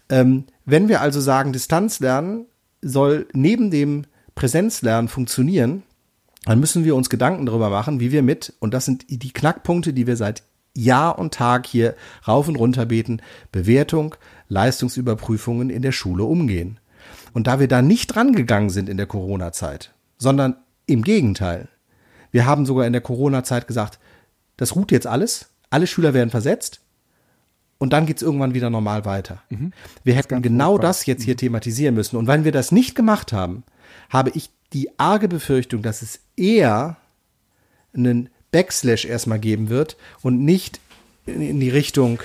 [0.09, 2.45] Ähm, wenn wir also sagen, Distanzlernen
[2.81, 4.03] soll neben dem
[4.35, 5.83] Präsenzlernen funktionieren,
[6.45, 9.93] dann müssen wir uns Gedanken darüber machen, wie wir mit, und das sind die Knackpunkte,
[9.93, 11.95] die wir seit Jahr und Tag hier
[12.27, 13.21] rauf und runter beten,
[13.51, 14.15] Bewertung,
[14.47, 16.79] Leistungsüberprüfungen in der Schule umgehen.
[17.33, 21.67] Und da wir da nicht drangegangen sind in der Corona-Zeit, sondern im Gegenteil,
[22.31, 23.99] wir haben sogar in der Corona-Zeit gesagt,
[24.57, 26.81] das ruht jetzt alles, alle Schüler werden versetzt
[27.77, 29.41] und dann geht's irgendwann wieder normal weiter.
[29.49, 29.71] Mhm.
[30.03, 30.87] Wir hätten genau furchtbar.
[30.87, 31.39] das jetzt hier mhm.
[31.39, 32.17] thematisieren müssen.
[32.17, 33.63] Und wenn wir das nicht gemacht haben,
[34.09, 36.97] habe ich die arge Befürchtung, dass es eher
[37.93, 40.79] einen Backslash erstmal geben wird und nicht
[41.25, 42.19] in die Richtung,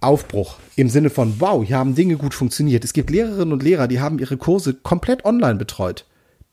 [0.00, 2.84] Aufbruch im Sinne von, wow, hier haben Dinge gut funktioniert.
[2.84, 6.04] Es gibt Lehrerinnen und Lehrer, die haben ihre Kurse komplett online betreut.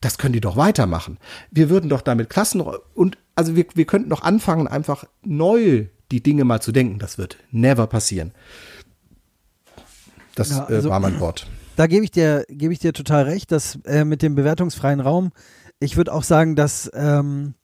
[0.02, 1.18] Das können die doch weitermachen.
[1.52, 6.22] Wir würden doch damit Klassen und also wir, wir könnten doch anfangen, einfach neu die
[6.22, 7.00] Dinge mal zu denken.
[7.00, 8.32] Das wird never passieren.
[10.34, 11.48] Das ja, äh, also, äh, war mein Wort.
[11.76, 15.32] Da gebe ich dir, gebe ich dir total recht, dass äh, mit dem bewertungsfreien Raum,
[15.80, 17.56] ich würde auch sagen, dass ähm,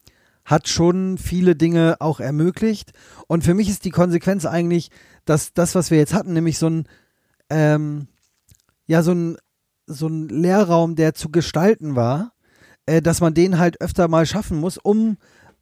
[0.44, 2.92] hat schon viele Dinge auch ermöglicht.
[3.26, 4.90] Und für mich ist die Konsequenz eigentlich,
[5.24, 6.88] dass das, was wir jetzt hatten, nämlich so ein,
[7.48, 8.08] ähm,
[8.86, 9.36] ja, so ein,
[9.86, 12.32] so ein Lehrraum, der zu gestalten war,
[12.86, 15.16] äh, dass man den halt öfter mal schaffen muss, um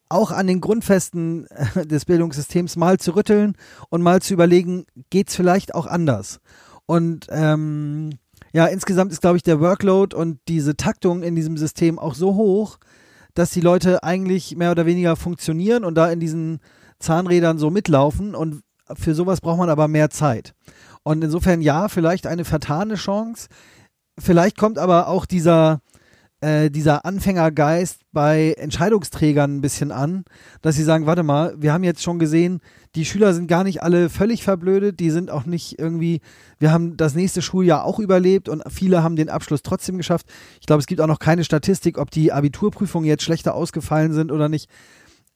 [0.08, 3.56] auch an den Grundfesten äh, des Bildungssystems mal zu rütteln
[3.90, 6.40] und mal zu überlegen, geht's vielleicht auch anders?
[6.86, 8.10] Und ähm,
[8.52, 12.34] ja, insgesamt ist, glaube ich, der Workload und diese Taktung in diesem System auch so
[12.34, 12.78] hoch,
[13.34, 16.60] dass die Leute eigentlich mehr oder weniger funktionieren und da in diesen
[16.98, 18.34] Zahnrädern so mitlaufen.
[18.34, 18.62] Und
[18.94, 20.54] für sowas braucht man aber mehr Zeit.
[21.02, 23.48] Und insofern ja, vielleicht eine vertane Chance.
[24.18, 25.80] Vielleicht kommt aber auch dieser,
[26.40, 30.24] äh, dieser Anfängergeist bei Entscheidungsträgern ein bisschen an,
[30.62, 32.60] dass sie sagen, warte mal, wir haben jetzt schon gesehen,
[32.94, 36.20] die Schüler sind gar nicht alle völlig verblödet, die sind auch nicht irgendwie,
[36.58, 40.26] wir haben das nächste Schuljahr auch überlebt und viele haben den Abschluss trotzdem geschafft.
[40.60, 44.32] Ich glaube, es gibt auch noch keine Statistik, ob die Abiturprüfungen jetzt schlechter ausgefallen sind
[44.32, 44.70] oder nicht.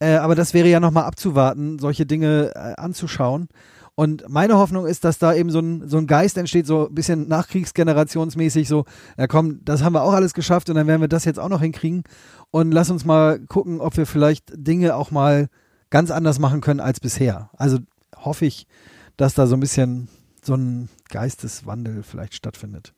[0.00, 3.48] Äh, aber das wäre ja nochmal abzuwarten, solche Dinge äh, anzuschauen.
[3.96, 6.94] Und meine Hoffnung ist, dass da eben so ein, so ein Geist entsteht, so ein
[6.94, 8.84] bisschen nachkriegsgenerationsmäßig, so,
[9.16, 11.48] ja komm, das haben wir auch alles geschafft und dann werden wir das jetzt auch
[11.48, 12.02] noch hinkriegen.
[12.50, 15.48] Und lass uns mal gucken, ob wir vielleicht Dinge auch mal
[15.90, 17.50] ganz anders machen können als bisher.
[17.56, 17.78] Also
[18.16, 18.66] hoffe ich,
[19.16, 20.08] dass da so ein bisschen
[20.42, 22.94] so ein Geisteswandel vielleicht stattfindet.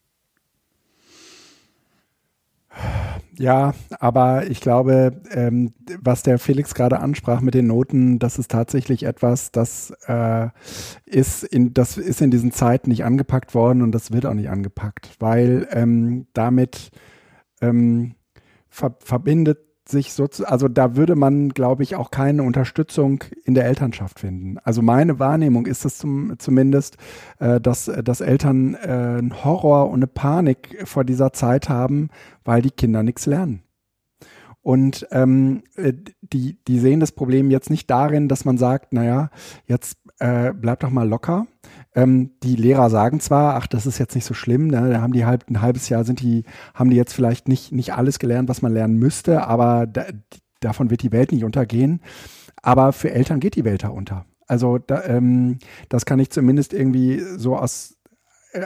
[3.39, 8.51] Ja, aber ich glaube, ähm, was der Felix gerade ansprach mit den Noten, das ist
[8.51, 10.48] tatsächlich etwas, das äh,
[11.05, 14.48] ist in das ist in diesen Zeiten nicht angepackt worden und das wird auch nicht
[14.48, 16.90] angepackt, weil ähm, damit
[17.61, 18.15] ähm,
[18.70, 23.66] ver verbindet sich so, also da würde man, glaube ich, auch keine Unterstützung in der
[23.66, 24.58] Elternschaft finden.
[24.64, 26.96] Also meine Wahrnehmung ist es zum, zumindest,
[27.38, 32.08] äh, dass, dass Eltern äh, einen Horror und eine Panik vor dieser Zeit haben,
[32.44, 33.62] weil die Kinder nichts lernen.
[34.66, 35.92] Und ähm, äh,
[36.22, 39.30] die, die sehen das Problem jetzt nicht darin, dass man sagt, naja,
[39.66, 41.46] jetzt äh, bleib doch mal locker.
[41.97, 44.90] Ähm, die Lehrer sagen zwar, ach, das ist jetzt nicht so schlimm, ne?
[44.90, 46.44] da haben die halb, ein halbes Jahr sind die,
[46.74, 50.05] haben die jetzt vielleicht nicht, nicht alles gelernt, was man lernen müsste, aber da,
[50.60, 52.01] davon wird die Welt nicht untergehen.
[52.62, 54.27] Aber für Eltern geht die Welt da unter.
[54.47, 55.59] Also da, ähm,
[55.89, 57.97] das kann ich zumindest irgendwie so aus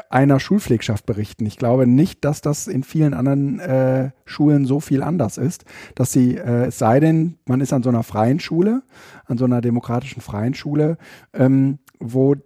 [0.09, 1.47] einer Schulpflegschaft berichten.
[1.47, 6.12] Ich glaube nicht, dass das in vielen anderen äh, Schulen so viel anders ist, dass
[6.12, 8.82] sie, äh, es sei denn, man ist an so einer freien Schule,
[9.27, 10.98] an so einer demokratischen freien Schule,
[11.32, 12.36] ähm, wo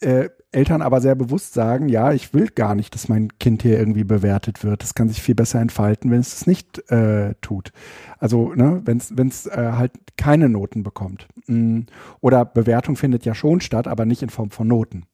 [0.00, 3.78] äh, Eltern aber sehr bewusst sagen, ja, ich will gar nicht, dass mein Kind hier
[3.78, 4.82] irgendwie bewertet wird.
[4.82, 7.72] Das kann sich viel besser entfalten, wenn es es nicht äh, tut.
[8.18, 11.28] Also, ne, wenn es äh, halt keine Noten bekommt.
[11.46, 11.82] Mm.
[12.20, 15.04] Oder Bewertung findet ja schon statt, aber nicht in Form von Noten.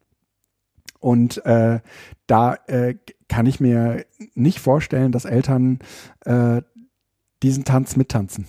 [1.01, 1.81] Und äh,
[2.27, 2.95] da äh,
[3.29, 5.81] kann ich mir nicht vorstellen, dass Eltern
[6.25, 6.63] äh,
[7.43, 8.47] diesen Tanz mittanzen.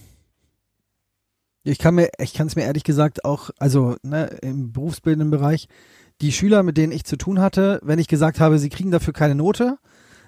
[1.64, 5.68] Ich kann mir, ich kann es mir ehrlich gesagt auch, also ne, im berufsbildenden Bereich,
[6.22, 9.14] die Schüler, mit denen ich zu tun hatte, wenn ich gesagt habe, sie kriegen dafür
[9.14, 9.78] keine Note,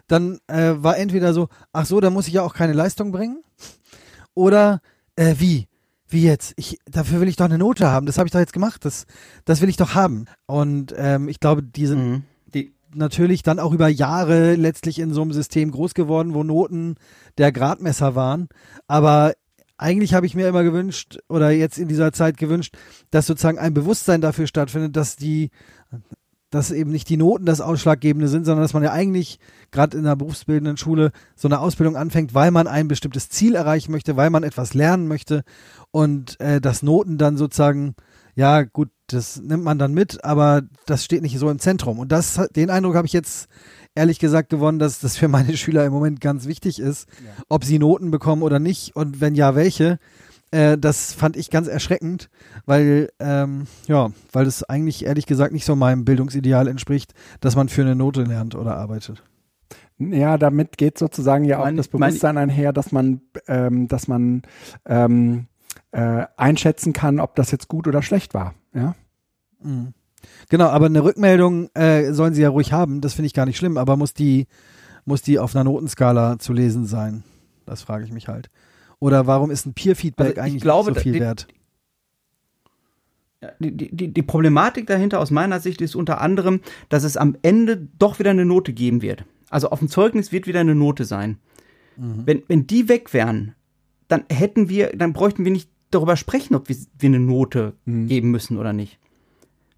[0.08, 3.44] dann äh, war entweder so, ach so, da muss ich ja auch keine Leistung bringen,
[4.34, 4.82] oder
[5.16, 5.68] äh, wie?
[6.08, 6.54] Wie jetzt?
[6.56, 8.06] Ich, dafür will ich doch eine Note haben.
[8.06, 8.86] Das habe ich doch jetzt gemacht.
[8.86, 9.06] Das,
[9.46, 10.26] das will ich doch haben.
[10.48, 12.24] Und ähm, ich glaube, die sind mhm.
[12.54, 16.96] die natürlich dann auch über Jahre letztlich in so einem System groß geworden, wo Noten
[17.38, 18.48] der Gradmesser waren.
[18.88, 19.34] Aber
[19.78, 22.76] eigentlich habe ich mir immer gewünscht oder jetzt in dieser Zeit gewünscht,
[23.12, 25.52] dass sozusagen ein Bewusstsein dafür stattfindet, dass die
[26.50, 29.40] dass eben nicht die Noten das Ausschlaggebende sind, sondern dass man ja eigentlich
[29.72, 33.92] gerade in der berufsbildenden Schule so eine Ausbildung anfängt, weil man ein bestimmtes Ziel erreichen
[33.92, 35.44] möchte, weil man etwas lernen möchte
[35.92, 37.96] und äh, dass Noten dann sozusagen,
[38.36, 42.00] ja gut, das nimmt man dann mit, aber das steht nicht so im Zentrum.
[42.00, 43.48] Und das, den Eindruck habe ich jetzt
[43.96, 47.44] ehrlich gesagt gewonnen, dass das für meine Schüler im Moment ganz wichtig ist, ja.
[47.48, 50.00] ob sie Noten bekommen oder nicht und wenn ja, welche.
[50.52, 52.30] Äh, das fand ich ganz erschreckend,
[52.66, 57.70] weil, ähm, ja, weil es eigentlich ehrlich gesagt nicht so meinem Bildungsideal entspricht, dass man
[57.70, 59.24] für eine Note lernt oder arbeitet.
[60.00, 64.08] Ja, damit geht sozusagen ja auch mein, das Bewusstsein mein, einher, dass man, ähm, dass
[64.08, 64.44] man
[64.86, 65.48] ähm,
[65.92, 68.54] äh, einschätzen kann, ob das jetzt gut oder schlecht war.
[68.74, 68.96] Ja.
[69.62, 69.94] Mhm.
[70.50, 73.02] Genau, aber eine Rückmeldung äh, sollen sie ja ruhig haben.
[73.02, 73.78] Das finde ich gar nicht schlimm.
[73.78, 74.48] Aber muss die,
[75.06, 77.24] muss die auf einer Notenskala zu lesen sein?
[77.66, 78.50] Das frage ich mich halt.
[79.00, 81.48] Oder warum ist ein Peer-Feedback also eigentlich glaube, so viel die, wert?
[83.60, 86.60] Die, die, die Problematik dahinter aus meiner Sicht ist unter anderem,
[86.90, 89.24] dass es am Ende doch wieder eine Note geben wird.
[89.50, 91.38] Also auf dem Zeugnis wird wieder eine Note sein.
[91.96, 92.24] Mhm.
[92.26, 93.56] Wenn, wenn die weg wären,
[94.10, 98.08] dann hätten wir, dann bräuchten wir nicht darüber sprechen, ob wir, wir eine Note mhm.
[98.08, 99.00] geben müssen oder nicht.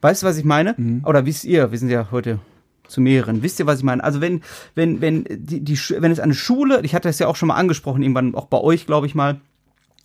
[0.01, 0.73] Weißt du, was ich meine?
[0.77, 1.03] Mhm.
[1.05, 2.39] Oder wisst ihr, wir sind ja heute
[2.91, 3.41] zu mehreren.
[3.41, 4.03] Wisst ihr, was ich meine?
[4.03, 4.41] Also wenn,
[4.75, 7.55] wenn, wenn die, die, wenn es eine Schule, ich hatte das ja auch schon mal
[7.55, 9.41] angesprochen, irgendwann auch bei euch, glaube ich mal,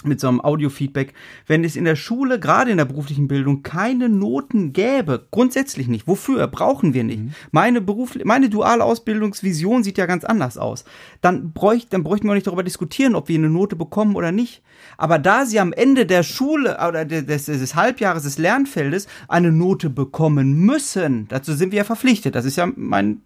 [0.07, 1.15] mit so einem Audio-Feedback,
[1.47, 6.07] wenn es in der Schule, gerade in der beruflichen Bildung, keine Noten gäbe, grundsätzlich nicht.
[6.07, 6.47] Wofür?
[6.47, 7.21] Brauchen wir nicht.
[7.21, 7.35] Mhm.
[7.51, 10.85] Meine Beruf, meine duale Ausbildungsvision sieht ja ganz anders aus.
[11.21, 14.63] Dann bräuchte, dann bräuchten wir nicht darüber diskutieren, ob wir eine Note bekommen oder nicht.
[14.97, 19.91] Aber da sie am Ende der Schule oder des, des Halbjahres des Lernfeldes eine Note
[19.91, 22.35] bekommen müssen, dazu sind wir ja verpflichtet.
[22.35, 23.23] Das ist ja mein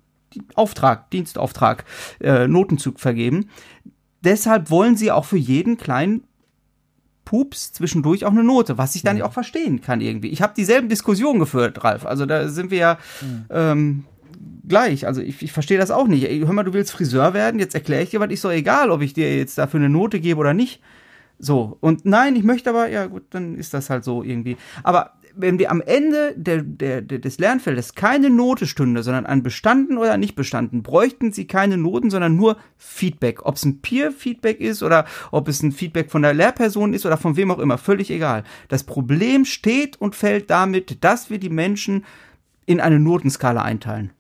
[0.55, 1.85] Auftrag, Dienstauftrag,
[2.20, 3.51] äh, Noten zu vergeben.
[4.23, 6.24] Deshalb wollen sie auch für jeden kleinen
[7.31, 10.31] Pups zwischendurch auch eine Note, was ich dann ja auch verstehen kann irgendwie.
[10.31, 12.05] Ich habe dieselben Diskussionen geführt, Ralf.
[12.05, 13.44] Also da sind wir ja mhm.
[13.51, 14.05] ähm,
[14.66, 15.07] gleich.
[15.07, 16.24] Also ich, ich verstehe das auch nicht.
[16.24, 18.90] Ey, hör mal, du willst Friseur werden, jetzt erkläre ich dir was, ist doch egal,
[18.90, 20.82] ob ich dir jetzt dafür eine Note gebe oder nicht.
[21.39, 24.57] So, und nein, ich möchte aber, ja gut, dann ist das halt so irgendwie.
[24.82, 29.43] Aber wenn wir am Ende der, der, der, des Lernfeldes keine Note stünde, sondern ein
[29.43, 33.45] bestanden oder nicht bestanden, bräuchten sie keine Noten, sondern nur Feedback.
[33.45, 37.17] Ob es ein Peer-Feedback ist oder ob es ein Feedback von der Lehrperson ist oder
[37.17, 38.45] von wem auch immer, völlig egal.
[38.69, 42.05] Das Problem steht und fällt damit, dass wir die Menschen
[42.67, 44.11] in eine Notenskala einteilen.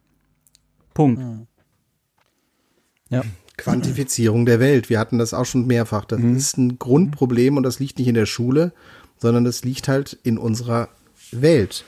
[0.94, 1.20] Punkt.
[1.20, 1.46] Hm.
[3.10, 3.22] Ja.
[3.60, 4.88] Quantifizierung der Welt.
[4.88, 6.06] Wir hatten das auch schon mehrfach.
[6.06, 6.34] Das mhm.
[6.34, 8.72] ist ein Grundproblem und das liegt nicht in der Schule,
[9.18, 10.88] sondern das liegt halt in unserer
[11.32, 11.84] Welt.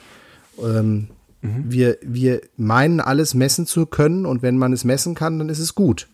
[0.61, 1.07] Ähm,
[1.41, 1.65] mhm.
[1.67, 5.59] wir, wir meinen, alles messen zu können und wenn man es messen kann, dann ist
[5.59, 6.07] es gut.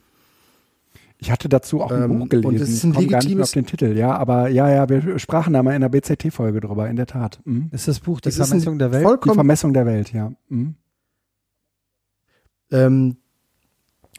[1.22, 2.48] Ich hatte dazu auch ein ähm, Buch gelesen.
[2.48, 4.88] Und es ist ein legitimes gar nicht mehr auf den Titel, ja, aber ja, ja,
[4.88, 7.42] wir sprachen da mal in der BZT-Folge drüber, in der Tat.
[7.44, 7.70] Mhm.
[7.72, 9.06] Ist das Buch Die Vermessung der Welt?
[9.26, 10.32] Die Vermessung der Welt, ja.
[10.48, 10.76] Mhm.
[12.72, 13.18] Ähm,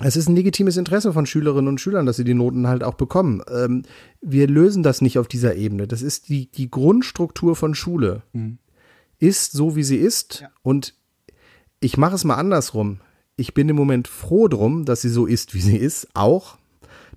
[0.01, 2.95] es ist ein legitimes Interesse von Schülerinnen und Schülern, dass sie die Noten halt auch
[2.95, 3.43] bekommen.
[3.51, 3.82] Ähm,
[4.20, 5.87] wir lösen das nicht auf dieser Ebene.
[5.87, 8.23] Das ist die, die Grundstruktur von Schule.
[8.32, 8.59] Mhm
[9.20, 10.40] ist so, wie sie ist.
[10.40, 10.51] Ja.
[10.62, 10.94] Und
[11.78, 13.01] ich mache es mal andersrum.
[13.36, 16.59] Ich bin im Moment froh drum, dass sie so ist, wie sie ist, auch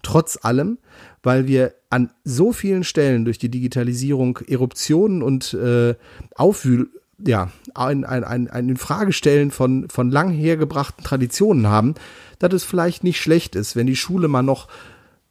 [0.03, 0.77] trotz allem,
[1.23, 5.95] weil wir an so vielen Stellen durch die Digitalisierung Eruptionen und äh,
[6.35, 6.89] Aufwühl,
[7.25, 11.95] ja, ein, ein, ein, ein Infragestellen von, von lang hergebrachten Traditionen haben,
[12.39, 14.67] dass es vielleicht nicht schlecht ist, wenn die Schule mal noch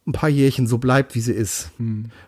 [0.05, 1.71] ein paar Jährchen so bleibt, wie sie ist.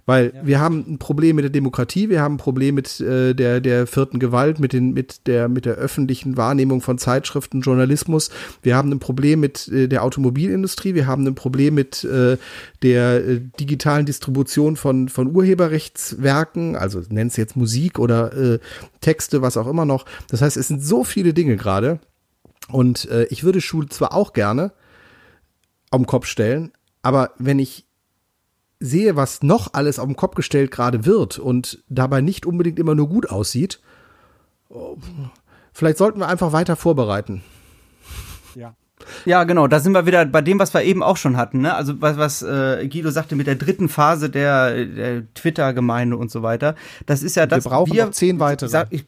[0.06, 3.60] Weil wir haben ein Problem mit der Demokratie, wir haben ein Problem mit äh, der,
[3.60, 8.30] der vierten Gewalt, mit, den, mit, der, mit der öffentlichen Wahrnehmung von Zeitschriften, Journalismus.
[8.62, 12.38] Wir haben ein Problem mit äh, der Automobilindustrie, wir haben ein Problem mit äh,
[12.82, 18.60] der äh, digitalen Distribution von, von Urheberrechtswerken, also nennt es jetzt Musik oder äh,
[19.02, 20.06] Texte, was auch immer noch.
[20.30, 22.00] Das heißt, es sind so viele Dinge gerade.
[22.70, 24.72] Und äh, ich würde Schule zwar auch gerne
[25.94, 26.72] den Kopf stellen,
[27.06, 27.86] aber wenn ich
[28.80, 32.96] sehe, was noch alles auf den Kopf gestellt gerade wird und dabei nicht unbedingt immer
[32.96, 33.80] nur gut aussieht,
[34.70, 34.98] oh,
[35.72, 37.44] vielleicht sollten wir einfach weiter vorbereiten.
[38.56, 38.74] Ja.
[39.24, 41.62] Ja, genau, da sind wir wieder bei dem, was wir eben auch schon hatten.
[41.62, 41.76] Ne?
[41.76, 46.42] Also was, was äh, Guido sagte mit der dritten Phase der, der Twitter-Gemeinde und so
[46.42, 46.74] weiter.
[47.06, 47.66] Das ist ja das.
[47.66, 48.70] wir brauchen noch zehn weitere.
[48.70, 49.06] Sag, ich,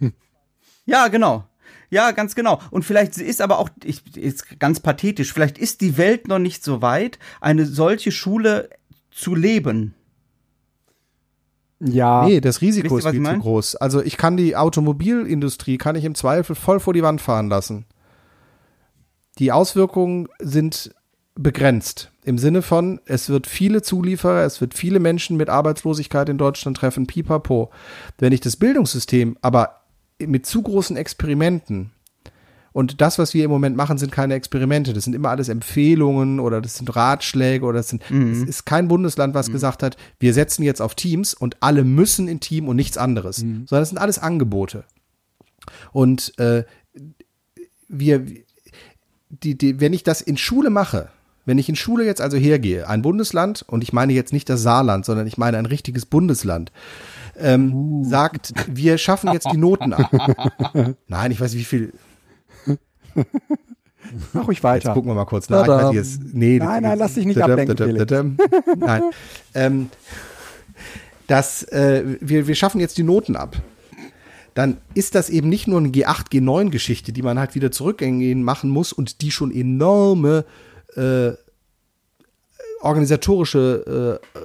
[0.86, 1.44] ja, genau.
[1.92, 2.58] Ja, ganz genau.
[2.70, 6.64] Und vielleicht ist aber auch, ich, ist ganz pathetisch, vielleicht ist die Welt noch nicht
[6.64, 8.70] so weit, eine solche Schule
[9.10, 9.94] zu leben.
[11.80, 12.24] Ja.
[12.24, 13.76] Nee, das Risiko ist viel zu groß.
[13.76, 17.84] Also ich kann die Automobilindustrie, kann ich im Zweifel voll vor die Wand fahren lassen.
[19.38, 20.94] Die Auswirkungen sind
[21.34, 22.10] begrenzt.
[22.24, 26.78] Im Sinne von, es wird viele Zulieferer, es wird viele Menschen mit Arbeitslosigkeit in Deutschland
[26.78, 27.70] treffen, pipapo.
[28.16, 29.81] Wenn ich das Bildungssystem aber
[30.18, 31.90] mit zu großen Experimenten
[32.72, 34.92] und das, was wir im Moment machen, sind keine Experimente.
[34.94, 38.88] Das sind immer alles Empfehlungen oder das sind Ratschläge oder das sind, es ist kein
[38.88, 42.76] Bundesland, was gesagt hat, wir setzen jetzt auf Teams und alle müssen in Team und
[42.76, 43.36] nichts anderes,
[43.66, 44.84] sondern es sind alles Angebote.
[45.92, 46.64] Und äh,
[47.88, 48.24] wir,
[49.28, 51.10] die, die, wenn ich das in Schule mache,
[51.44, 54.62] wenn ich in Schule jetzt also hergehe, ein Bundesland, und ich meine jetzt nicht das
[54.62, 56.72] Saarland, sondern ich meine ein richtiges Bundesland,
[57.38, 60.10] ähm, sagt, wir schaffen jetzt die Noten ab.
[61.08, 61.92] Nein, ich weiß wie viel.
[64.32, 64.92] Mach ruhig Jetzt weiter.
[64.92, 65.90] gucken wir mal kurz nach.
[65.90, 68.06] Nicht, jetzt, nee, Nein, nein, lass dich nicht ablenken,
[68.78, 69.02] Nein.
[69.54, 69.90] Ähm,
[71.26, 73.56] das, äh, wir, wir schaffen jetzt die Noten ab.
[74.54, 78.68] Dann ist das eben nicht nur eine G8, G9-Geschichte, die man halt wieder zurückgehen machen
[78.68, 80.44] muss und die schon enorme
[80.94, 81.30] äh,
[82.82, 84.38] organisatorische äh,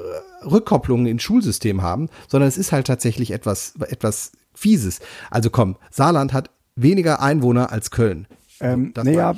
[0.45, 4.99] Rückkopplungen ins Schulsystem haben, sondern es ist halt tatsächlich etwas, etwas Fieses.
[5.31, 8.27] Also komm, Saarland hat weniger Einwohner als Köln.
[8.59, 9.35] Ähm, Das naja,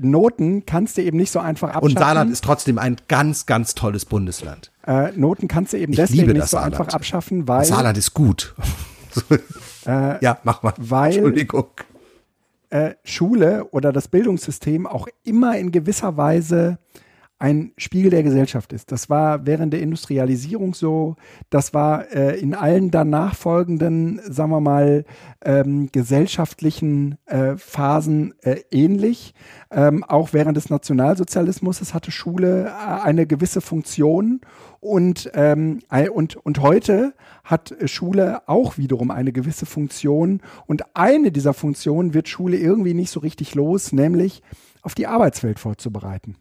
[0.00, 1.88] Noten kannst du eben nicht so einfach abschaffen.
[1.88, 4.72] Und Saarland ist trotzdem ein ganz, ganz tolles Bundesland.
[4.86, 6.80] äh, Noten kannst du eben Ich deswegen nicht das so Saarland.
[6.80, 8.54] einfach abschaffen, weil Saarland ist gut.
[9.86, 10.74] Äh, ja, mach mal.
[10.76, 11.68] weil- Entschuldigung.
[12.70, 16.78] äh, Schule oder das Bildungssystem auch immer in gewisser Weise
[17.38, 18.90] ein Spiegel der Gesellschaft ist.
[18.92, 21.16] Das war während der Industrialisierung so,
[21.50, 25.04] das war äh, in allen danach folgenden, sagen wir mal,
[25.44, 29.34] ähm, gesellschaftlichen äh, Phasen äh, ähnlich.
[29.70, 34.40] Ähm, auch während des Nationalsozialismus hatte Schule äh, eine gewisse Funktion
[34.80, 35.80] und, ähm,
[36.14, 37.12] und, und heute
[37.44, 43.10] hat Schule auch wiederum eine gewisse Funktion und eine dieser Funktionen wird Schule irgendwie nicht
[43.10, 44.42] so richtig los, nämlich
[44.80, 46.36] auf die Arbeitswelt vorzubereiten.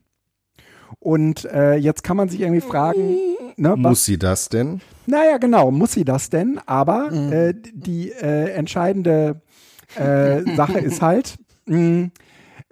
[0.99, 3.18] Und äh, jetzt kann man sich irgendwie fragen,
[3.57, 4.82] ne, was, Muss sie das denn?
[5.06, 6.60] naja, genau, muss sie das denn?
[6.66, 9.41] Aber äh, die äh, entscheidende
[9.95, 11.36] äh, Sache ist halt,
[11.66, 12.10] mh,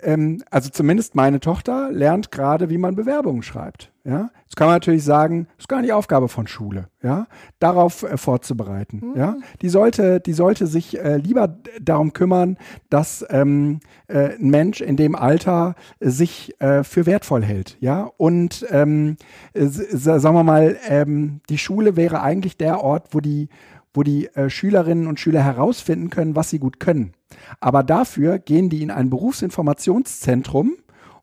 [0.04, 3.92] ähm, also zumindest meine Tochter lernt gerade, wie man Bewerbungen schreibt.
[4.06, 7.28] Ja, jetzt kann man natürlich sagen, das ist gar nicht Aufgabe von Schule, ja,
[7.60, 9.14] darauf äh, vorzubereiten.
[9.16, 12.58] Ja, die sollte, die sollte sich äh, lieber darum kümmern,
[12.90, 17.78] dass ähm, äh, ein Mensch in dem Alter äh, sich äh, für wertvoll hält.
[17.80, 19.16] Ja, und ähm,
[19.54, 23.48] äh, sagen wir mal, ähm, die Schule wäre eigentlich der Ort, wo die
[23.96, 27.14] wo die Schülerinnen und Schüler herausfinden können, was sie gut können.
[27.60, 30.74] Aber dafür gehen die in ein Berufsinformationszentrum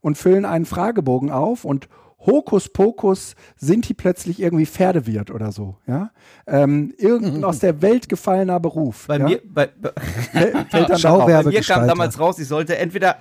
[0.00, 1.88] und füllen einen Fragebogen auf und
[2.26, 6.10] Hokuspokus sind die plötzlich irgendwie Pferdewirt oder so, ja?
[6.46, 9.06] Ähm, irgendein aus der Welt gefallener Beruf.
[9.06, 9.24] Bei ja?
[9.24, 9.90] mir, bei, bei,
[10.72, 13.16] bei mir kam damals raus, ich sollte entweder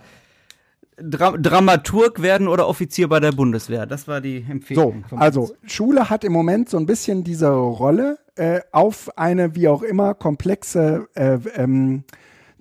[1.02, 3.86] Dra Dramaturg werden oder Offizier bei der Bundeswehr.
[3.86, 5.06] Das war die So, Empfehlung.
[5.08, 9.70] vom also Schule hat im Moment so ein bisschen diese Rolle äh, auf eine wie
[9.70, 12.04] auch immer komplexe äh, ähm,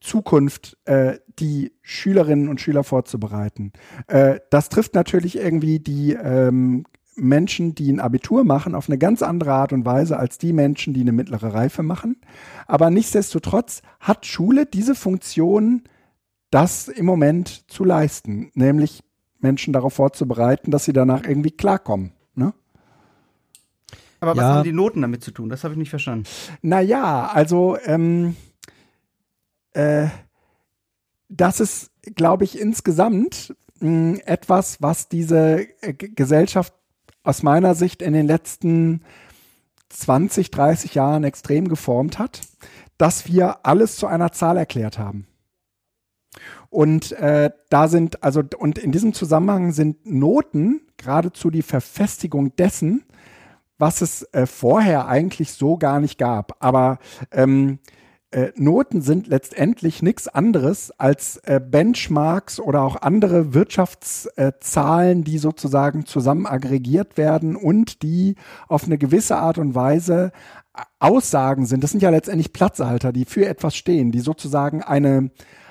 [0.00, 3.72] Zukunft, äh, die Schülerinnen und Schüler vorzubereiten.
[4.06, 6.84] Äh, das trifft natürlich irgendwie die ähm,
[7.16, 10.94] Menschen, die ein Abitur machen, auf eine ganz andere Art und Weise als die Menschen,
[10.94, 12.16] die eine mittlere Reife machen.
[12.66, 15.82] Aber nichtsdestotrotz hat Schule diese Funktion,
[16.50, 19.02] das im Moment zu leisten, nämlich
[19.40, 22.12] Menschen darauf vorzubereiten, dass sie danach irgendwie klarkommen.
[22.34, 22.54] Ne?
[24.20, 24.54] Aber was Ja.
[24.54, 25.48] haben die Noten damit zu tun?
[25.48, 26.24] Das habe ich nicht verstanden.
[26.62, 28.36] Naja, also ähm,
[29.78, 30.08] äh,
[31.28, 36.74] das ist, glaube ich, insgesamt mh, etwas, was diese äh, Gesellschaft
[37.22, 39.02] aus meiner Sicht in den letzten
[39.90, 42.40] 20, 30 Jahren extrem geformt hat,
[42.96, 45.26] dass wir alles zu einer Zahl erklärt haben.
[46.70, 53.04] Und äh, da sind, also, und in diesem Zusammenhang sind Noten geradezu die Verfestigung dessen,
[53.78, 56.56] was es äh, vorher eigentlich so gar nicht gab.
[56.58, 56.98] Aber
[57.30, 57.78] ähm,
[58.30, 66.04] äh, Noten sind letztendlich nichts anderes als äh, Benchmarks oder auch andere Wirtschaftszahlen, die sozusagen
[66.04, 68.34] zusammen aggregiert werden und die
[68.68, 70.32] auf eine gewisse Art und Weise
[70.76, 71.82] äh, Aussagen sind.
[71.82, 75.30] Das sind ja letztendlich Platzhalter, die für etwas stehen, die sozusagen eine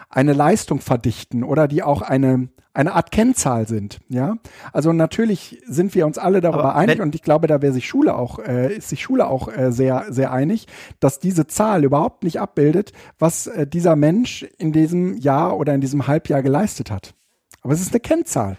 [0.09, 3.99] eine Leistung verdichten oder die auch eine, eine Art Kennzahl sind.
[4.07, 4.37] Ja,
[4.71, 8.15] also natürlich sind wir uns alle darüber einig und ich glaube, da wäre sich Schule
[8.15, 10.67] auch, äh, ist sich Schule auch äh, sehr, sehr einig,
[10.99, 15.81] dass diese Zahl überhaupt nicht abbildet, was äh, dieser Mensch in diesem Jahr oder in
[15.81, 17.13] diesem Halbjahr geleistet hat.
[17.61, 18.57] Aber es ist eine Kennzahl.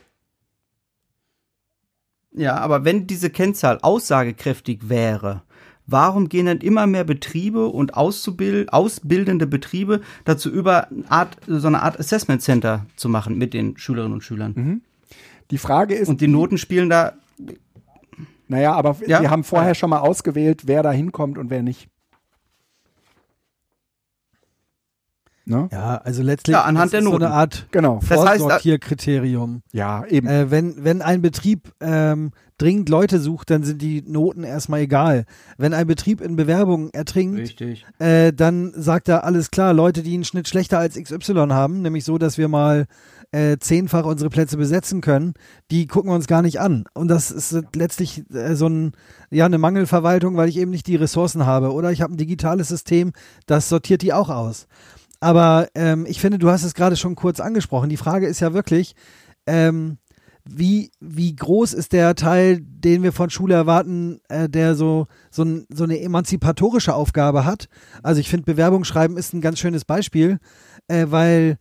[2.32, 5.42] Ja, aber wenn diese Kennzahl aussagekräftig wäre,
[5.89, 11.66] warum gehen dann immer mehr Betriebe und Auszubild ausbildende Betriebe dazu über, eine Art, so
[11.66, 14.52] eine Art Assessment Center zu machen mit den Schülerinnen und Schülern?
[14.55, 14.82] Mhm.
[15.51, 16.09] Die Frage ist.
[16.09, 17.15] Und die Noten spielen da.
[18.47, 19.20] Naja, aber ja?
[19.20, 21.89] wir haben vorher schon mal ausgewählt, wer da hinkommt und wer nicht.
[25.48, 25.68] Ne?
[25.72, 27.20] Ja, also letztlich ja, anhand der Noten.
[27.20, 28.00] so eine Art genau.
[28.00, 29.62] Vorsortierkriterium.
[29.72, 30.28] Ja, eben.
[30.28, 35.24] Äh, wenn, wenn ein Betrieb ähm, dringend Leute sucht, dann sind die Noten erstmal egal.
[35.56, 37.60] Wenn ein Betrieb in Bewerbungen ertrinkt,
[37.98, 42.04] äh, dann sagt er, alles klar, Leute, die einen Schnitt schlechter als XY haben, nämlich
[42.04, 42.86] so, dass wir mal
[43.30, 45.34] äh, zehnfach unsere Plätze besetzen können,
[45.70, 46.84] die gucken wir uns gar nicht an.
[46.94, 48.92] Und das ist letztlich äh, so ein,
[49.30, 51.72] ja, eine Mangelverwaltung, weil ich eben nicht die Ressourcen habe.
[51.72, 53.12] Oder ich habe ein digitales System,
[53.46, 54.66] das sortiert die auch aus.
[55.20, 57.89] Aber ähm, ich finde, du hast es gerade schon kurz angesprochen.
[57.89, 58.95] Die Frage ist ja wirklich,
[59.47, 59.99] ähm,
[60.51, 65.43] wie, wie groß ist der Teil, den wir von Schule erwarten, äh, der so, so,
[65.43, 67.69] ein, so eine emanzipatorische Aufgabe hat?
[68.03, 70.39] Also ich finde, Bewerbung schreiben ist ein ganz schönes Beispiel,
[70.86, 71.59] äh, weil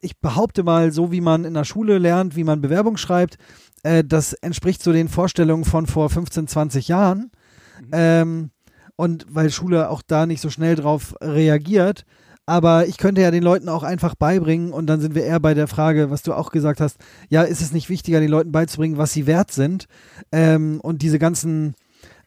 [0.00, 3.38] ich behaupte mal, so wie man in der Schule lernt, wie man Bewerbung schreibt,
[3.82, 7.30] äh, das entspricht so den Vorstellungen von vor 15, 20 Jahren.
[7.80, 7.90] Mhm.
[7.92, 8.50] Ähm,
[8.96, 12.04] und weil Schule auch da nicht so schnell drauf reagiert,
[12.46, 15.54] aber ich könnte ja den Leuten auch einfach beibringen und dann sind wir eher bei
[15.54, 16.98] der Frage, was du auch gesagt hast,
[17.28, 19.86] ja, ist es nicht wichtiger, den Leuten beizubringen, was sie wert sind
[20.32, 21.74] ähm, und diese ganzen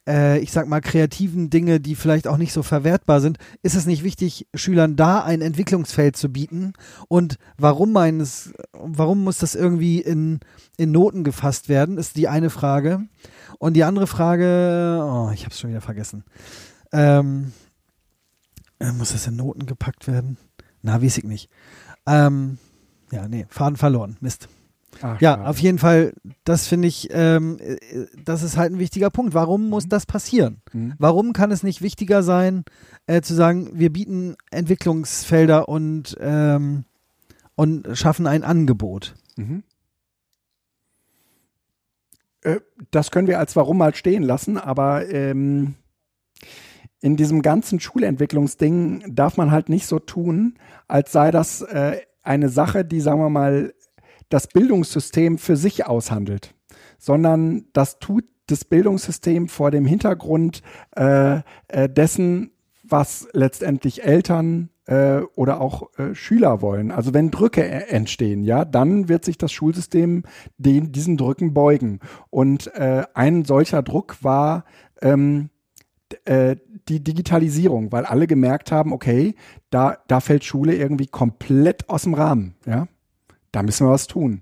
[0.08, 3.86] äh, ich sag mal, kreativen Dinge, die vielleicht auch nicht so verwertbar sind, ist es
[3.86, 6.74] nicht wichtig, Schülern da ein Entwicklungsfeld zu bieten?
[7.10, 10.40] Und warum meines, warum muss das irgendwie in,
[10.78, 13.02] in Noten gefasst werden, ist die eine Frage.
[13.60, 16.24] Und die andere Frage, oh, ich hab's schon wieder vergessen.
[16.94, 17.67] Ähm, äh,
[18.80, 20.38] muss das in Noten gepackt werden?
[20.82, 21.50] Na, weiß ich nicht.
[22.06, 22.58] Ähm,
[23.12, 24.18] ja, nee, Faden verloren.
[24.22, 24.50] Mist.
[25.02, 26.14] Ach, ja, auf jeden Fall,
[26.44, 27.78] das finde ich, ähm, äh,
[28.24, 29.34] das ist halt ein wichtiger Punkt.
[29.34, 29.90] Warum muss mhm.
[29.90, 30.62] das passieren?
[30.74, 30.94] Mhm.
[30.98, 32.64] Warum kann es nicht wichtiger sein,
[33.06, 36.86] äh, zu sagen, wir bieten Entwicklungsfelder und, ähm,
[37.56, 39.16] und schaffen ein Angebot?
[39.36, 39.64] Mhm.
[42.42, 42.60] Äh,
[42.92, 45.76] das können wir als Warum mal stehen lassen, aber ähm,
[47.02, 50.56] in diesem ganzen Schulentwicklungsding darf man halt nicht so tun,
[50.88, 53.74] als sei das äh, eine Sache, die, sagen wir mal,
[54.30, 56.54] das Bildungssystem für sich aushandelt,
[56.98, 60.62] sondern das tut das Bildungssystem vor dem Hintergrund
[60.96, 62.52] äh, äh, dessen,
[62.84, 66.92] was letztendlich Eltern äh, oder auch äh, Schüler wollen.
[66.92, 70.24] Also wenn Drücke e-, entstehen, ja, dann wird sich das Schulsystem
[70.58, 72.00] den, diesen Drücken beugen.
[72.30, 74.64] Und äh, ein solcher Druck war
[75.02, 75.50] ähm,
[76.26, 76.56] äh,
[76.90, 79.36] die Digitalisierung, weil alle gemerkt haben, okay,
[79.70, 82.56] da, da fällt Schule irgendwie komplett aus dem Rahmen.
[82.66, 82.88] Ja,
[83.52, 84.42] da müssen wir was tun.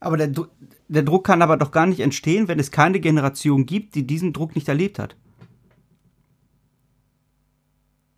[0.00, 0.32] Aber der,
[0.88, 4.32] der Druck kann aber doch gar nicht entstehen, wenn es keine Generation gibt, die diesen
[4.32, 5.16] Druck nicht erlebt hat.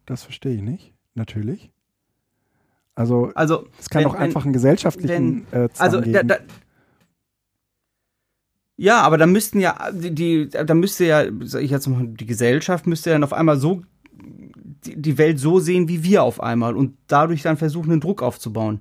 [0.07, 1.71] Das verstehe ich nicht, natürlich.
[2.95, 6.13] Also, also es kann doch einfach einen gesellschaftlichen wenn, äh, also geben.
[6.13, 6.37] Da, da,
[8.83, 12.27] ja, aber da müssten ja, die, die da müsste ja, sag ich jetzt mal, die
[12.27, 13.83] Gesellschaft müsste dann auf einmal so
[14.13, 18.23] die, die Welt so sehen wie wir auf einmal und dadurch dann versuchen, einen Druck
[18.23, 18.81] aufzubauen.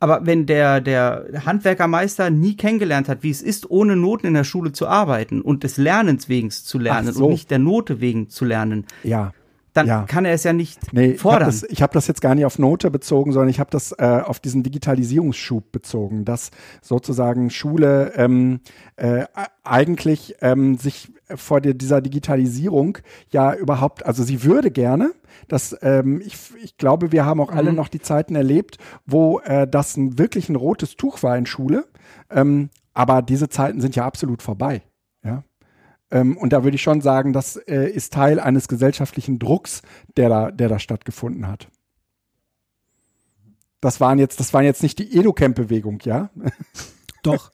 [0.00, 4.44] Aber wenn der, der Handwerkermeister nie kennengelernt hat, wie es ist, ohne Noten in der
[4.44, 7.24] Schule zu arbeiten und des Lernens wegen zu lernen so.
[7.24, 9.32] und nicht der Note wegen zu lernen, ja
[9.72, 10.02] dann ja.
[10.04, 11.48] kann er es ja nicht nee, fordern.
[11.48, 13.92] Ich habe das, hab das, jetzt gar nicht auf Note bezogen, sondern ich habe das
[13.92, 16.50] äh, auf diesen Digitalisierungsschub bezogen, dass
[16.82, 18.60] sozusagen Schule ähm,
[18.96, 19.24] äh,
[19.64, 22.98] eigentlich ähm, sich vor der, dieser Digitalisierung
[23.30, 25.12] ja überhaupt, also sie würde gerne,
[25.48, 27.58] dass ähm, ich, ich glaube, wir haben auch mhm.
[27.58, 31.46] alle noch die Zeiten erlebt, wo äh, das ein, wirklich ein rotes Tuch war in
[31.46, 31.86] Schule,
[32.30, 34.82] ähm, aber diese Zeiten sind ja absolut vorbei.
[36.12, 39.80] Ähm, und da würde ich schon sagen, das äh, ist Teil eines gesellschaftlichen Drucks,
[40.16, 41.68] der da, der da stattgefunden hat.
[43.80, 46.30] Das waren jetzt, das waren jetzt nicht die Educamp-Bewegung, ja?
[47.22, 47.50] Doch.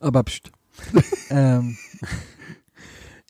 [0.00, 0.50] Aber pst.
[1.30, 1.76] ähm,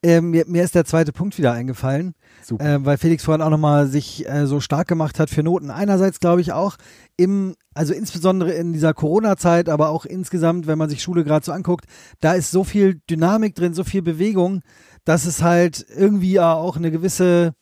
[0.02, 2.14] äh, mir, mir ist der zweite Punkt wieder eingefallen,
[2.59, 5.70] äh, weil Felix vorhin auch nochmal sich äh, so stark gemacht hat für Noten.
[5.70, 6.77] Einerseits glaube ich auch
[7.16, 11.53] im, also insbesondere in dieser Corona-Zeit, aber auch insgesamt, wenn man sich Schule gerade so
[11.53, 11.86] anguckt,
[12.20, 14.61] da ist so viel Dynamik drin, so viel Bewegung,
[15.05, 17.55] dass es halt irgendwie auch eine gewisse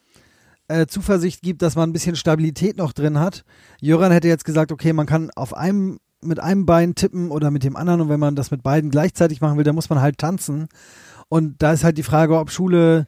[0.68, 3.44] äh, Zuversicht gibt, dass man ein bisschen Stabilität noch drin hat.
[3.80, 7.64] Jöran hätte jetzt gesagt, okay, man kann auf einem mit einem Bein tippen oder mit
[7.64, 10.18] dem anderen und wenn man das mit beiden gleichzeitig machen will, dann muss man halt
[10.18, 10.68] tanzen.
[11.28, 13.06] Und da ist halt die Frage, ob Schule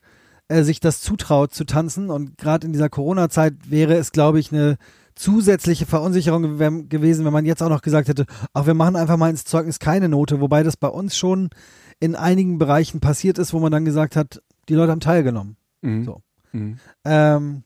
[0.48, 2.10] äh, sich das zutraut zu tanzen.
[2.10, 4.76] Und gerade in dieser Corona-Zeit wäre es, glaube ich, eine
[5.14, 6.42] zusätzliche Verunsicherung
[6.88, 9.78] gewesen, wenn man jetzt auch noch gesagt hätte, ach, wir machen einfach mal ins Zeugnis
[9.78, 11.50] keine Note, wobei das bei uns schon
[12.00, 15.56] in einigen Bereichen passiert ist, wo man dann gesagt hat, die Leute haben teilgenommen.
[15.82, 16.04] Mhm.
[16.04, 16.22] So.
[16.52, 16.78] Mhm.
[17.04, 17.62] Ähm,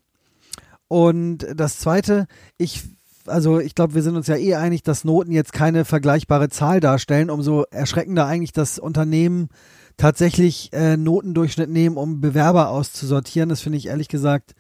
[0.89, 2.27] und das Zweite,
[2.59, 2.85] ich
[3.29, 6.79] also ich glaube, wir sind uns ja eh einig, dass Noten jetzt keine vergleichbare Zahl
[6.79, 7.29] darstellen.
[7.29, 9.49] Umso erschreckender eigentlich, dass Unternehmen
[9.97, 13.49] tatsächlich äh, Notendurchschnitt nehmen, um Bewerber auszusortieren.
[13.49, 14.55] Das finde ich ehrlich gesagt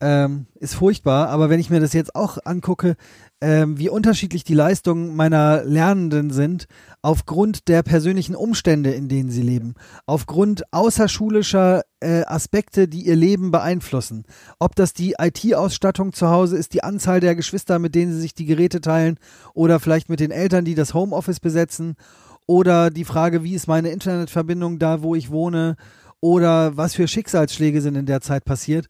[0.00, 1.28] ähm, ist furchtbar.
[1.28, 2.96] Aber wenn ich mir das jetzt auch angucke,
[3.40, 6.66] ähm, wie unterschiedlich die Leistungen meiner Lernenden sind,
[7.02, 9.74] aufgrund der persönlichen Umstände, in denen sie leben,
[10.06, 14.24] aufgrund außerschulischer äh, Aspekte, die ihr Leben beeinflussen.
[14.58, 18.34] Ob das die IT-Ausstattung zu Hause ist, die Anzahl der Geschwister, mit denen sie sich
[18.34, 19.18] die Geräte teilen,
[19.54, 21.94] oder vielleicht mit den Eltern, die das Homeoffice besetzen,
[22.46, 25.76] oder die Frage, wie ist meine Internetverbindung da, wo ich wohne,
[26.20, 28.88] oder was für Schicksalsschläge sind in der Zeit passiert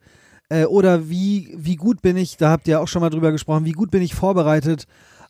[0.48, 3.64] äh, oder wie, wie gut bin ich, da habt ihr auch schon mal drüber gesprochen,
[3.64, 4.86] wie gut bin ich vorbereitet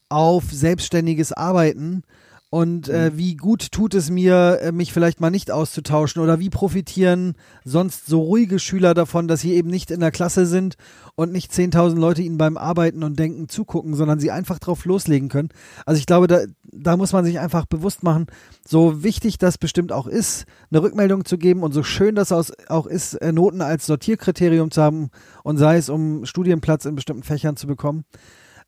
[0.09, 2.03] auf selbstständiges Arbeiten
[2.51, 3.19] und äh, mhm.
[3.19, 8.07] wie gut tut es mir, äh, mich vielleicht mal nicht auszutauschen oder wie profitieren sonst
[8.07, 10.77] so ruhige Schüler davon, dass sie eben nicht in der Klasse sind
[11.15, 15.29] und nicht 10.000 Leute ihnen beim Arbeiten und Denken zugucken, sondern sie einfach drauf loslegen
[15.29, 15.51] können.
[15.85, 18.27] Also ich glaube, da, da muss man sich einfach bewusst machen,
[18.67, 22.87] so wichtig das bestimmt auch ist, eine Rückmeldung zu geben und so schön das auch
[22.87, 25.11] ist, äh, Noten als Sortierkriterium zu haben
[25.45, 28.07] und sei es, um Studienplatz in bestimmten Fächern zu bekommen.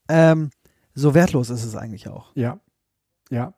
[0.08, 0.50] Ähm,
[0.94, 2.32] so wertlos ist es eigentlich auch.
[2.34, 2.60] Ja,
[3.30, 3.54] ja.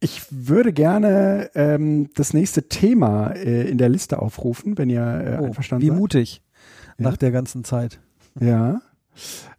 [0.00, 5.38] Ich würde gerne ähm, das nächste Thema äh, in der Liste aufrufen, wenn ihr äh,
[5.40, 5.96] oh, einverstanden wie seid.
[5.96, 6.42] Wie mutig
[6.98, 7.10] ja?
[7.10, 8.00] nach der ganzen Zeit.
[8.38, 8.80] Ja.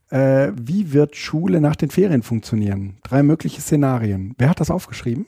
[0.09, 2.97] Äh, wie wird Schule nach den Ferien funktionieren?
[3.03, 4.33] Drei mögliche Szenarien.
[4.37, 5.25] Wer hat das aufgeschrieben?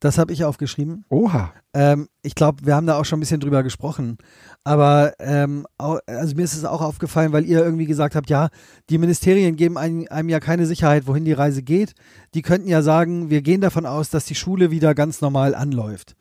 [0.00, 1.04] Das habe ich aufgeschrieben.
[1.08, 1.52] Oha.
[1.74, 4.18] Ähm, ich glaube, wir haben da auch schon ein bisschen drüber gesprochen.
[4.62, 8.48] Aber ähm, also mir ist es auch aufgefallen, weil ihr irgendwie gesagt habt, ja,
[8.90, 11.94] die Ministerien geben einem, einem, ja keine Sicherheit, wohin die Reise geht.
[12.34, 16.14] Die könnten ja sagen, wir gehen davon aus, dass die Schule wieder ganz normal anläuft.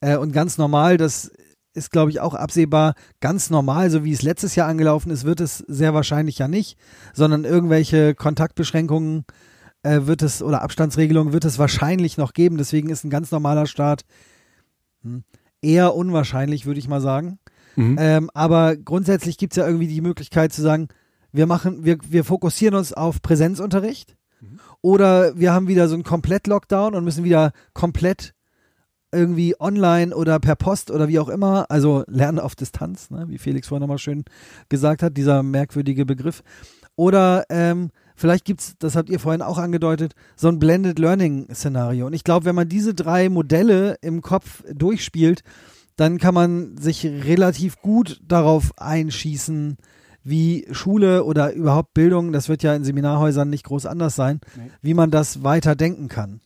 [0.00, 1.30] Äh, und ganz normal, das
[1.74, 2.94] ist, glaube ich, auch absehbar.
[3.20, 6.78] Ganz normal, so wie es letztes Jahr angelaufen ist, wird es sehr wahrscheinlich ja nicht,
[7.12, 9.24] sondern irgendwelche Kontaktbeschränkungen
[9.82, 12.58] äh, wird es oder Abstandsregelungen wird es wahrscheinlich noch geben.
[12.58, 14.04] Deswegen ist ein ganz normaler Start
[15.02, 15.24] hm,
[15.62, 17.38] eher unwahrscheinlich, würde ich mal sagen.
[17.76, 17.96] Mhm.
[17.98, 20.88] Ähm, aber grundsätzlich gibt es ja irgendwie die Möglichkeit zu sagen,
[21.32, 24.58] wir machen, wir, wir fokussieren uns auf Präsenzunterricht mhm.
[24.80, 28.34] oder wir haben wieder so einen Komplett-Lockdown und müssen wieder komplett
[29.12, 33.38] irgendwie online oder per Post oder wie auch immer, also lernen auf Distanz, ne, wie
[33.38, 34.24] Felix vorhin nochmal schön
[34.68, 36.42] gesagt hat, dieser merkwürdige Begriff.
[36.96, 42.06] Oder ähm, vielleicht gibt es, das habt ihr vorhin auch angedeutet, so ein Blended Learning-Szenario.
[42.06, 45.42] Und ich glaube, wenn man diese drei Modelle im Kopf durchspielt,
[45.96, 49.78] dann kann man sich relativ gut darauf einschießen,
[50.22, 54.70] wie Schule oder überhaupt Bildung, das wird ja in Seminarhäusern nicht groß anders sein, nee.
[54.82, 56.40] wie man das weiter denken kann.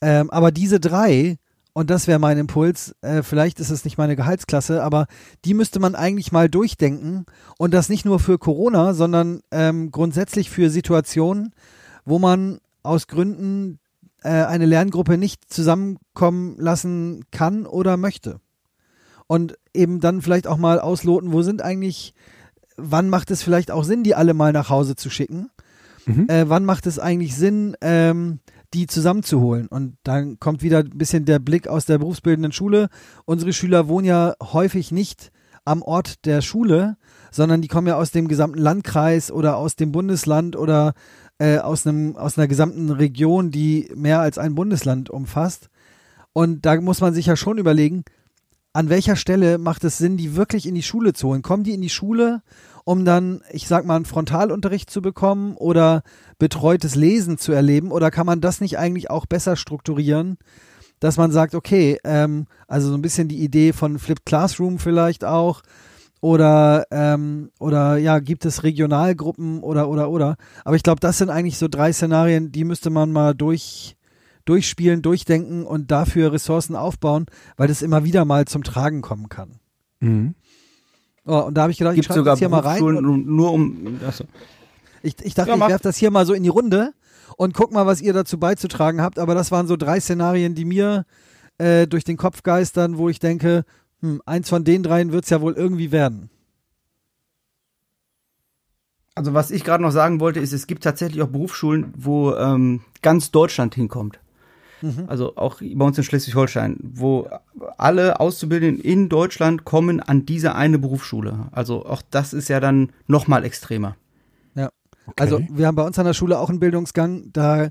[0.00, 1.38] Ähm, aber diese drei
[1.72, 2.94] und das wäre mein Impuls.
[3.00, 5.06] Äh, vielleicht ist es nicht meine Gehaltsklasse, aber
[5.44, 7.26] die müsste man eigentlich mal durchdenken.
[7.58, 11.54] Und das nicht nur für Corona, sondern ähm, grundsätzlich für Situationen,
[12.04, 13.78] wo man aus Gründen
[14.22, 18.40] äh, eine Lerngruppe nicht zusammenkommen lassen kann oder möchte.
[19.26, 22.14] Und eben dann vielleicht auch mal ausloten, wo sind eigentlich,
[22.76, 25.50] wann macht es vielleicht auch Sinn, die alle mal nach Hause zu schicken?
[26.06, 26.28] Mhm.
[26.28, 28.40] Äh, wann macht es eigentlich Sinn, ähm,
[28.74, 29.66] die zusammenzuholen.
[29.66, 32.88] Und dann kommt wieder ein bisschen der Blick aus der berufsbildenden Schule.
[33.24, 35.30] Unsere Schüler wohnen ja häufig nicht
[35.64, 36.96] am Ort der Schule,
[37.30, 40.94] sondern die kommen ja aus dem gesamten Landkreis oder aus dem Bundesland oder
[41.38, 45.68] äh, aus, einem, aus einer gesamten Region, die mehr als ein Bundesland umfasst.
[46.32, 48.04] Und da muss man sich ja schon überlegen,
[48.72, 51.42] an welcher Stelle macht es Sinn, die wirklich in die Schule zu holen?
[51.42, 52.42] Kommen die in die Schule,
[52.84, 56.02] um dann, ich sag mal, einen Frontalunterricht zu bekommen oder
[56.38, 57.92] betreutes Lesen zu erleben?
[57.92, 60.38] Oder kann man das nicht eigentlich auch besser strukturieren,
[60.98, 65.24] dass man sagt, okay, ähm, also so ein bisschen die Idee von Flipped Classroom vielleicht
[65.24, 65.62] auch,
[66.20, 70.36] oder ähm, oder ja, gibt es Regionalgruppen oder oder oder.
[70.64, 73.96] Aber ich glaube, das sind eigentlich so drei Szenarien, die müsste man mal durch
[74.44, 77.26] durchspielen, durchdenken und dafür Ressourcen aufbauen,
[77.56, 79.60] weil das immer wieder mal zum Tragen kommen kann.
[80.00, 80.34] Mhm.
[81.30, 82.82] Oh, und da habe ich gedacht, Gibt ich schreibe das hier mal rein.
[82.82, 84.00] Und nur um.
[84.04, 84.24] Achso.
[85.00, 86.92] ich, ich dachte, Ja, ich werfe das hier mal so in die Runde
[87.36, 89.20] und guck mal, was ihr dazu beizutragen habt.
[89.20, 91.06] Aber das waren so drei Szenarien, die mir
[91.58, 93.64] äh, durch den Kopf geistern, wo ich denke,
[94.00, 96.30] hm, eins von den dreien wird es ja wohl irgendwie werden.
[99.14, 102.80] Also was ich gerade noch sagen wollte, ist, es gibt tatsächlich auch Berufsschulen, wo ähm,
[103.02, 104.18] ganz Deutschland hinkommt.
[105.06, 107.28] Also auch bei uns in Schleswig-Holstein, wo
[107.76, 111.48] alle Auszubildenden in Deutschland kommen an diese eine Berufsschule.
[111.52, 113.96] Also auch das ist ja dann noch mal extremer.
[114.54, 114.70] Ja.
[115.18, 117.68] Also wir haben bei uns an der Schule auch einen Bildungsgang, da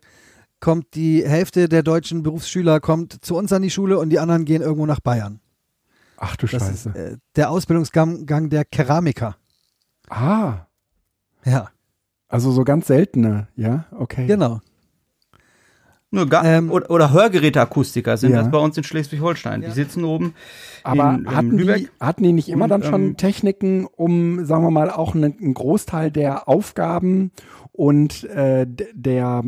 [0.59, 4.45] kommt die Hälfte der deutschen Berufsschüler kommt zu uns an die Schule und die anderen
[4.45, 5.39] gehen irgendwo nach Bayern.
[6.17, 6.89] Ach du Das Scheiße.
[6.89, 9.37] ist äh, der Ausbildungsgang Gang der Keramiker.
[10.09, 10.65] ah,
[11.45, 11.69] Ja,
[12.27, 14.27] also so ganz seltene, ja, okay.
[14.27, 14.59] genau.
[16.11, 18.37] Nur gar, Ähm, oder, oder Hörgeräteakustiker sind Ja.
[18.41, 19.61] das bei uns in Schleswig-Holstein.
[19.61, 19.69] Ja.
[19.69, 20.33] Die sitzen oben
[20.83, 21.91] Aber in, in hatten, die, Lübeck.
[21.99, 25.37] hatten die nicht immer Und, dann schon ähm, Techniken, um, sagen wir mal, auch einen,
[25.39, 27.31] einen Großteil der Aufgaben
[27.71, 29.43] und äh, der,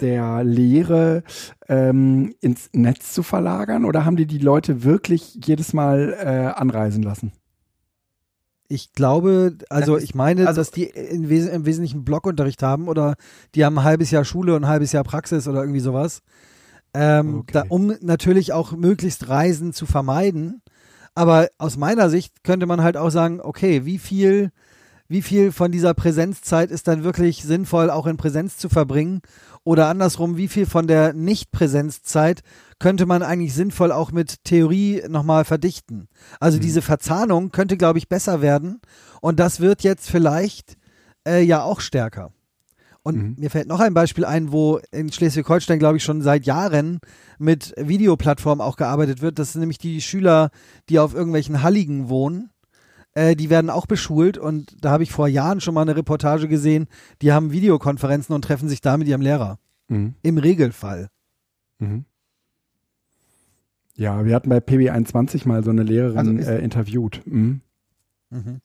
[0.00, 1.22] der Lehre
[1.68, 3.84] ähm, ins Netz zu verlagern?
[3.86, 7.32] Oder haben die die Leute wirklich jedes Mal äh, anreisen lassen?
[8.74, 13.14] Ich glaube, also ich meine, also- dass die im Wesentlichen Blockunterricht haben oder
[13.54, 16.20] die haben ein halbes Jahr Schule und ein halbes Jahr Praxis oder irgendwie sowas.
[16.92, 17.52] Ähm, Okay.
[17.52, 20.60] da, um natürlich auch möglichst Reisen zu vermeiden.
[21.14, 24.50] Aber aus meiner Sicht könnte man halt auch sagen, okay, wie viel,
[25.06, 29.20] wie viel von dieser Präsenzzeit ist dann wirklich sinnvoll, auch in Präsenz zu verbringen?
[29.64, 32.42] Oder andersrum, wie viel von der Nicht-Präsenzzeit
[32.78, 36.08] könnte man eigentlich sinnvoll auch mit Theorie nochmal verdichten?
[36.38, 38.80] Also diese Verzahnung könnte, glaube ich, besser werden.
[39.22, 40.76] Und das wird jetzt vielleicht
[41.26, 42.32] äh, ja auch stärker.
[43.02, 43.34] Und Mhm.
[43.38, 47.00] mir fällt noch ein Beispiel ein, wo in Schleswig-Holstein, glaube ich, schon seit Jahren
[47.38, 49.38] mit Videoplattformen auch gearbeitet wird.
[49.38, 50.50] Das sind nämlich die Schüler,
[50.88, 52.50] die auf irgendwelchen Halligen wohnen.
[53.14, 56.48] Äh, die werden auch beschult und da habe ich vor Jahren schon mal eine Reportage
[56.48, 56.88] gesehen.
[57.22, 59.58] Die haben Videokonferenzen und treffen sich da mit ihrem Lehrer.
[59.88, 60.14] Mhm.
[60.22, 61.08] Im Regelfall.
[61.78, 62.04] Mhm.
[63.96, 67.22] Ja, wir hatten bei PB21 mal so eine Lehrerin Also ist- äh, interviewt.
[67.24, 67.60] Mhm.
[68.30, 68.40] Mhm.
[68.44, 68.60] Muss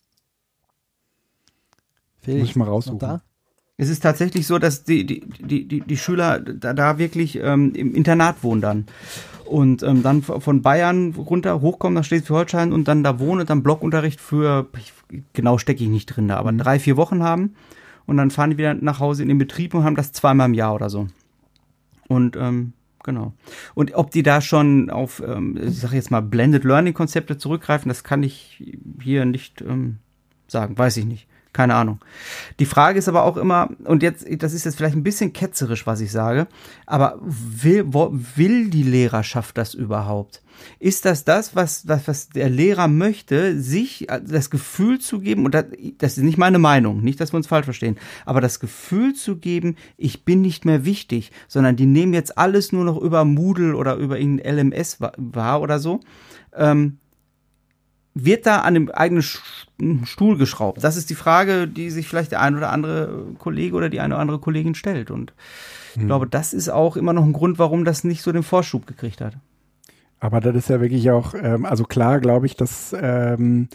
[2.21, 3.21] Felix, ich mal raussuchen.
[3.79, 7.71] Es ist tatsächlich so, dass die, die, die, die, die Schüler da, da wirklich ähm,
[7.73, 8.85] im Internat wohnen dann.
[9.45, 13.63] Und ähm, dann von Bayern runter hochkommen nach Schleswig-Holstein und dann da wohnen und dann
[13.63, 14.91] Blockunterricht für, ich,
[15.31, 17.55] genau stecke ich nicht drin da, aber drei, vier Wochen haben.
[18.05, 20.55] Und dann fahren die wieder nach Hause in den Betrieb und haben das zweimal im
[20.55, 21.07] Jahr oder so.
[22.09, 23.31] Und ähm, genau.
[23.75, 27.87] Und ob die da schon auf, ähm, ich sage jetzt mal, Blended Learning Konzepte zurückgreifen,
[27.87, 28.61] das kann ich
[29.01, 29.99] hier nicht ähm,
[30.47, 31.29] sagen, weiß ich nicht.
[31.51, 31.99] Keine Ahnung.
[32.59, 35.87] Die Frage ist aber auch immer, und jetzt, das ist jetzt vielleicht ein bisschen ketzerisch,
[35.87, 36.47] was ich sage,
[36.85, 40.43] aber will, wo, will die Lehrerschaft das überhaupt?
[40.77, 45.55] Ist das das, was, was, was der Lehrer möchte, sich das Gefühl zu geben, und
[45.55, 45.65] das,
[45.97, 49.37] das ist nicht meine Meinung, nicht, dass wir uns falsch verstehen, aber das Gefühl zu
[49.37, 53.75] geben, ich bin nicht mehr wichtig, sondern die nehmen jetzt alles nur noch über Moodle
[53.75, 56.01] oder über irgendein LMS wa- wahr oder so.
[56.53, 56.97] Ähm,
[58.13, 60.83] wird da an dem eigenen Stuhl geschraubt?
[60.83, 64.15] Das ist die Frage, die sich vielleicht der ein oder andere Kollege oder die eine
[64.15, 65.11] oder andere Kollegin stellt.
[65.11, 65.33] Und
[65.95, 68.87] ich glaube, das ist auch immer noch ein Grund, warum das nicht so den Vorschub
[68.87, 69.37] gekriegt hat.
[70.19, 73.69] Aber das ist ja wirklich auch, ähm, also klar glaube ich, dass ähm,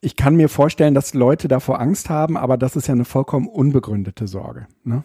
[0.00, 3.48] ich kann mir vorstellen, dass Leute davor Angst haben, aber das ist ja eine vollkommen
[3.48, 4.66] unbegründete Sorge.
[4.84, 5.04] Ne?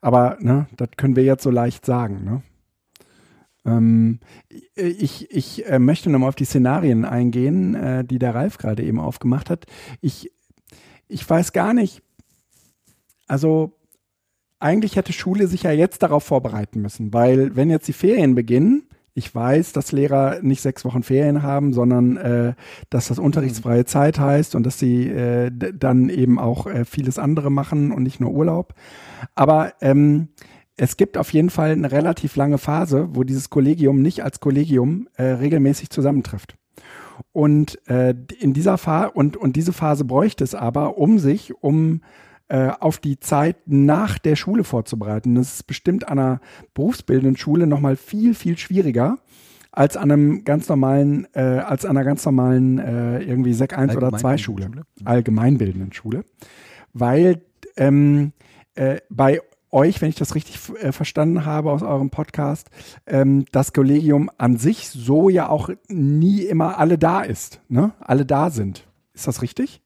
[0.00, 2.24] Aber ne, das können wir jetzt so leicht sagen.
[2.24, 2.42] Ne?
[3.64, 4.20] Ähm,
[4.74, 8.98] ich ich äh, möchte nochmal auf die Szenarien eingehen, äh, die der Ralf gerade eben
[8.98, 9.66] aufgemacht hat.
[10.00, 10.32] Ich,
[11.08, 12.02] ich weiß gar nicht,
[13.26, 13.76] also
[14.58, 18.84] eigentlich hätte Schule sich ja jetzt darauf vorbereiten müssen, weil wenn jetzt die Ferien beginnen,
[19.14, 22.54] ich weiß, dass Lehrer nicht sechs Wochen Ferien haben, sondern äh,
[22.90, 27.50] dass das unterrichtsfreie Zeit heißt und dass sie äh, dann eben auch äh, vieles andere
[27.50, 28.74] machen und nicht nur Urlaub.
[29.34, 30.28] Aber ähm,
[30.80, 35.08] es gibt auf jeden Fall eine relativ lange Phase, wo dieses Kollegium nicht als Kollegium
[35.14, 36.56] äh, regelmäßig zusammentrifft.
[37.32, 42.00] Und äh, in dieser Phase und, und diese Phase bräuchte es aber, um sich um
[42.48, 45.34] äh, auf die Zeit nach der Schule vorzubereiten.
[45.34, 46.40] Das ist bestimmt an einer
[46.72, 49.18] berufsbildenden Schule nochmal viel, viel schwieriger,
[49.72, 53.98] als an einem ganz normalen, äh, als an einer ganz normalen äh, irgendwie Sek 1
[53.98, 54.82] oder 2 Schule, Schule.
[55.04, 56.24] allgemeinbildenden Schule,
[56.94, 57.42] weil
[57.76, 58.32] ähm,
[58.76, 59.42] äh, bei
[59.72, 62.70] euch, wenn ich das richtig äh, verstanden habe aus eurem Podcast,
[63.06, 67.92] ähm, das Kollegium an sich so ja auch nie immer alle da ist, ne?
[68.00, 68.86] Alle da sind.
[69.14, 69.80] Ist das richtig?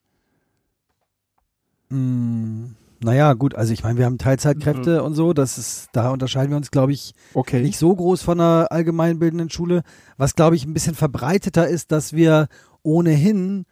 [1.90, 6.50] Mm, naja, gut, also ich meine, wir haben Teilzeitkräfte und so, das ist, da unterscheiden
[6.50, 7.60] wir uns, glaube ich, Okay.
[7.60, 9.82] nicht so groß von einer allgemeinbildenden Schule.
[10.16, 12.48] Was, glaube ich, ein bisschen verbreiteter ist, dass wir
[12.82, 13.66] ohnehin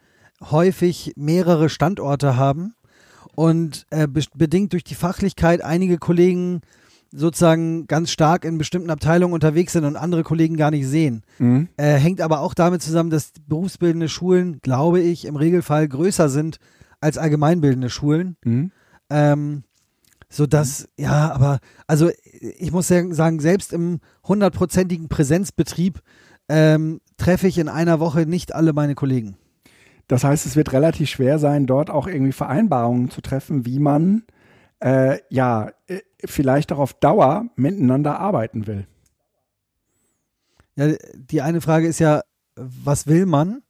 [0.51, 2.75] häufig mehrere Standorte haben
[3.35, 6.61] und äh, be bedingt durch die Fachlichkeit einige Kollegen
[7.11, 11.23] sozusagen ganz stark in bestimmten Abteilungen unterwegs sind und andere Kollegen gar nicht sehen.
[11.37, 11.69] Mhm.
[11.77, 16.57] Äh, hängt aber auch damit zusammen, dass berufsbildende Schulen, glaube ich, im Regelfall größer sind
[17.01, 18.35] als allgemeinbildende Schulen.
[18.43, 18.71] Mhm.
[19.09, 19.63] Ähm,
[20.29, 22.09] so dass, ja, aber, also
[22.41, 25.99] ich muss sagen, sagen, selbst im hundertprozentigen Präsenzbetrieb
[26.49, 29.37] ähm, treffe ich in einer Woche nicht alle meine Kollegen.
[30.07, 34.23] Das heißt, es wird relativ schwer sein, dort auch irgendwie Vereinbarungen zu treffen, wie man
[34.79, 38.87] äh, ja äh, vielleicht auch auf Dauer miteinander arbeiten will.
[40.75, 42.21] Ja, die eine Frage ist ja,
[42.55, 43.61] was will man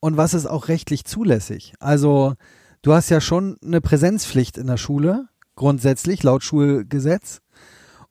[0.00, 1.74] und was ist auch rechtlich zulässig?
[1.80, 2.34] Also,
[2.82, 7.40] du hast ja schon eine Präsenzpflicht in der Schule, grundsätzlich laut Schulgesetz.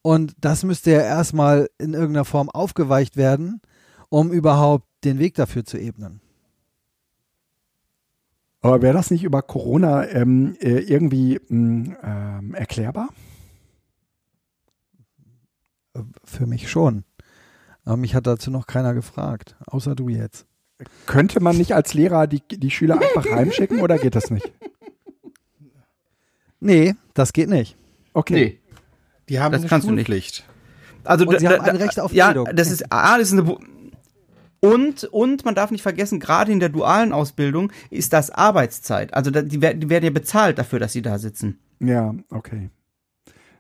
[0.02, 3.62] Und das müsste ja erstmal in irgendeiner Form aufgeweicht werden,
[4.10, 6.20] um überhaupt den Weg dafür zu ebnen.
[8.64, 13.10] Aber wäre das nicht über Corona ähm, äh, irgendwie mh, ähm, erklärbar?
[16.24, 17.04] Für mich schon.
[17.86, 20.46] Aber mich hat dazu noch keiner gefragt, außer du jetzt.
[21.06, 24.52] Könnte man nicht als Lehrer die, die Schüler einfach heimschicken oder geht das nicht?
[26.60, 27.76] Nee, das geht nicht.
[28.14, 28.34] Okay.
[28.34, 28.60] Nee.
[29.30, 30.08] Die haben Das eine kannst du nicht.
[30.08, 30.44] Schulpflicht.
[31.04, 32.56] Also Und da- sie haben ein Recht auf ja, Bildung.
[32.56, 33.58] das ist A, das ist eine
[34.64, 39.14] und und man darf nicht vergessen, gerade in der dualen Ausbildung ist das Arbeitszeit.
[39.14, 41.60] Also die, die werden ja bezahlt dafür, dass sie da sitzen.
[41.80, 42.70] Ja, okay.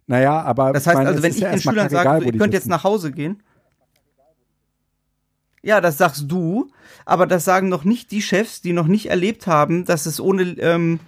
[0.07, 2.63] Naja, aber Das heißt meine, also, wenn ich ja den Schülern sage, ihr könnt jetzt
[2.63, 2.69] sitzen.
[2.69, 3.41] nach Hause gehen.
[5.61, 6.71] Ja, das sagst du,
[7.05, 10.43] aber das sagen noch nicht die Chefs, die noch nicht erlebt haben, dass es ohne
[10.59, 10.99] ähm,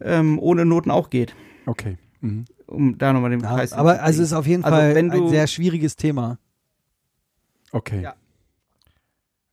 [0.00, 1.34] ähm, ohne Noten auch geht.
[1.66, 1.98] Okay.
[2.20, 2.44] Mhm.
[2.66, 3.72] Um da nochmal den Ja, Kreis.
[3.72, 6.38] aber also es ist auf jeden Also Fall wenn du- ein sehr schwieriges Thema.
[7.72, 8.02] Okay.
[8.02, 8.14] Ja.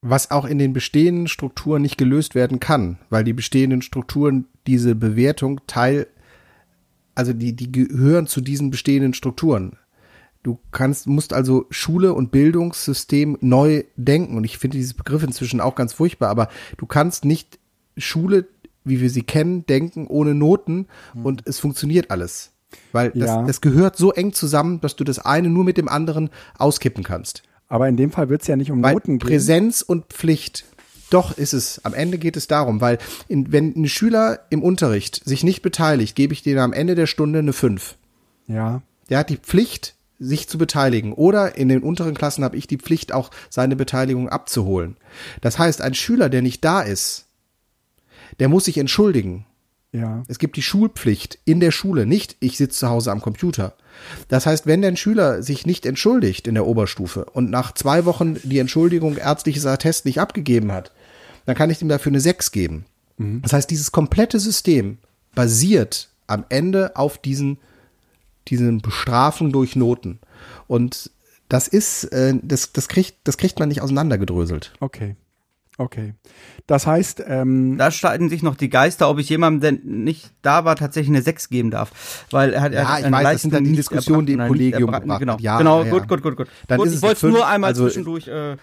[0.02, 4.96] Was auch in den bestehenden Strukturen nicht gelöst werden kann, weil die bestehenden Strukturen diese
[4.96, 6.08] Bewertung Teil,
[7.16, 9.78] also die, die gehören zu diesen bestehenden Strukturen.
[10.42, 14.38] Du kannst, musst also Schule und Bildungssystem neu denken.
[14.38, 16.48] Und ich finde dieses Begriff inzwischen auch ganz furchtbar, aber
[16.78, 17.60] du kannst nicht
[17.98, 18.48] Schule,
[18.86, 22.54] wie wir sie kennen, denken ohne Noten und es funktioniert alles.
[22.94, 23.44] Weil das, Ja.
[23.44, 27.44] das gehört so eng zusammen, dass du das eine nur mit dem anderen auskippen kannst.
[27.70, 29.28] Aber in dem Fall wird es ja nicht um Weil Noten gehen.
[29.28, 30.66] Präsenz und Pflicht,
[31.10, 31.86] doch ist es.
[31.86, 32.98] Am Ende geht es darum, weil
[33.28, 37.08] in, wenn ein Schüler im Unterricht sich nicht beteiligt, gebe ich dem am Ende der
[37.08, 37.96] Stunde eine 5.
[38.48, 38.82] Ja.
[39.10, 41.14] Der hat die Pflicht, sich zu beteiligen.
[41.14, 44.98] Oder in den unteren Klassen habe ich die Pflicht, auch seine Beteiligung abzuholen.
[45.42, 47.26] Das heißt, ein Schüler, der nicht da ist,
[48.40, 49.46] der muss sich entschuldigen.
[49.92, 50.24] Ja.
[50.28, 53.74] Es gibt die Schulpflicht in der Schule, nicht ich sitze zu Hause am Computer.
[54.28, 58.38] Das heißt, wenn der Schüler sich nicht entschuldigt in der Oberstufe und nach zwei Wochen
[58.44, 60.92] die Entschuldigung ärztliches Attest nicht abgegeben hat,
[61.46, 62.86] dann kann ich ihm dafür eine 6 geben.
[63.42, 64.98] Das heißt, dieses komplette System
[65.36, 67.58] basiert am Ende auf diesen,
[68.48, 70.20] diesen Bestrafen durch Noten.
[70.68, 71.12] Und
[71.50, 74.72] das ist, äh, das, das, kriegt, das kriegt man nicht auseinandergedröselt.
[74.80, 75.16] Okay.
[75.80, 76.14] Okay.
[76.68, 80.66] Das heißt, ähm, Da streiten sich noch die Geister, ob ich jemandem, der nicht da
[80.66, 82.26] war, tatsächlich eine 6 geben darf.
[82.32, 85.20] Weil er hat Ja, ich weiß, das sind dann die Diskussionen, die im Kollegium gebracht
[85.20, 85.38] Genau.
[85.40, 85.92] Ja, genau ja, ja.
[85.94, 86.48] gut, gut, gut, gut.
[86.68, 88.58] Dann gut ist ich wollte es nur einmal also- zwischendurch, äh,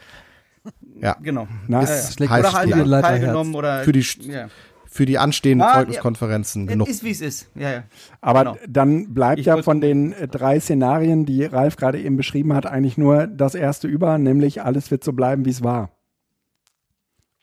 [1.00, 1.16] Ja.
[1.22, 1.48] genau.
[1.68, 4.48] na, Ist- schlägt heißt Oder halt teilgenommen oder Für die ja.
[4.84, 5.80] Für die anstehenden Ah, ja.
[5.80, 6.88] Zeugniskonferenzen genug.
[6.88, 7.50] Ist wie es ist.
[7.54, 7.82] Ja, ja.
[8.22, 8.56] aber genau.
[8.68, 12.64] dann bleibt Ich ja von den äh, drei Szenarien, die Ralf gerade eben beschrieben hat,
[12.66, 15.90] eigentlich nur das erste über, nämlich alles wird so bleiben, wie es war.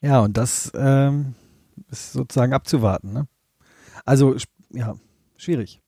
[0.04, 1.34] Ja, und das ähm,
[1.90, 3.12] ist sozusagen abzuwarten.
[3.14, 3.26] Ne?
[4.04, 4.36] Also,
[4.70, 4.96] ja,
[5.38, 5.80] schwierig.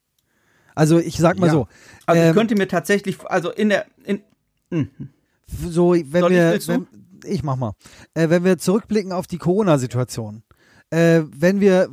[0.75, 1.53] Also, ich sag mal Ja.
[1.53, 1.69] so.
[2.07, 4.23] Also ich ähm, könnte mir tatsächlich, also in der, in,
[4.71, 4.89] hm,
[5.47, 6.69] so, wenn Soll ich, wir, du?
[6.69, 6.87] wenn,
[7.25, 7.73] ich mach mal,
[8.15, 10.43] äh, wenn wir zurückblicken auf die Corona-Situation,
[10.91, 11.89] äh, wenn wir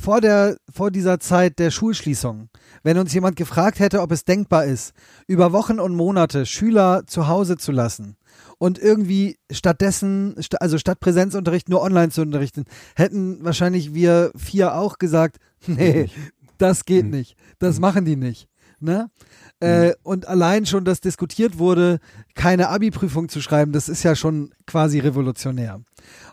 [0.00, 2.48] vor der, vor dieser Zeit der Schulschließung,
[2.82, 4.94] wenn uns jemand gefragt hätte, ob es denkbar ist,
[5.26, 8.16] über Wochen und Monate Schüler zu Hause zu lassen
[8.58, 12.64] und irgendwie stattdessen, sta- also statt Präsenzunterricht nur online zu unterrichten,
[12.94, 16.08] hätten wahrscheinlich wir vier auch gesagt, nee,
[16.58, 18.48] das geht nicht, das machen die nicht.
[18.78, 19.10] Ne?
[19.60, 21.98] Äh, und allein schon, dass diskutiert wurde,
[22.34, 25.80] keine Abi-Prüfung zu schreiben, das ist ja schon quasi revolutionär.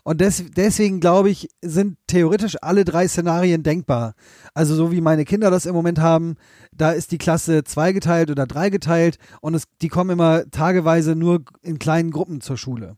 [0.02, 4.14] Und des, deswegen glaube ich, sind theoretisch alle drei Szenarien denkbar.
[4.52, 6.36] Also so wie meine Kinder das im Moment haben,
[6.72, 11.78] da ist die Klasse zweigeteilt oder dreigeteilt und es, die kommen immer tageweise nur in
[11.78, 12.96] kleinen Gruppen zur Schule.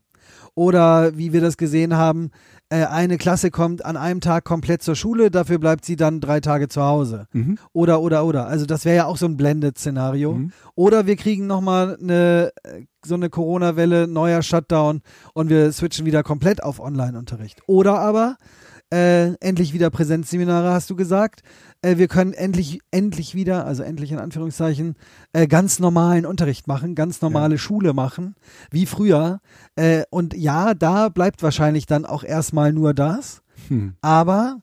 [0.57, 2.31] Oder wie wir das gesehen haben,
[2.69, 6.39] äh, eine Klasse kommt an einem Tag komplett zur Schule, dafür bleibt sie dann drei
[6.39, 7.27] Tage zu Hause.
[7.31, 7.59] Mhm.
[7.73, 8.47] Oder, oder, oder.
[8.47, 10.33] Also das wäre ja auch so ein Blended-Szenario.
[10.33, 10.51] Mhm.
[10.73, 12.53] Oder wir kriegen nochmal eine,
[13.05, 15.01] so eine Corona-Welle, neuer Shutdown
[15.35, 17.61] und wir switchen wieder komplett auf Online-Unterricht.
[17.67, 18.37] Oder aber
[18.91, 21.41] äh, endlich wieder Präsenzseminare, hast du gesagt.
[21.81, 24.95] Äh, wir können endlich, endlich wieder, also endlich in Anführungszeichen,
[25.33, 28.35] äh, ganz normalen Unterricht machen, ganz normale Schule machen,
[28.71, 29.39] wie früher.
[29.75, 33.41] Äh, und ja, da bleibt wahrscheinlich dann auch erstmal nur das.
[33.69, 33.95] Hm.
[34.01, 34.57] Aber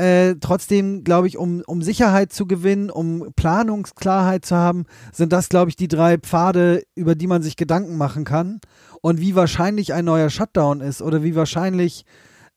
[0.00, 5.50] äh, trotzdem, glaube ich, um, um Sicherheit zu gewinnen, um Planungsklarheit zu haben, sind das,
[5.50, 8.60] glaube ich, die drei Pfade, über die man sich Gedanken machen kann.
[9.02, 12.06] Und wie wahrscheinlich ein neuer Shutdown ist oder wie wahrscheinlich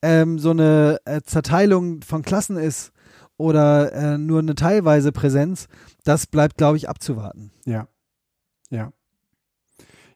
[0.02, 2.93] ähm, so eine äh, Zerteilung von Klassen ist
[3.44, 5.68] oder äh, nur eine teilweise Präsenz,
[6.06, 7.52] das bleibt, glaube ich, abzuwarten.
[7.66, 7.88] Ja.
[8.70, 8.94] Ja.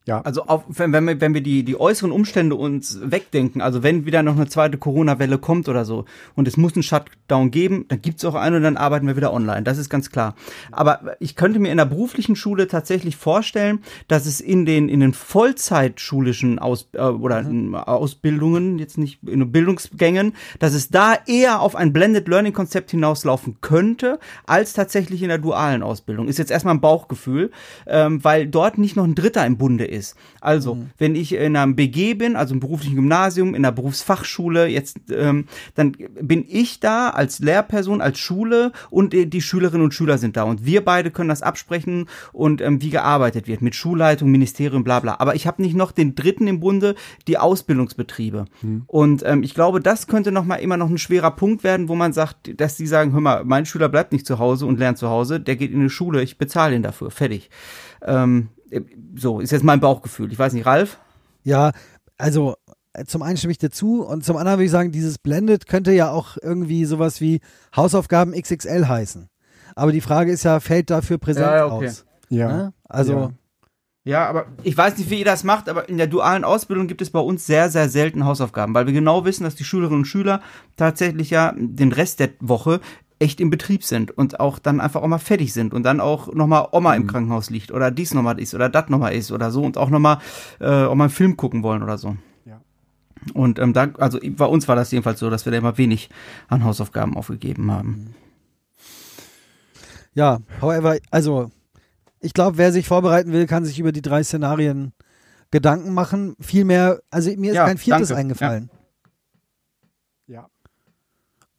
[0.08, 0.22] Ja.
[0.22, 4.06] Also auf, wenn, wenn wir, wenn wir die, die äußeren Umstände uns wegdenken, also wenn
[4.06, 8.02] wieder noch eine zweite Corona-Welle kommt oder so und es muss einen Shutdown geben, dann
[8.02, 9.64] gibt's auch einen und dann arbeiten wir wieder online.
[9.64, 10.36] Das ist ganz klar.
[10.72, 15.02] Aber ich könnte mir in der beruflichen Schule tatsächlich vorstellen, dass es in den, in
[15.02, 21.60] den Vollzeitschulischen Aus, äh, oder in Ausbildungen, jetzt nicht in Bildungsgängen, dass es da eher
[21.60, 26.30] auf ein Blended Learning Konzept hinauslaufen könnte, als tatsächlich in der dualen Ausbildung.
[26.30, 27.52] Ist jetzt erstmal ein Bauchgefühl,
[27.86, 29.97] ähm, weil dort nicht noch ein Dritter im Bunde ist.
[30.42, 30.90] Also, Mhm.
[30.98, 35.46] wenn ich in einem BG bin, also im beruflichen Gymnasium, in einer Berufsfachschule, jetzt, ähm,
[35.76, 40.44] dann bin ich da als Lehrperson, als Schule und die, Schülerinnen und Schüler sind da.
[40.44, 45.00] Und wir beide können das absprechen und ähm, wie gearbeitet wird mit Schulleitung, Ministerium, bla
[45.00, 45.16] bla.
[45.20, 46.96] Aber ich habe nicht noch den dritten im Bunde,
[47.28, 48.46] die Ausbildungsbetriebe.
[48.88, 51.96] Und ähm, ich glaube, das könnte noch mal immer noch ein schwerer Punkt werden, wo
[51.96, 54.98] man sagt, dass die sagen, hör mal, mein Schüler bleibt nicht zu Hause und lernt
[54.98, 57.50] zu Hause, der geht in die Schule, ich bezahle ihn dafür, fertig.
[58.02, 58.50] Ähm,
[59.16, 60.32] so, ist jetzt mein Bauchgefühl.
[60.32, 61.00] Ich weiß nicht, Ralf?
[61.44, 61.72] Ja,
[62.18, 62.56] also
[62.94, 65.68] äh, zum einen stimme ich dir zu und zum anderen würde ich sagen, dieses Blended
[65.68, 67.42] könnte ja auch irgendwie sowas wie
[67.76, 69.30] Hausaufgaben XXL heißen.
[69.76, 71.88] Aber die Frage ist ja, fällt dafür Präsenz Ja, ja, okay.
[71.88, 72.06] aus?
[72.30, 72.48] ja.
[72.48, 72.74] Ne?
[72.86, 73.32] Also, Ja.
[74.08, 77.02] Ja, aber ich weiß nicht, wie ihr das macht, aber in der dualen Ausbildung gibt
[77.02, 80.06] es bei uns sehr, sehr selten Hausaufgaben, weil wir genau wissen, dass die Schülerinnen und
[80.06, 80.42] Schüler
[80.78, 82.80] tatsächlich ja den Rest der Woche
[83.20, 86.34] echt im Betrieb sind und auch dann einfach auch mal fertig sind und dann auch
[86.34, 89.64] nochmal Oma im Krankenhaus liegt oder dies nochmal ist oder das nochmal ist oder so
[89.64, 90.20] und auch nochmal
[90.60, 92.16] äh, auch mal einen Film gucken wollen oder so.
[92.46, 92.62] Ja.
[93.34, 96.10] Und ähm, da, also bei uns war das jedenfalls so, dass wir da immer wenig
[96.48, 98.14] an Hausaufgaben aufgegeben haben.
[100.14, 101.52] ja, however, also
[102.20, 104.94] ich glaube, wer sich vorbereiten will, kann sich über die drei Szenarien
[105.52, 106.36] Gedanken machen.
[106.40, 108.22] Viel mehr, also mir ist Ja, kein viertes danke.
[108.22, 108.70] eingefallen.
[108.72, 108.77] Ja.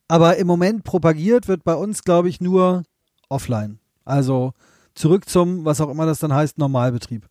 [0.08, 2.82] Aber im Moment propagiert wird bei uns, glaube ich, nur
[3.28, 3.78] offline.
[4.04, 4.54] Also
[4.94, 7.28] zurück zum, was auch immer das dann heißt, Normalbetrieb.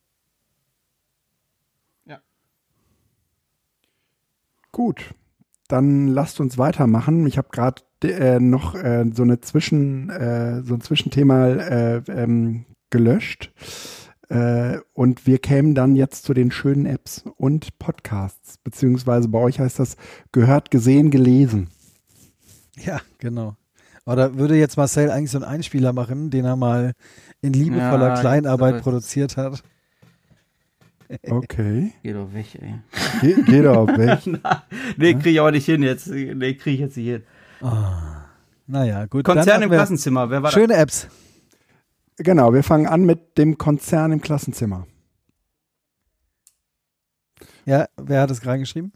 [4.77, 5.15] Gut,
[5.67, 7.25] dann lasst uns weitermachen.
[7.25, 12.65] Ich habe gerade äh, noch äh, so eine Zwischen, äh, so ein Zwischenthema äh, ähm,
[12.91, 13.51] gelöscht.
[14.29, 18.59] Äh, und wir kämen dann jetzt zu den schönen Apps und Podcasts.
[18.59, 19.97] Beziehungsweise bei euch heißt das
[20.31, 21.69] gehört, gesehen, gelesen.
[22.77, 23.55] Ja, genau.
[24.05, 26.93] Oder würde jetzt Marcel eigentlich so einen Einspieler machen, den er mal
[27.41, 29.63] in liebevoller Ja, Kleinarbeit das- produziert hat?
[31.29, 31.93] Okay.
[32.03, 32.73] Geh doch weg, ey.
[33.21, 34.19] Ge geht auch weg.
[34.97, 36.07] Nee, krieg ich aber nicht hin jetzt.
[36.07, 37.23] Nee, krieg ich jetzt nicht hin.
[38.67, 39.23] Naja, gut.
[39.23, 41.07] Konzern im Klassenzimmer, wer war Schöne Apps.
[42.17, 44.85] Genau, wir fangen an mit dem Konzern im Klassenzimmer.
[47.65, 48.91] Ja, wer hat es gerade geschrieben?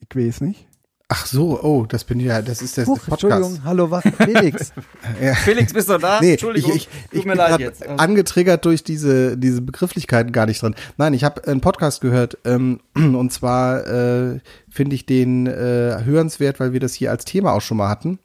[0.00, 0.66] Ich weiß nicht.
[1.08, 3.24] Ach so, oh, das bin ja, das ist das Huch, Podcast.
[3.24, 4.02] Entschuldigung, hallo, was?
[4.16, 4.72] Felix.
[5.20, 5.34] Ja.
[5.34, 6.18] Felix, bist du da?
[6.20, 7.86] Nee, Entschuldigung, ich, ich, tut ich mir bin jetzt.
[7.86, 10.74] angetriggert durch diese, diese Begrifflichkeiten gar nicht dran.
[10.96, 14.40] Nein, ich habe einen Podcast gehört ähm, und zwar äh,
[14.70, 18.18] finde ich den äh, hörenswert, weil wir das hier als Thema auch schon mal hatten.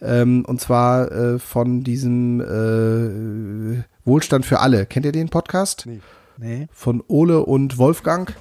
[0.00, 4.86] Ähm, und zwar äh, von diesem äh, Wohlstand für alle.
[4.86, 5.84] Kennt ihr den Podcast?
[5.86, 6.00] Nee.
[6.38, 6.68] Nee.
[6.72, 8.32] Von Ole und Wolfgang.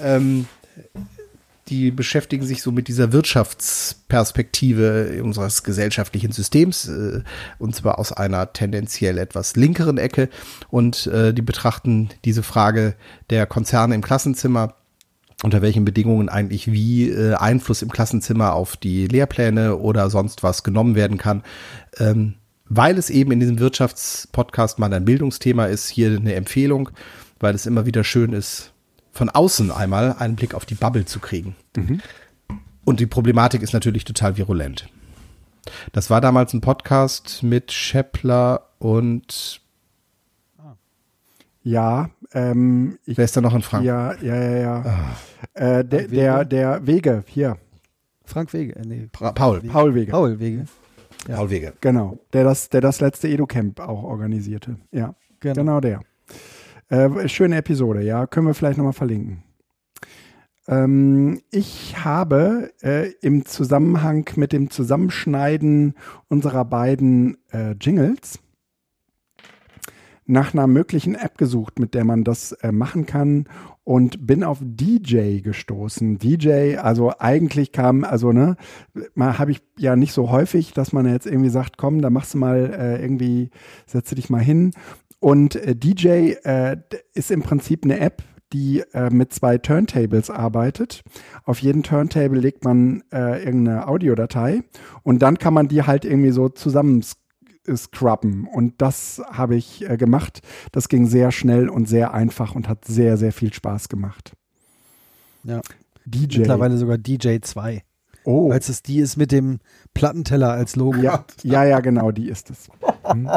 [0.00, 0.46] ähm,
[1.72, 7.22] die beschäftigen sich so mit dieser Wirtschaftsperspektive unseres gesellschaftlichen Systems, äh,
[7.58, 10.28] und zwar aus einer tendenziell etwas linkeren Ecke.
[10.68, 12.94] Und äh, die betrachten diese Frage
[13.30, 14.74] der Konzerne im Klassenzimmer
[15.42, 20.62] unter welchen Bedingungen eigentlich wie äh, Einfluss im Klassenzimmer auf die Lehrpläne oder sonst was
[20.62, 21.42] genommen werden kann.
[21.98, 22.34] Ähm,
[22.66, 26.90] weil es eben in diesem Wirtschaftspodcast mal ein Bildungsthema ist, hier eine Empfehlung,
[27.40, 28.71] weil es immer wieder schön ist,
[29.12, 31.54] von außen einmal einen Blick auf die Bubble zu kriegen.
[32.84, 34.88] Und die Problematik ist natürlich total virulent.
[35.92, 39.60] Das war damals ein Podcast mit Scheppler und
[41.62, 43.86] Ja, ähm, ich, wer ist da noch in Frankfurt?
[43.86, 45.16] ja, ja, ja, ja.
[45.78, 47.56] Äh, der, der, der Wege, hier,
[48.24, 49.60] Frank Wege, äh, nee, Pa- Paul.
[49.60, 50.10] Paul Wege.
[50.10, 50.64] Paul Wege.
[51.28, 51.36] Ja.
[51.36, 51.74] Paul Wege.
[51.80, 54.76] Genau, der das, der das letzte Edu-Camp auch organisierte.
[54.90, 55.54] Ja, Genau.
[55.54, 56.00] genau, der.
[56.92, 59.42] Äh, schöne Episode, ja, können wir vielleicht nochmal verlinken.
[60.68, 65.94] Ähm, ich habe äh, im Zusammenhang mit dem Zusammenschneiden
[66.28, 68.40] unserer beiden äh, Jingles
[70.26, 73.46] nach einer möglichen App gesucht, mit der man das äh, machen kann
[73.84, 76.18] und bin auf DJ gestoßen.
[76.18, 78.56] DJ, also eigentlich kam, also ne,
[79.14, 82.34] mal habe ich ja nicht so häufig, dass man jetzt irgendwie sagt, komm, da machst
[82.34, 83.50] du mal äh, irgendwie,
[83.86, 84.72] setze dich mal hin.
[85.22, 88.22] Und äh, DJ äh, d- ist im Prinzip eine App,
[88.52, 91.02] die äh, mit zwei Turntables arbeitet.
[91.44, 94.62] Auf jeden Turntable legt man äh, irgendeine Audiodatei
[95.04, 97.02] und dann kann man die halt irgendwie so zusammen
[97.74, 98.48] scrubben.
[98.52, 100.40] Und das habe ich äh, gemacht.
[100.72, 104.32] Das ging sehr schnell und sehr einfach und hat sehr, sehr viel Spaß gemacht.
[105.44, 105.60] Ja.
[106.04, 106.38] DJ.
[106.40, 107.84] Mittlerweile sogar DJ 2.
[108.24, 109.60] oh, Weil es die ist mit dem
[109.94, 110.98] Plattenteller als Logo.
[110.98, 112.68] ja, ja, ja, genau, die ist es.
[113.04, 113.28] Hm.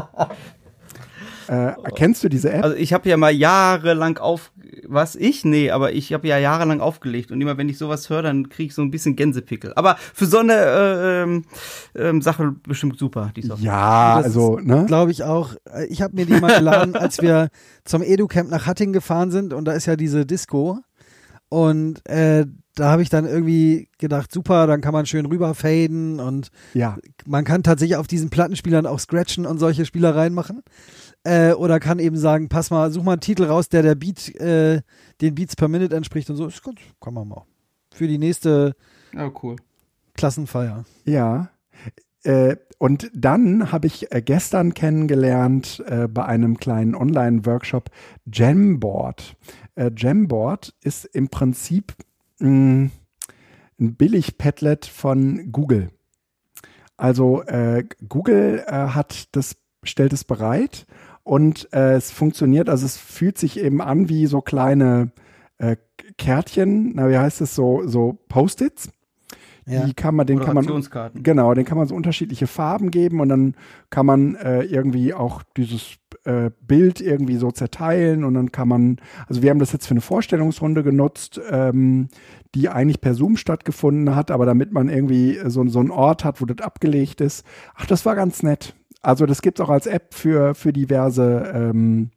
[1.47, 2.63] Äh, kennst du diese App?
[2.63, 4.51] Also ich habe ja mal jahrelang auf,
[4.87, 5.45] was ich?
[5.45, 8.67] Nee, aber ich habe ja jahrelang aufgelegt und immer wenn ich sowas höre, dann kriege
[8.67, 9.73] ich so ein bisschen Gänsepickel.
[9.75, 11.43] Aber für so eine
[11.95, 13.65] äh, ähm, Sache bestimmt super, die Software.
[13.65, 14.85] ja, Das also, ne?
[14.87, 15.55] Glaube ich auch.
[15.73, 17.49] Äh, Ich habe mir die mal geladen, als wir
[17.83, 20.79] zum Edu-Camp nach Hatting gefahren sind und da ist ja diese Disco.
[21.49, 22.45] Und äh,
[22.75, 27.45] da habe ich dann irgendwie gedacht, super, dann kann man schön rüberfaden und Ja, man
[27.45, 30.61] kann tatsächlich auf diesen Plattenspielern auch scratchen und solche Spielereien machen.
[31.25, 34.33] Äh, oder kann eben sagen, pass mal, such mal einen Titel raus, der der Beat,
[34.35, 34.81] äh,
[35.21, 36.45] den Beats per Minute entspricht und so.
[36.45, 37.45] Ist gut, kann man mal.
[37.93, 38.75] Für die nächste
[39.13, 39.55] Ja, cool.
[40.13, 40.85] Klassenfeier.
[41.05, 41.49] ja.
[42.23, 47.89] Äh, und dann habe ich äh, gestern kennengelernt äh, bei einem kleinen Online-Workshop
[48.31, 49.35] Jamboard.
[49.75, 51.93] Äh, Jamboard ist im Prinzip
[52.39, 52.89] mh,
[53.79, 55.89] ein Billig-Padlet von Google.
[56.97, 60.87] Also äh, Google äh, hat das, stellt es bereit
[61.25, 65.11] und äh, es funktioniert, also es fühlt sich eben an wie so kleine
[65.57, 65.75] äh,
[66.19, 68.89] Kärtchen, na wie heißt es, so, so Post-its.
[69.65, 69.83] Ja.
[69.87, 70.67] Die kann man, den kann man.
[71.15, 73.55] Genau, den kann man so unterschiedliche Farben geben und dann
[73.89, 75.95] kann man äh, irgendwie auch dieses
[76.25, 78.97] äh, Bild irgendwie so zerteilen und dann kann man,
[79.27, 82.09] also wir haben das jetzt für eine Vorstellungsrunde genutzt, ähm,
[82.53, 86.39] die eigentlich per Zoom stattgefunden hat, aber damit man irgendwie so, so einen Ort hat,
[86.39, 87.43] wo das abgelegt ist.
[87.73, 88.75] Ach, das war ganz nett.
[89.05, 92.09] Also das gibt's auch als App für, für diverse ähm,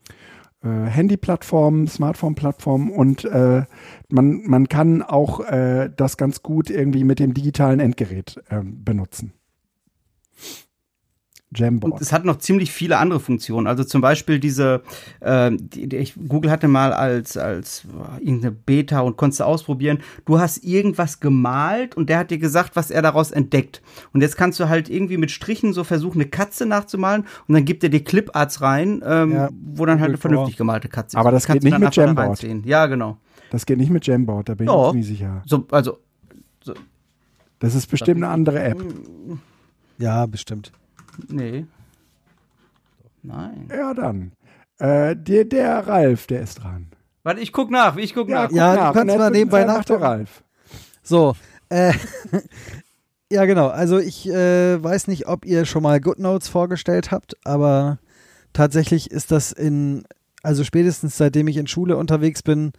[0.62, 3.64] äh, Handy-Plattformen, Smartphone-Plattformen und äh,
[4.08, 9.34] man, man kann auch äh, das ganz gut irgendwie mit dem digitalen Endgerät ähm, benutzen.
[11.54, 11.94] Jamboard.
[11.94, 13.66] Und es hat noch ziemlich viele andere Funktionen.
[13.66, 14.82] Also zum Beispiel diese,
[15.20, 19.44] äh, die, die, ich, Google hatte mal als, als äh, irgendeine Beta und konntest du
[19.44, 20.00] ausprobieren.
[20.26, 23.80] Du hast irgendwas gemalt und der hat dir gesagt, was er daraus entdeckt.
[24.12, 27.64] Und jetzt kannst du halt irgendwie mit Strichen so versuchen, eine Katze nachzumalen und dann
[27.64, 31.20] gibt er dir Cliparts rein, ähm, Ja, wo dann halt eine vernünftig gemalte Katze ist.
[31.20, 32.28] Aber das Kannst geht du nicht mit Jamboard.
[32.28, 32.62] reinziehen.
[32.66, 33.16] Ja, genau.
[33.50, 34.92] Das geht nicht mit Jamboard, da bin ich Ja.
[34.92, 35.42] mir sicher.
[35.46, 35.98] So, also,
[37.58, 38.84] Das ist bestimmt eine andere App.
[39.98, 40.72] Ja, bestimmt.
[41.28, 41.66] Nee.
[43.22, 43.68] Nein.
[43.70, 44.32] Ja, dann.
[44.78, 46.86] Äh, der, der Ralf, der ist dran.
[47.24, 48.48] Warte, ich guck nach, ich guck Ja, nach.
[48.48, 48.92] guck Ja, du nach.
[48.92, 50.00] kannst In der mal nebenbei macht der.
[50.00, 50.42] Ralf.
[51.02, 51.34] So,
[51.68, 51.92] äh,
[53.32, 57.98] ja genau, also ich äh, weiß nicht, ob ihr schon mal GoodNotes vorgestellt habt, aber
[58.52, 60.04] tatsächlich ist das in,
[60.42, 62.72] also spätestens seitdem ich in Schule unterwegs bin,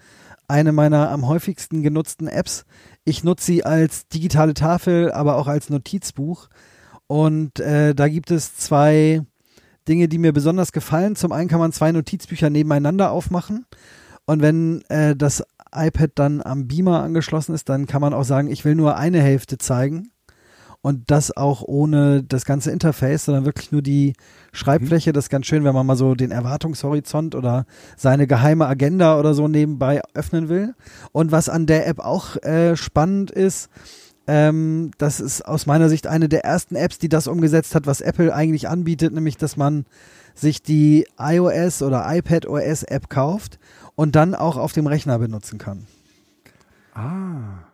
[0.47, 2.65] eine meiner am häufigsten genutzten Apps.
[3.03, 6.49] Ich nutze sie als digitale Tafel, aber auch als Notizbuch.
[7.10, 9.23] Und äh, da gibt es zwei
[9.88, 11.15] Dinge, die mir besonders gefallen.
[11.15, 13.65] Zum einen kann man zwei Notizbücher nebeneinander aufmachen.
[14.26, 18.52] Und wenn äh, das iPad dann am Beamer angeschlossen ist, dann kann man auch sagen,
[18.52, 20.11] ich will nur eine Hälfte zeigen.
[20.81, 24.14] Und das auch ohne das ganze Interface, sondern wirklich nur die
[24.52, 25.11] Schreibfläche.
[25.11, 27.65] Das ist ganz schön, wenn man mal so den Erwartungshorizont oder
[27.98, 30.76] seine geheime Agenda oder so nebenbei öffnen will.
[31.11, 33.69] Und was an der App auch äh, spannend ist,
[34.30, 37.99] ähm, das ist aus meiner Sicht eine der ersten Apps, die das umgesetzt hat, was
[37.99, 39.85] Apple eigentlich anbietet, nämlich dass man
[40.35, 43.57] sich die iOS oder iPad OS App kauft
[43.95, 45.88] und dann auch auf dem Rechner benutzen kann.
[46.93, 47.65] Ah.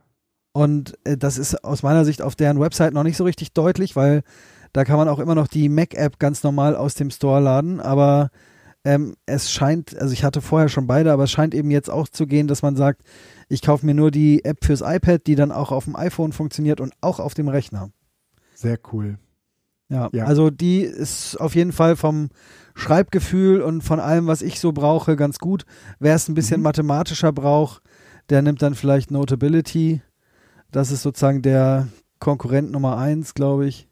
[0.53, 3.97] Und äh, das ist aus meiner Sicht auf deren Website noch nicht so richtig deutlich,
[3.97, 4.23] weil
[4.75, 8.29] Da kann man auch immer noch die Mac-App ganz normal aus dem Store laden, aber
[8.85, 12.07] ähm, es scheint, also ich hatte vorher schon beide, aber es scheint eben jetzt auch
[12.07, 13.01] zu gehen, dass man sagt,
[13.49, 16.79] ich kaufe mir nur die App fürs iPad, die dann auch auf dem iPhone funktioniert
[16.79, 17.89] und auch auf dem Rechner.
[18.53, 19.17] Sehr cool.
[19.89, 20.25] Ja, Ja.
[20.25, 22.29] also die ist auf jeden Fall vom
[22.75, 25.65] Schreibgefühl und von allem, was ich so brauche, ganz gut.
[25.99, 26.63] Wer es ein bisschen Mhm.
[26.63, 27.81] mathematischer braucht,
[28.29, 30.01] der nimmt dann vielleicht Notability.
[30.71, 31.87] Das ist sozusagen der
[32.19, 33.87] Konkurrent Nummer eins, glaube ich.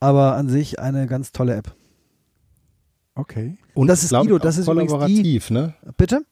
[0.00, 1.74] Aber an sich eine ganz tolle App.
[3.14, 3.58] Okay.
[3.74, 5.74] Und das ist glaub Guido, das ist übrigens die- kollaborativ, ne?
[5.96, 6.24] Bitte?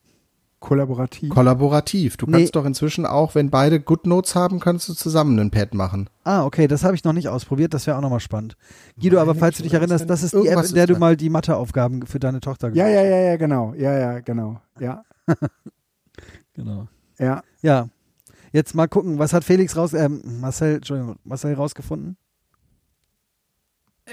[0.60, 1.30] Kollaborativ.
[1.30, 2.18] Kollaborativ.
[2.18, 2.32] Du Nee.
[2.32, 6.10] kannst doch inzwischen auch, wenn beide GoodNotes haben, kannst du zusammen ein Pad machen.
[6.24, 8.56] Ah, okay, das habe ich noch nicht ausprobiert, das wäre auch nochmal spannend.
[9.00, 11.16] Guido, aber Meine falls du dich erinnerst, das ist die App, in der du mal
[11.16, 13.72] die Matheaufgaben für deine Tochter ja, gemacht ja, ja, ja, genau.
[13.74, 14.60] Ja, ja, genau.
[14.78, 15.38] Ja, hast.
[16.54, 16.88] Genau.
[17.18, 17.42] ja.
[17.62, 17.88] Ja.
[18.52, 22.16] Jetzt mal gucken, was hat Felix raus, ähm, Marcel, Entschuldigung, Marcel rausgefunden?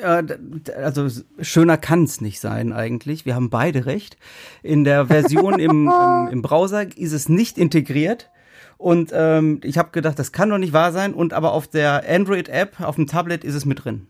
[0.02, 0.38] Ja, d-
[0.74, 1.08] also
[1.42, 3.26] schöner kann es nicht sein eigentlich.
[3.26, 4.18] Wir haben beide recht.
[4.64, 8.30] In der Version im, im, im Browser ist es nicht integriert.
[8.78, 11.14] Und ähm, ich habe gedacht, das kann doch nicht wahr sein.
[11.14, 14.08] Und aber auf der Android-App, auf dem Tablet ist es mit drin.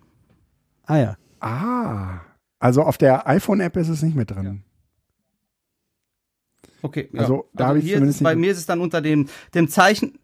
[0.85, 1.18] Ah ja.
[1.39, 2.19] Ah.
[2.59, 4.64] Also auf der iPhone-App ist es nicht mit drin.
[6.81, 7.22] Okay, ja.
[7.22, 10.19] Also, da hab ich hier bei mir ist es dann unter dem, dem Zeichen,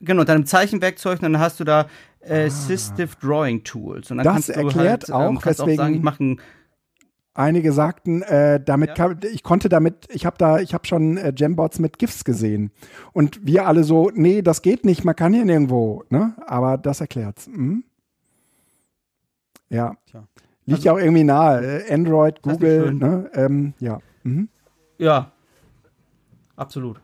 [0.00, 1.86] genau, deinem Zeichenwerkzeug, dann hast du da
[2.20, 4.10] äh, Assistive Drawing Tools.
[4.10, 6.24] Und dann Das kannst du erklärt halt, auch, ähm, kannst auch weswegen- sagen, ich mache
[6.24, 6.40] ein
[7.32, 8.94] Einige sagten, äh, damit Ja.
[8.96, 12.72] kann, ich konnte damit, ich habe da, ich habe schon äh, Gembots mit GIFs gesehen
[13.12, 16.34] und wir alle so, nee, das geht nicht, man kann hier nirgendwo, ne?
[16.46, 17.46] Aber das erklärt's.
[17.46, 17.84] Mhm.
[19.68, 20.24] Ja, Tja.
[20.66, 21.84] liegt ja auch irgendwie nahe.
[21.86, 23.30] Äh, Android, Google, ne?
[23.34, 24.00] Ähm, ja.
[24.24, 24.48] Mhm.
[24.98, 25.30] Ja,
[26.56, 27.00] absolut.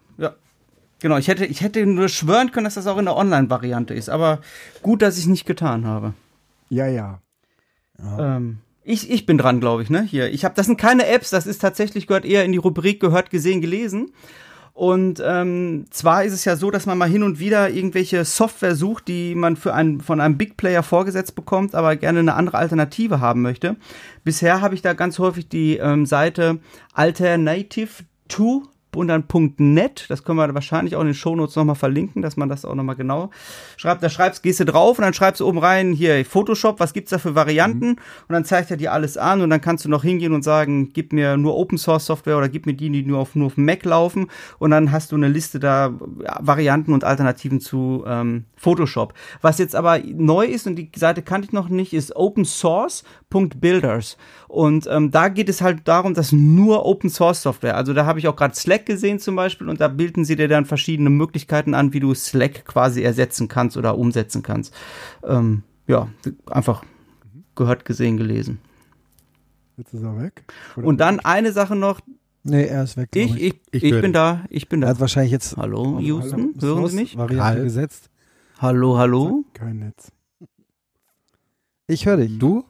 [0.97, 1.01] Ja.
[1.01, 4.09] Genau, ich hätte, ich hätte nur schwören können, dass das auch in der Online-Variante ist,
[4.09, 4.41] aber
[4.83, 6.15] gut, dass ich es nicht getan habe.
[6.69, 7.21] Ja, ja.
[8.19, 10.03] Ähm, ich, ich bin dran, glaube ich, ne?
[10.03, 10.33] Hier.
[10.33, 13.31] Ich habe, das sind keine Apps, das ist tatsächlich, gehört eher in die Rubrik gehört,
[13.31, 14.13] gesehen, gelesen.
[14.73, 18.75] Und ähm, zwar ist es ja so, dass man mal hin und wieder irgendwelche Software
[18.75, 22.59] sucht, die man für einen, von einem Big Player vorgesetzt bekommt, aber gerne eine andere
[22.59, 23.77] Alternative haben möchte.
[24.23, 26.59] Bisher habe ich da ganz häufig die ähm, Seite
[26.93, 28.65] Alternative to
[28.97, 29.25] und dann
[29.59, 32.75] .net, das können wir wahrscheinlich auch in den Shownotes nochmal verlinken, dass man das auch
[32.75, 33.31] nochmal genau
[33.77, 34.03] schreibt.
[34.03, 37.11] Da schreibst, gehst du drauf und dann schreibst du oben rein, hier Photoshop, was gibt's
[37.11, 37.91] da für Varianten?
[37.91, 40.91] Und dann zeigt er dir alles an und dann kannst du noch hingehen und sagen,
[40.93, 43.57] gib mir nur Open Source Software oder gib mir die, die nur auf, nur auf
[43.57, 44.29] Mac laufen.
[44.59, 45.93] Und dann hast du eine Liste da,
[46.41, 49.15] Varianten und Alternativen zu ähm, Photoshop.
[49.43, 52.15] Was jetzt aber neu ist und die Seite kannte ich noch nicht, ist
[53.33, 54.17] opensource.builders.
[54.49, 58.19] Und ähm, da geht es halt darum, dass nur Open Source Software, also da habe
[58.19, 61.75] ich auch gerade Slack gesehen zum Beispiel und da bilden sie dir dann verschiedene Möglichkeiten
[61.75, 64.75] an, wie du Slack quasi ersetzen kannst oder umsetzen kannst.
[65.25, 66.09] Ähm, ja,
[66.51, 66.85] einfach
[67.55, 68.59] gehört, gesehen, gelesen.
[69.77, 70.45] Jetzt ist er weg.
[70.77, 72.01] Oder- Und dann eine Sache noch,
[72.49, 73.09] Nee, er ist weg.
[73.15, 74.91] ich, ich, Ich ich, bin da, ich bin Er da.
[74.95, 76.77] hat wahrscheinlich jetzt Hallo, Houston, hallo.
[76.77, 77.17] hören Sie mich?
[77.19, 78.09] Variante gesetzt.
[78.59, 79.45] Hallo, hallo?
[79.53, 80.13] Kein Netz.
[81.89, 82.65] Ich höre dich, Du?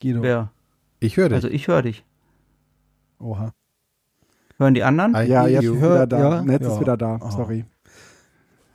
[0.00, 0.22] Guido.
[0.22, 0.50] Wer?
[1.00, 1.36] Ich höre dich.
[1.36, 2.04] Also ich höre dich.
[3.20, 3.52] Oha.
[4.58, 5.14] Hören die anderen?
[5.14, 6.18] I Ja, jetzt hör- wieder da.
[6.18, 6.72] ja, Netz ja.
[6.74, 7.18] ist wieder da.
[7.22, 7.30] Oh.
[7.30, 7.64] Sorry.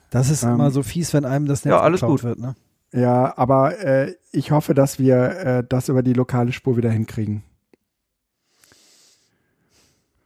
[0.10, 2.24] Das ist Ähm, immer so fies, wenn einem das Netz ja, alles geklaut gut.
[2.24, 2.56] wird, ne?
[2.94, 7.44] Ja, aber äh, ich hoffe, dass wir äh, das über die lokale Spur wieder hinkriegen.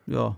[0.05, 0.37] Ja.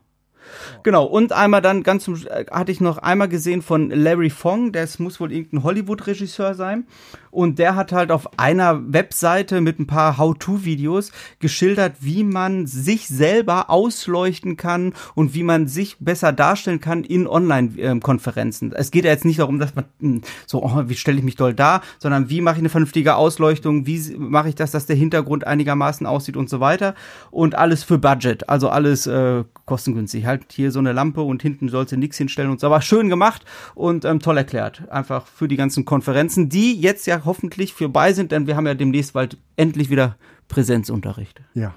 [0.84, 4.72] Genau, und einmal dann ganz zum, äh, hatte ich noch einmal gesehen von Larry Fong,
[4.72, 6.86] das muss wohl irgendein Hollywood-Regisseur sein.
[7.32, 13.08] Und der hat halt auf einer Webseite mit ein paar How-To-Videos geschildert, wie man sich
[13.08, 18.74] selber ausleuchten kann und wie man sich besser darstellen kann in Online-Konferenzen.
[18.74, 21.36] Es geht ja jetzt nicht darum, dass man hm, so, oh, wie stelle ich mich
[21.36, 24.96] doll dar, sondern wie mache ich eine vernünftige Ausleuchtung, wie mache ich das, dass der
[24.96, 26.96] Hintergrund einigermaßen aussieht und so weiter.
[27.32, 30.26] Und alles für Budget, also alles äh, kostengünstig.
[30.26, 32.68] Halt hier so eine Lampe und hinten sollte nichts hinstellen und so.
[32.68, 33.46] Aber schön gemacht
[33.76, 34.90] und ähm, toll erklärt.
[34.90, 38.74] Einfach für die ganzen Konferenzen, die jetzt ja hoffentlich vorbei sind, denn wir haben ja
[38.74, 40.18] demnächst bald endlich wieder
[40.48, 41.42] Präsenzunterricht.
[41.54, 41.74] Ja.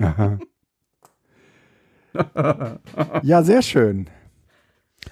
[0.00, 0.38] Aha.
[3.22, 4.08] ja, sehr schön.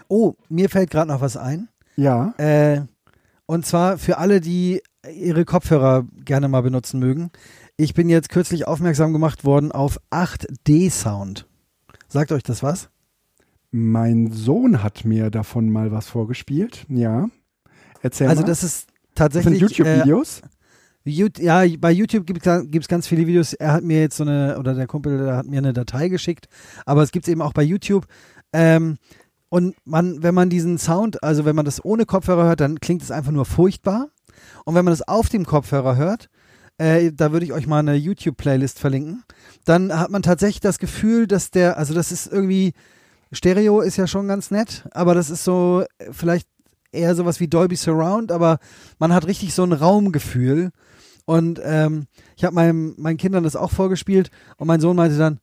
[0.09, 1.69] Oh, mir fällt gerade noch was ein.
[1.97, 2.35] Ja.
[2.39, 2.83] Äh,
[3.47, 7.31] und zwar für alle, die ihre Kopfhörer gerne mal benutzen mögen.
[7.77, 11.47] Ich bin jetzt kürzlich aufmerksam gemacht worden auf 8D-Sound.
[12.09, 12.89] Sagt euch das was?
[13.71, 16.87] Mein Sohn hat mir davon mal was vorgespielt.
[16.89, 17.29] Ja.
[18.01, 18.49] Erzähl also mal.
[18.49, 19.61] das ist das sind tatsächlich...
[19.61, 20.41] YouTube-Videos.
[21.05, 23.53] Äh, ja, bei YouTube gibt es ganz viele Videos.
[23.53, 26.49] Er hat mir jetzt so eine, oder der Kumpel der hat mir eine Datei geschickt,
[26.87, 28.07] aber es gibt es eben auch bei YouTube.
[28.53, 28.97] Ähm,
[29.51, 33.03] und man, wenn man diesen Sound, also wenn man das ohne Kopfhörer hört, dann klingt
[33.03, 34.09] es einfach nur furchtbar.
[34.65, 36.29] Und wenn man das auf dem Kopfhörer hört,
[36.79, 39.25] Äh, da würde ich euch mal eine YouTube-Playlist verlinken.
[39.65, 42.73] Dann hat man tatsächlich das Gefühl, dass der, also das ist irgendwie,
[43.33, 46.49] Stereo ist ja schon ganz nett, aber das ist so äh, vielleicht
[46.93, 48.59] eher sowas wie Dolby Surround, aber
[48.99, 50.71] man hat richtig so ein Raumgefühl.
[51.27, 52.07] Und ähm,
[52.37, 55.41] ich habe meinen Kindern das auch vorgespielt und mein Sohn meinte dann,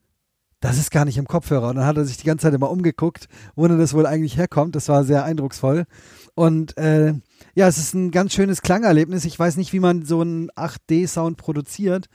[0.60, 1.70] das ist gar nicht im Kopfhörer.
[1.70, 4.38] Und dann hat er sich die ganze Zeit immer umgeguckt, wo denn das wohl eigentlich
[4.38, 4.76] herkommt.
[4.76, 5.86] Das war sehr eindrucksvoll.
[6.34, 7.14] Und äh,
[7.56, 9.26] ja, es ist ein ganz schönes Klangerlebnis.
[9.26, 12.07] Ich weiß nicht, wie man so einen 8D-Sound produziert.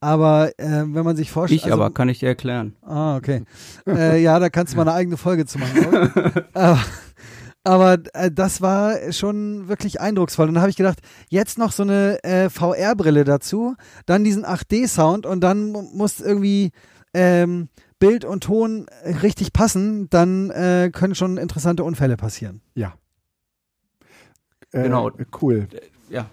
[0.00, 1.60] Aber äh, wenn man sich vorstellt.
[1.60, 2.76] Ich also, aber, kann ich dir erklären.
[2.82, 3.44] Ah, okay.
[3.88, 6.12] äh, ja, da kannst du mal eine eigene Folge zu machen.
[6.54, 6.78] aber
[7.64, 10.46] aber äh, das war schon wirklich eindrucksvoll.
[10.46, 13.74] Und dann habe ich gedacht, jetzt noch so eine äh, VR-Brille dazu,
[14.06, 16.70] dann diesen 8D-Sound und dann muss irgendwie
[17.12, 17.68] ähm,
[17.98, 18.86] Bild und Ton
[19.22, 22.60] richtig passen, dann äh, können schon interessante Unfälle passieren.
[22.74, 22.94] Ja.
[24.76, 25.10] Äh, genau.
[25.40, 25.68] Cool.
[26.08, 26.26] Ja,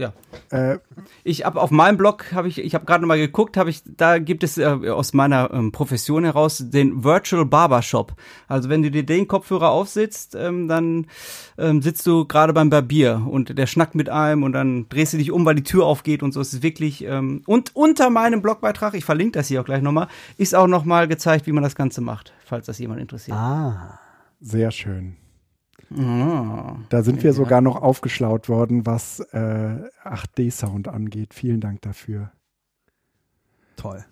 [0.00, 0.14] ja.
[0.48, 0.78] Äh,
[1.24, 4.18] ich habe auf meinem Blog habe ich ich habe gerade mal geguckt, habe ich da
[4.18, 8.14] gibt es äh, aus meiner ähm, Profession heraus den Virtual Barbershop.
[8.48, 11.06] Also wenn du dir den Kopfhörer aufsetzt, ähm, dann
[11.58, 15.18] ähm, sitzt du gerade beim Barbier und der schnackt mit einem und dann drehst du
[15.18, 16.40] dich um, weil die Tür aufgeht und so.
[16.40, 20.08] Es ist wirklich ähm, und unter meinem Blogbeitrag, ich verlinke das hier auch gleich nochmal,
[20.38, 23.36] ist auch nochmal gezeigt, wie man das Ganze macht, falls das jemand interessiert.
[23.36, 24.00] Ah,
[24.40, 25.16] sehr schön.
[25.92, 27.32] Da sind wir ja.
[27.32, 31.34] sogar noch aufgeschlaut worden, was äh, 8D-Sound angeht.
[31.34, 32.30] Vielen Dank dafür.
[33.74, 34.04] Toll.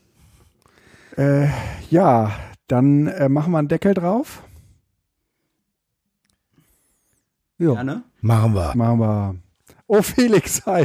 [1.16, 1.48] Äh,
[1.88, 2.32] ja,
[2.66, 4.42] dann äh, machen wir einen Deckel drauf.
[7.58, 7.74] Ja.
[7.74, 8.02] Gerne.
[8.22, 8.74] Machen wir.
[8.74, 9.36] Machen wir.
[9.86, 10.84] Oh, Felix, hi.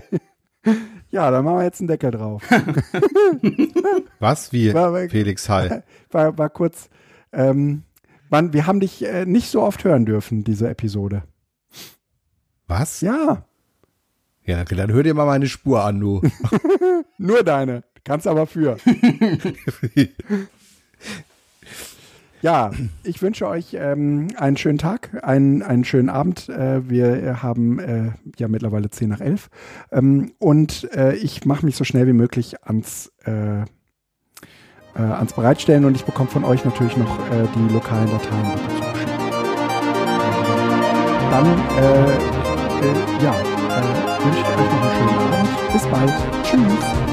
[1.09, 2.43] Ja, dann machen wir jetzt einen Deckel drauf.
[4.19, 4.53] Was?
[4.53, 4.73] Wie?
[4.73, 5.81] War, war, Felix, hi.
[6.11, 6.89] War, war kurz.
[7.31, 7.83] Ähm,
[8.33, 11.21] man, wir haben dich äh, nicht so oft hören dürfen, diese Episode.
[12.65, 13.01] Was?
[13.01, 13.45] Ja.
[14.43, 16.19] Ja, dann hör dir mal meine Spur an, du.
[17.19, 17.83] Nur deine.
[18.03, 18.77] Kannst aber für.
[22.41, 22.71] ja,
[23.03, 26.49] ich wünsche euch ähm, einen schönen Tag, einen, einen schönen Abend.
[26.49, 29.51] Äh, wir haben äh, ja mittlerweile 10 nach 11.
[29.91, 33.13] Ähm, und äh, ich mache mich so schnell wie möglich ans
[34.95, 38.91] äh, ans Bereitstellen und ich bekomme von euch natürlich noch äh, die lokalen Dateien dazu
[38.91, 39.11] geschickt.
[41.31, 45.73] Dann äh, äh ja, äh, wünsche ich euch noch einen schönen Abend.
[45.73, 46.13] Bis bald.
[46.43, 47.12] Tschüss.